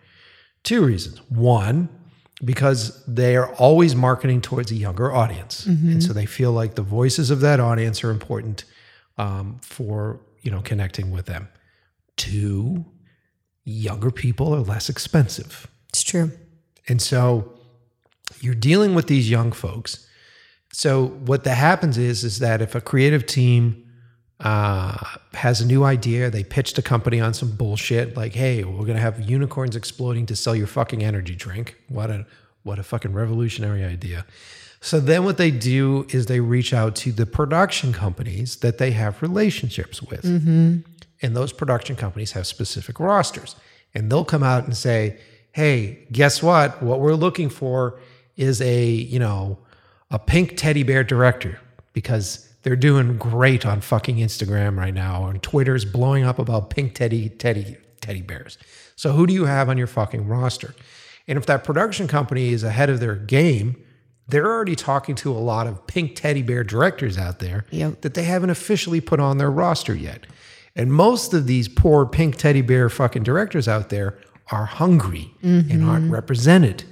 [0.62, 1.18] Two reasons.
[1.30, 1.88] One,
[2.44, 6.82] because they are always marketing towards a younger audience, and so they feel like the
[6.82, 8.64] voices of that audience are important
[9.18, 11.48] um, for you know connecting with them.
[12.16, 12.84] Two,
[13.64, 15.68] younger people are less expensive.
[15.88, 16.32] It's true.
[16.88, 17.58] And so
[18.40, 20.06] you're dealing with these young folks.
[20.72, 23.84] So what that happens is is that if a creative team
[24.40, 24.96] uh,
[25.34, 28.98] has a new idea, they pitched a company on some bullshit like, "Hey, we're gonna
[28.98, 32.26] have unicorns exploding to sell your fucking energy drink." What a
[32.62, 34.24] what a fucking revolutionary idea.
[34.80, 38.90] So then what they do is they reach out to the production companies that they
[38.92, 40.24] have relationships with.
[41.22, 43.54] And those production companies have specific rosters.
[43.94, 45.18] And they'll come out and say,
[45.52, 46.82] hey, guess what?
[46.82, 48.00] What we're looking for
[48.36, 49.58] is a, you know,
[50.12, 51.58] a pink teddy bear director
[51.94, 55.26] because they're doing great on fucking Instagram right now.
[55.26, 58.58] And Twitter's blowing up about pink teddy teddy teddy bears.
[58.94, 60.74] So who do you have on your fucking roster?
[61.26, 63.82] And if that production company is ahead of their game,
[64.28, 68.02] they're already talking to a lot of pink teddy bear directors out there Yep.
[68.02, 70.26] that they haven't officially put on their roster yet.
[70.74, 74.18] And most of these poor pink teddy bear fucking directors out there
[74.50, 76.14] are hungry and aren't mm-hmm.
[76.14, 76.84] represented.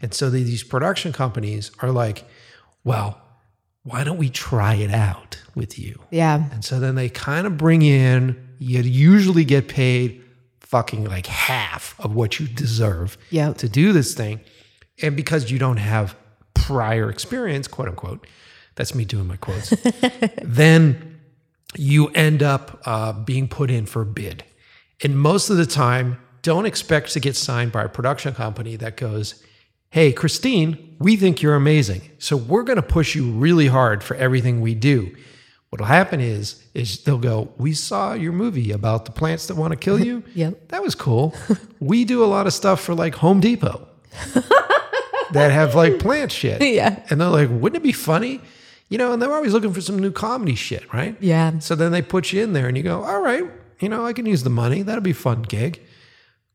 [0.00, 2.24] And so these production companies are like,
[2.86, 3.20] well,
[3.82, 6.00] why don't we try it out with you?
[6.10, 6.44] Yeah.
[6.52, 10.22] And so then they kind of bring in, you usually get paid
[10.60, 13.58] fucking like half of what you deserve Yep.
[13.58, 14.40] to do this thing.
[15.02, 16.16] And because you don't have
[16.54, 18.26] prior experience, quote unquote,
[18.76, 19.74] that's me doing my quotes,
[20.42, 21.18] then
[21.76, 24.44] you end up uh, being put in for a bid.
[25.02, 28.96] And most of the time, don't expect to get signed by a production company that
[28.96, 29.42] goes,
[29.96, 32.02] Hey, Christine, we think you're amazing.
[32.18, 35.16] So we're going to push you really hard for everything we do.
[35.70, 39.70] What'll happen is, is they'll go, We saw your movie about the plants that want
[39.70, 40.22] to kill you.
[40.34, 40.68] Yep.
[40.68, 41.34] That was cool.
[41.80, 43.88] we do a lot of stuff for like Home Depot
[45.32, 46.60] that have like plant shit.
[46.60, 47.02] Yeah.
[47.08, 48.42] And they're like, wouldn't it be funny?
[48.90, 51.16] You know, and they're always looking for some new comedy shit, right?
[51.20, 51.58] Yeah.
[51.60, 53.44] So then they put you in there and you go, all right,
[53.80, 54.82] you know, I can use the money.
[54.82, 55.80] That'll be a fun gig.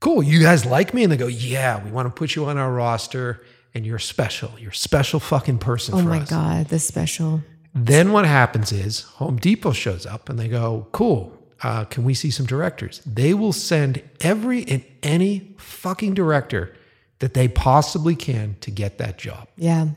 [0.02, 0.24] Cool.
[0.24, 1.04] You guys like me?
[1.04, 4.52] And they go, yeah, we want to put you on our roster and you're special.
[4.60, 6.30] You're a special fucking person Oh my us.
[6.30, 7.42] God, the special.
[7.74, 11.38] Then what happens is Home Depot shows up and they go, cool.
[11.64, 13.02] Uh, can we see some directors?
[13.06, 16.76] They will send every and any fucking director
[17.20, 19.48] that they possibly can to get that job.
[19.56, 19.90] Yeah.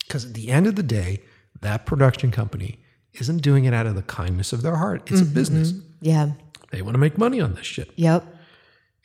[0.00, 1.22] Because at the end of the day,
[1.62, 2.78] that production company
[3.14, 5.10] isn't doing it out of the kindness of their heart.
[5.10, 5.72] It's a business.
[6.00, 6.32] Yeah.
[6.70, 7.90] They want to make money on this shit.
[7.96, 8.35] Yep.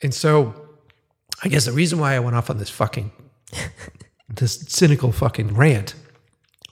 [0.02, 0.54] And so
[1.42, 3.12] I guess the reason why I went off on this fucking
[4.28, 5.94] this cynical fucking rant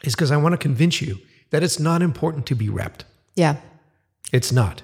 [0.02, 1.18] is because I want to convince you
[1.50, 3.02] that it's not important to be repped.
[3.34, 3.56] Yeah.
[4.32, 4.82] It's not.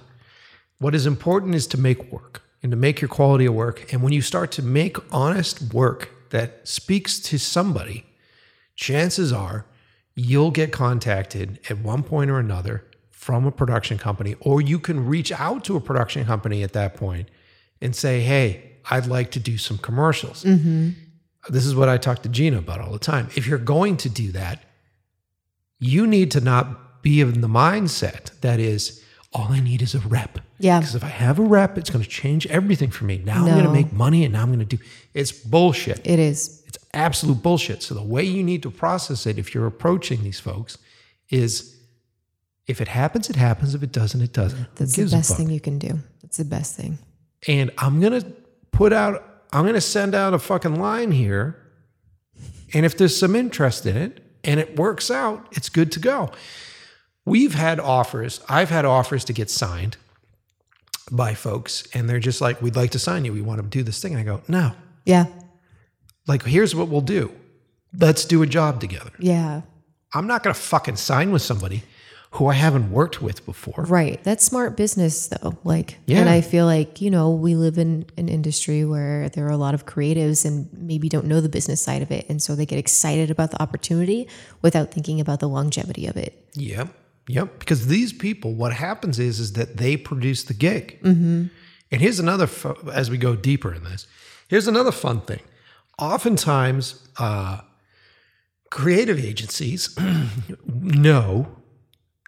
[0.79, 3.93] What is important is to make work and to make your quality of work.
[3.93, 8.05] And when you start to make honest work that speaks to somebody,
[8.75, 9.65] chances are
[10.15, 15.07] you'll get contacted at one point or another from a production company, or you can
[15.07, 17.29] reach out to a production company at that point
[17.81, 20.45] and say, Hey, I'd like to do some commercials.
[20.45, 20.91] Mm-hmm.
[21.49, 23.29] This is what I talk to Gina about all the time.
[23.37, 24.63] If you're going to do that,
[25.79, 30.01] you need to not be in the mindset that is, all I need is a
[30.01, 30.39] rep.
[30.59, 30.81] Yeah.
[30.81, 33.19] Because if I have a rep, it's going to change everything for me.
[33.19, 34.83] Now I'm going to make money and now I'm going to do
[35.15, 36.01] it's bullshit.
[36.05, 36.65] It is.
[36.67, 37.83] It's absolute bullshit.
[37.83, 40.79] So the way you need to process it if you're approaching these folks
[41.29, 41.77] is
[42.67, 43.75] if it happens, it happens.
[43.75, 44.75] If it doesn't, it doesn't.
[44.77, 46.01] That's the best thing you can do.
[46.23, 46.99] That's the best thing.
[47.47, 48.27] And I'm going to
[48.73, 51.57] put out, I'm going to send out a fucking line here.
[52.75, 56.31] And if there's some interest in it and it works out, it's good to go.
[57.25, 59.97] We've had offers, I've had offers to get signed
[61.11, 63.33] by folks, and they're just like, we'd like to sign you.
[63.33, 64.13] We want to do this thing.
[64.13, 64.73] And I go, no,
[65.05, 65.27] Yeah.
[66.27, 67.33] like, here's what we'll do.
[67.99, 69.11] Let's do a job together.
[69.19, 69.63] Yeah.
[70.13, 71.83] I'm not going to fucking sign with somebody
[72.37, 73.85] who I haven't worked with before.
[73.89, 74.23] Right.
[74.25, 75.59] That's smart business though.
[75.65, 76.21] Like Yeah.
[76.21, 79.57] and I feel like, you know, we live in an industry where there are a
[79.57, 82.27] lot of creatives and maybe don't know the business side of it.
[82.29, 84.29] And so they get excited about the opportunity
[84.63, 86.47] without thinking about the longevity of it.
[86.55, 86.89] Yep.
[87.29, 87.59] Yep.
[87.59, 90.99] Because these people, what happens is, is that they produce the gig.
[91.03, 91.51] And
[91.91, 92.49] here's another,
[92.93, 94.07] as we go deeper in this,
[94.49, 95.41] here's another fun thing.
[95.99, 97.61] Oftentimes, uh,
[98.71, 99.97] creative agencies
[100.67, 101.56] know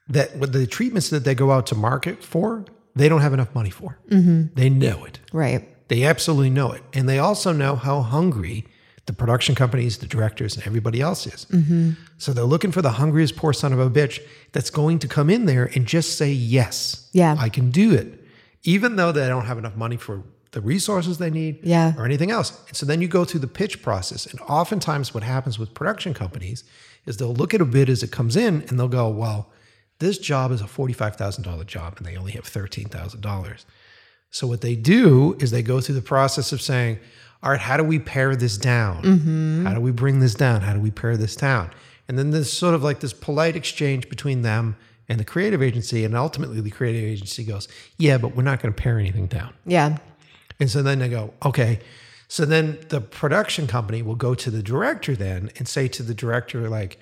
[0.08, 2.64] that with the treatments that they go out to market for,
[2.94, 3.98] they don't have enough money for.
[4.10, 4.54] Mm-hmm.
[4.54, 5.20] They know it.
[5.32, 5.68] Right.
[5.88, 6.82] They absolutely know it.
[6.92, 8.64] And they also know how hungry
[9.06, 11.46] the production companies, the directors, and everybody else is.
[11.46, 11.92] Mm-hmm.
[12.18, 14.20] So they're looking for the hungriest poor son of a bitch
[14.52, 17.36] that's going to come in there and just say, yes, Yeah.
[17.38, 18.22] I can do it.
[18.64, 20.22] Even though they don't have enough money for
[20.52, 21.94] the resources they need Yeah.
[21.96, 22.58] or anything else.
[22.68, 24.26] And so then you go through the pitch process.
[24.26, 26.64] And oftentimes what happens with production companies
[27.06, 29.50] is they'll look at a bid as it comes in and they'll go, well,
[29.98, 33.64] this job is a $45,000 job and they only have $13,000.
[34.30, 36.98] So what they do is they go through the process of saying,
[37.42, 39.02] all right, how do we pare this down?
[39.02, 39.66] Mm-hmm.
[39.66, 40.60] How do we bring this down?
[40.60, 41.70] How do we pare this down?
[42.08, 44.76] And then there's sort of like this polite exchange between them
[45.08, 46.04] and the creative agency.
[46.04, 49.54] And ultimately the creative agency goes, yeah, but we're not going to pare anything down.
[49.64, 49.98] Yeah.
[50.60, 51.80] And so then they go, okay.
[52.26, 56.14] So then the production company will go to the director then and say to the
[56.14, 56.98] director, like,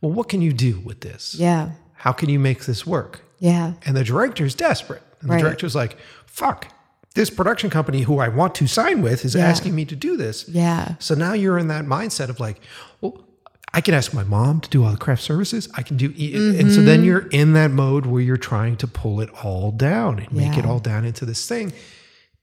[0.00, 1.34] well, what can you do with this?
[1.34, 1.72] Yeah.
[2.02, 3.20] How can you make this work?
[3.38, 3.74] Yeah.
[3.86, 5.02] And the director is desperate.
[5.20, 5.36] And Right.
[5.36, 5.96] the director's like,
[6.26, 6.66] fuck,
[7.14, 9.46] this production company who I want to sign with is Yeah.
[9.46, 10.44] asking me to do this.
[10.48, 10.96] Yeah.
[10.98, 12.60] So now you're in that mindset of like,
[13.00, 13.24] well,
[13.72, 15.68] I can ask my mom to do all the craft services.
[15.74, 16.84] I can do, and so Mm-hmm.
[16.86, 20.58] then you're in that mode where you're trying to pull it all down and make
[20.58, 21.72] it all down into this thing.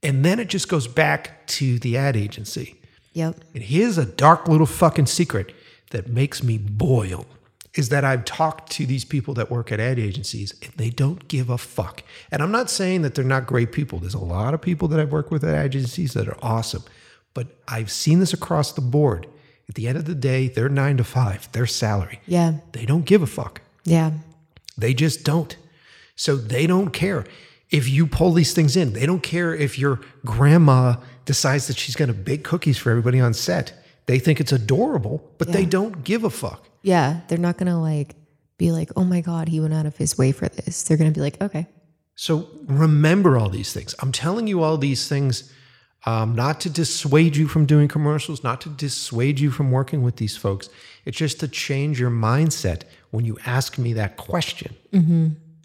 [0.02, 2.76] And then it just goes back to the ad agency.
[3.12, 3.36] Yep.
[3.54, 5.52] And here's a dark little fucking secret
[5.90, 7.26] that makes me boil
[7.74, 11.28] is that I've talked to these people that work at ad agencies and they don't
[11.28, 12.02] give a fuck.
[12.30, 13.98] And I'm not saying that they're not great people.
[13.98, 16.82] There's a lot of people that I've worked with at ad agencies that are awesome.
[17.32, 19.28] But I've seen this across the board.
[19.68, 22.20] At the end of the day, they're nine to five, their salary.
[22.26, 22.54] Yeah.
[22.72, 23.60] They don't give a fuck.
[23.84, 24.12] Yeah.
[24.76, 25.56] They just don't.
[26.16, 27.24] So they don't care
[27.70, 28.94] if you pull these things in.
[28.94, 33.20] They don't care if your grandma decides that she's going to bake cookies for everybody
[33.20, 33.72] on set.
[34.06, 36.66] They think it's adorable, but they don't give a fuck.
[36.82, 37.20] Yeah.
[37.28, 38.14] They're not gonna like
[38.58, 40.82] be like, oh my God, he went out of his way for this.
[40.82, 41.66] They're gonna be like, okay.
[42.14, 43.94] So remember all these things.
[44.00, 45.52] I'm telling you all these things
[46.06, 50.16] um, not to dissuade you from doing commercials, not to dissuade you from working with
[50.16, 50.68] these folks.
[51.04, 54.74] It's just to change your mindset when you ask me that question.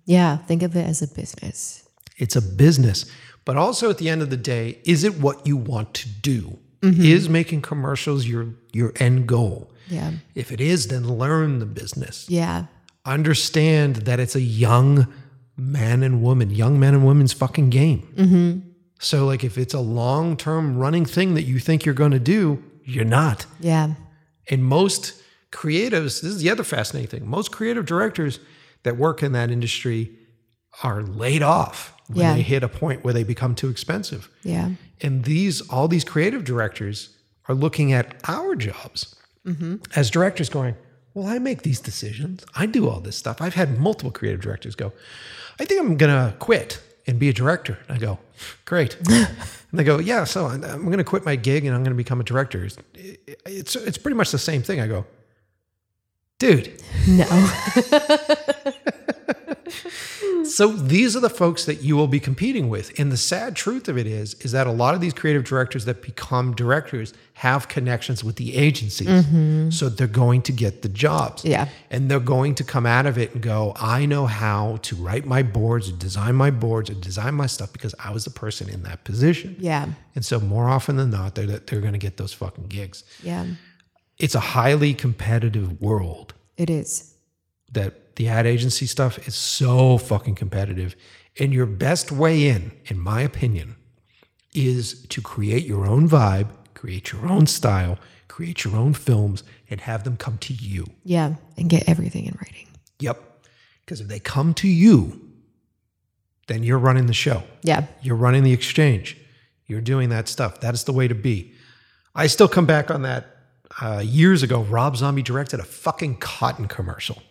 [0.05, 0.37] Yeah.
[0.37, 1.87] Think of it as a business.
[2.17, 3.05] It's a business.
[3.45, 6.59] But also at the end of the day, is it what you want to do?
[7.03, 9.71] Is making commercials your your end goal?
[9.87, 10.11] Yeah.
[10.33, 12.25] If it is, then learn the business.
[12.29, 12.65] Yeah.
[13.05, 15.07] Understand that it's a young
[15.57, 18.07] man and woman, young men and women's fucking game.
[18.15, 18.69] Mm-hmm.
[18.99, 22.19] So, like, if it's a long term running thing that you think you're going to
[22.19, 23.45] do, you're not.
[23.59, 23.93] Yeah.
[24.49, 25.13] And most
[25.51, 27.29] creatives, this is the other fascinating thing.
[27.29, 28.39] Most creative directors
[28.83, 30.11] that work in that industry
[30.83, 32.33] are laid off when Yeah.
[32.35, 34.29] they hit a point where they become too expensive.
[34.43, 34.71] Yeah.
[35.01, 37.09] And these, all these creative directors
[37.47, 39.15] are looking at our jobs
[39.45, 39.75] Mm-hmm.
[39.95, 40.75] as directors going,
[41.13, 42.43] well, I make these decisions.
[42.55, 43.41] I do all this stuff.
[43.41, 44.91] I've had multiple creative directors go,
[45.59, 47.77] I think I'm going to quit and be a director.
[47.87, 48.19] And I go,
[48.65, 48.97] great.
[49.09, 49.29] and
[49.71, 52.19] they go, yeah, so I'm going to quit my gig and I'm going to become
[52.19, 52.67] a director.
[53.45, 54.81] It's, it's pretty much the same thing.
[54.81, 55.05] I go,
[56.39, 57.25] dude, No.
[60.45, 62.97] So these are the folks that you will be competing with.
[62.99, 65.85] And the sad truth of it is, is that a lot of these creative directors
[65.85, 69.07] that become directors have connections with the agencies.
[69.07, 69.71] Mm-hmm.
[69.71, 71.43] So they're going to get the jobs.
[71.43, 71.67] Yeah.
[71.89, 75.25] And they're going to come out of it and go, I know how to write
[75.25, 78.83] my boards design my boards or design my stuff because I was the person in
[78.83, 79.55] that position.
[79.59, 79.87] yeah.
[80.13, 83.03] And so more often than not, they're, they're going to get those fucking gigs.
[83.23, 83.45] Yeah.
[84.17, 87.14] It's a highly competitive world It is.
[87.71, 90.95] That the ad agency stuff is so fucking competitive.
[91.37, 93.75] And your best way in, in my opinion,
[94.53, 99.81] is to create your own vibe, create your own style, create your own films, and
[99.81, 100.85] have them come to you.
[101.03, 101.35] Yeah.
[101.57, 102.67] And get everything in writing.
[102.99, 103.21] Yep.
[103.83, 105.21] Because if they come to you,
[106.47, 107.43] then you're running the show.
[107.63, 107.85] Yeah.
[108.01, 109.17] You're running the exchange.
[109.67, 110.61] You're doing that stuff.
[110.61, 111.53] That is the way to be.
[112.13, 113.31] I still come back on that.
[113.81, 117.21] Uh, years ago, Rob Zombie directed a fucking cotton commercial.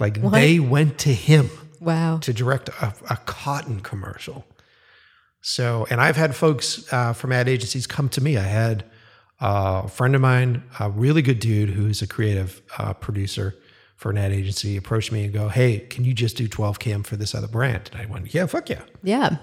[0.00, 2.18] Like they went to him Wow.
[2.18, 4.44] to direct a, a cotton commercial.
[5.42, 8.36] So, and I've had folks uh, from ad agencies come to me.
[8.36, 8.84] I had
[9.40, 13.54] uh, a friend of mine, a really good dude who's a creative uh, producer
[13.96, 17.02] for an ad agency, approach me and go, "Hey, can you just do 12 cam
[17.02, 19.36] for this other brand?" And I went, "Yeah, fuck yeah." Yeah.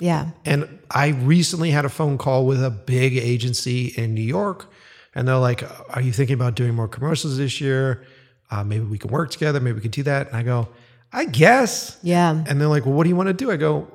[0.00, 0.30] Yeah.
[0.44, 4.70] And I recently had a phone call with a big agency in New York,
[5.14, 5.62] and they're like,
[5.94, 8.04] "Are you thinking about doing more commercials this year?
[8.52, 9.58] Uh, maybe we can work together.
[9.60, 10.68] Maybe we can do that." And I go,
[11.12, 12.30] "I guess." Yeah.
[12.46, 13.88] And they're like, "Well, what do you want to do?" I go,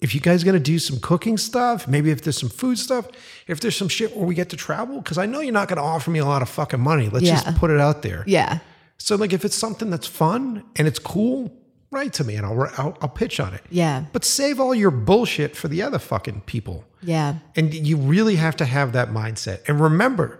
[0.00, 3.08] "If you guys going to do some cooking stuff, maybe if there's some food stuff,
[3.46, 5.78] if there's some shit where we get to travel, because I know you're not going
[5.78, 7.08] to offer me a lot of fucking money.
[7.08, 7.42] Let's Yeah.
[7.42, 8.58] just put it out there." Yeah.
[8.98, 11.52] So, like, if it's something that's fun and it's cool,
[11.90, 13.62] write to me and I'll, I'll I'll pitch on it.
[13.70, 14.04] Yeah.
[14.12, 16.84] But save all your bullshit for the other fucking people.
[17.02, 17.34] Yeah.
[17.56, 19.60] And you really have to have that mindset.
[19.68, 20.38] And remember,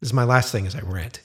[0.00, 1.20] this is my last thing as I rant.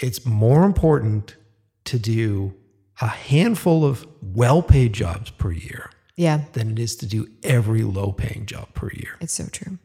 [0.00, 1.36] It's more important
[1.84, 2.54] to do
[3.00, 6.42] a handful of well-paid jobs per year Yeah.
[6.52, 9.16] than it is to do every low-paying job per year.
[9.20, 9.78] It's so true.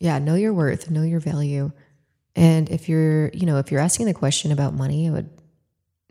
[0.00, 1.72] Yeah, know your worth, know your value.
[2.34, 5.30] And if you're, you know, if you're asking the question about money, I would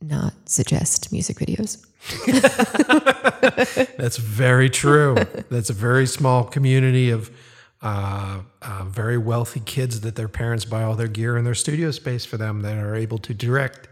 [0.01, 1.83] not suggest music videos.
[3.97, 5.15] That's very true.
[5.49, 7.31] That's a very small community of
[7.81, 11.91] uh, uh, very wealthy kids that their parents buy all their gear and their studio
[11.91, 13.87] space for them that are able to direct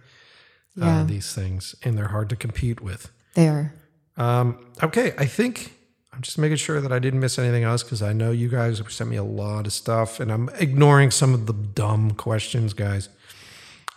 [0.80, 1.03] uh, Yeah.
[1.03, 3.11] these things, and they're hard to compete with.
[3.34, 3.74] They are.
[4.18, 5.74] Um, okay, I think
[6.14, 8.78] I'm just making sure that I didn't miss anything else because I know you guys
[8.78, 12.74] have sent me a lot of stuff, and I'm ignoring some of the dumb questions,
[12.74, 13.10] guys.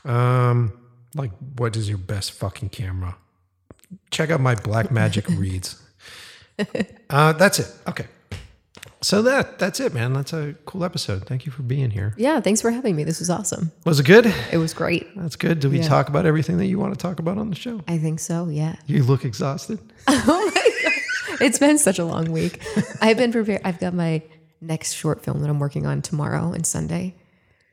[0.04, 0.72] Um,
[1.14, 3.16] like, what is your best fucking camera?
[4.10, 5.78] Check out my Blackmagic reads.
[7.10, 7.66] Uh, that's it.
[7.88, 8.06] Okay.
[9.02, 10.12] So that that's it, man.
[10.12, 11.26] That's a cool episode.
[11.26, 12.14] Thank you for being here.
[12.16, 13.02] Yeah, thanks for having me.
[13.04, 13.72] This was awesome.
[13.84, 14.32] Was it good?
[14.52, 15.08] It was great.
[15.16, 15.58] That's good.
[15.60, 15.88] Did we Yeah.
[15.88, 17.80] talk about everything that you want to talk about on the show?
[17.88, 18.48] I think so.
[18.48, 18.76] Yeah.
[18.86, 19.78] You look exhausted.
[20.08, 22.62] Oh my god, it's been such a long week.
[23.00, 23.62] I've been prepared.
[23.64, 24.22] I've got my
[24.60, 27.16] next short film that I'm working on tomorrow and Sunday.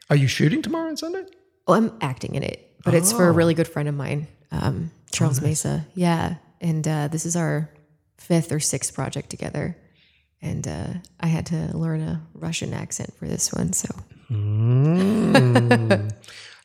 [0.10, 1.26] Are you shooting tomorrow and Sunday?
[1.68, 4.90] Oh, I'm acting in it, but it's for a really good friend of mine, um,
[5.12, 5.86] Charles Mesa.
[5.94, 6.36] Yeah.
[6.62, 7.70] And uh, this is our
[8.18, 9.78] fifth or sixth project together.
[10.42, 13.74] And uh, I had to learn a Russian accent for this one.
[13.74, 13.90] So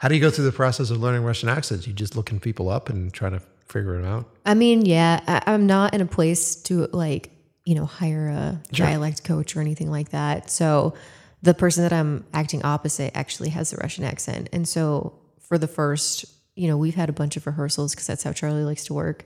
[0.04, 1.86] How do you go through the process of learning Russian accents?
[1.86, 4.28] You just looking people up and trying to figure it out?
[4.44, 7.30] I mean, yeah, I, I'm not in a place to like,
[7.64, 10.50] you know, hire a dialect coach or anything like that.
[10.50, 10.94] So
[11.42, 14.50] the person that I'm acting opposite actually has a Russian accent.
[14.52, 18.22] And so for the first, you know, we've had a bunch of rehearsals because that's
[18.22, 19.24] how Charlie likes to work.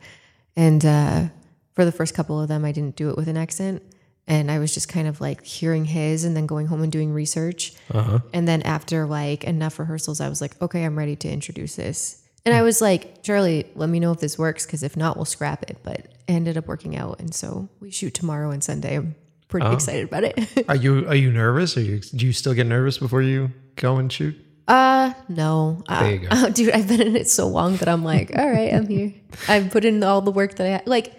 [0.54, 1.24] And uh,
[1.72, 3.82] for the first couple of them, I didn't do it with an accent.
[4.28, 7.12] And I was just kind of like hearing his and then going home and doing
[7.12, 7.72] research.
[8.32, 12.22] And then after like enough rehearsals, I was like, okay, I'm ready to introduce this.
[12.44, 15.24] And I was like, Charlie, let me know if this works because if not, we'll
[15.24, 15.78] scrap it.
[15.82, 17.18] But it ended up working out.
[17.20, 18.96] And so we shoot tomorrow and Sunday.
[18.96, 19.16] I'm
[19.48, 20.64] pretty excited about it.
[20.68, 21.76] Are you are you nervous?
[21.78, 24.36] Are you do you still get nervous before you go and shoot?
[24.68, 25.82] uh, no.
[25.88, 26.28] Uh, There you go.
[26.30, 29.14] uh, dude, I've been in it so long that I'm like, all right, I'm here.
[29.48, 31.14] I've put in all the work that I like.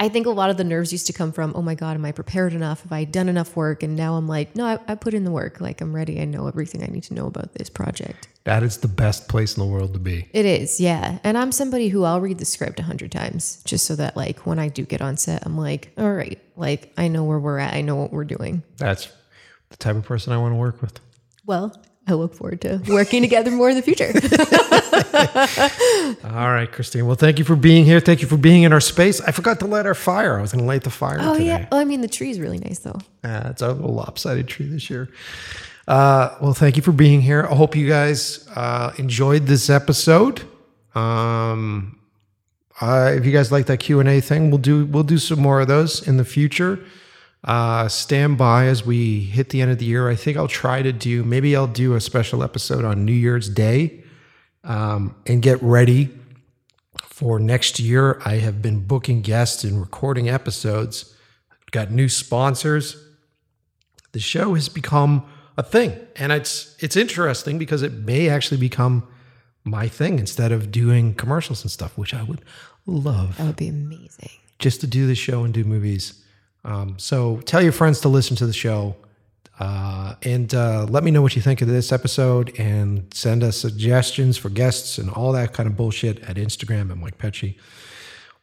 [0.00, 2.04] I think a lot of the nerves used to come from, oh my God, am
[2.04, 2.82] I prepared enough?
[2.82, 3.82] Have I done enough work?
[3.82, 5.60] And now I'm like, no, I, I put in the work.
[5.60, 6.20] Like I'm ready.
[6.20, 8.26] I know everything I need to know about this project.
[8.44, 10.28] That is the best place in the world to be.
[10.32, 11.18] It is, yeah.
[11.22, 14.44] And I'm somebody who I'll read the script a hundred times just so that like
[14.44, 17.58] when I do get on set, I'm like, all right, like I know where we're
[17.58, 17.74] at.
[17.74, 18.64] I know what we're doing.
[18.78, 19.08] That's
[19.70, 20.98] the type of person I want to work with.
[21.46, 24.06] Well, I look forward to working together more in the future.
[26.24, 27.06] All right, Christine.
[27.06, 28.00] Well, thank you for being here.
[28.00, 29.20] Thank you for being in our space.
[29.20, 30.36] I forgot to light our fire.
[30.36, 31.46] I was going to light the fire oh today.
[31.46, 31.68] yeah.
[31.70, 32.98] Oh, I mean the tree is really nice though.
[33.22, 35.08] Uh, it's our little lopsided tree this year.
[35.86, 37.46] Uh, well, thank you for being here.
[37.48, 40.42] I hope you guys uh, enjoyed this episode.
[40.94, 41.98] Um,
[42.80, 45.40] uh, if you guys like that Q and A thing, we'll do we'll do some
[45.40, 46.80] more of those in the future.
[47.44, 50.08] Uh, stand by as we hit the end of the year.
[50.08, 53.48] I think I'll try to do maybe I'll do a special episode on New Year's
[53.48, 54.04] Day
[54.62, 56.08] um, and get ready
[57.02, 58.20] for next year.
[58.24, 61.14] I have been booking guests and recording episodes.
[61.72, 62.96] Got new sponsors
[64.12, 65.24] the show has become
[65.56, 69.08] a thing and it's it's interesting because it may actually become
[69.64, 72.42] my thing instead of doing commercials and stuff which i would
[72.84, 74.28] love That would be amazing.
[74.58, 76.21] just to do the show and do movies
[76.64, 78.96] um, so tell your friends to listen to the show
[79.58, 83.56] uh, and uh, let me know what you think of this episode and send us
[83.56, 87.56] suggestions for guests and all that kind of bullshit at instagram at mike Pecci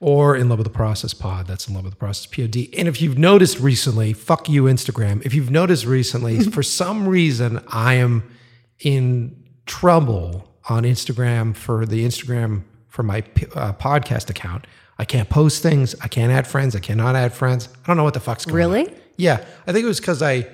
[0.02, 1.46] or in love with the process pod.
[1.46, 5.26] That's in love with the process pod and if you've noticed recently fuck you instagram.
[5.26, 8.30] If you've noticed recently for some reason i am
[8.80, 13.20] in trouble on instagram for the instagram for my
[13.56, 14.66] uh, podcast account
[15.00, 18.04] i can't post things i can't add friends i cannot add friends i don't know
[18.04, 18.94] what the fuck's going on Really?
[19.18, 20.46] yeah i think it was because i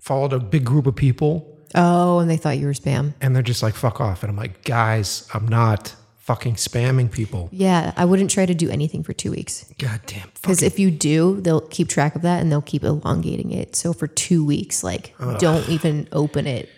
[0.00, 3.14] followed a big group of people Oh, and they thought you were spam.
[3.20, 7.48] and they're just like fuck off and i'm like guys i'm not fucking spamming people
[7.50, 9.64] Yeah, I wouldn't try to do anything for two weeks.
[9.78, 13.50] god damn Because if you do, they'll keep track of that and they'll keep elongating
[13.50, 13.74] it.
[13.74, 16.68] So for two weeks, like, don't even open it.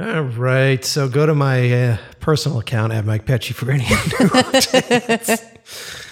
[0.00, 0.84] All right.
[0.84, 3.84] So go to my uh, personal account at Mike Pecci for any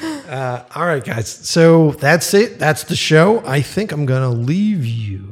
[0.02, 1.28] uh, all right, guys.
[1.28, 2.58] So that's it.
[2.58, 3.42] That's the show.
[3.46, 5.24] I think I'm going to leave you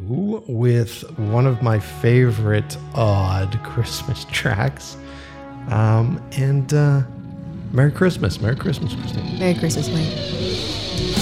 [0.47, 4.97] with one of my favorite odd Christmas tracks.
[5.69, 7.03] Um, and uh,
[7.73, 8.40] Merry Christmas.
[8.40, 9.39] Merry Christmas, Christine.
[9.39, 11.15] Merry Christmas, Mike.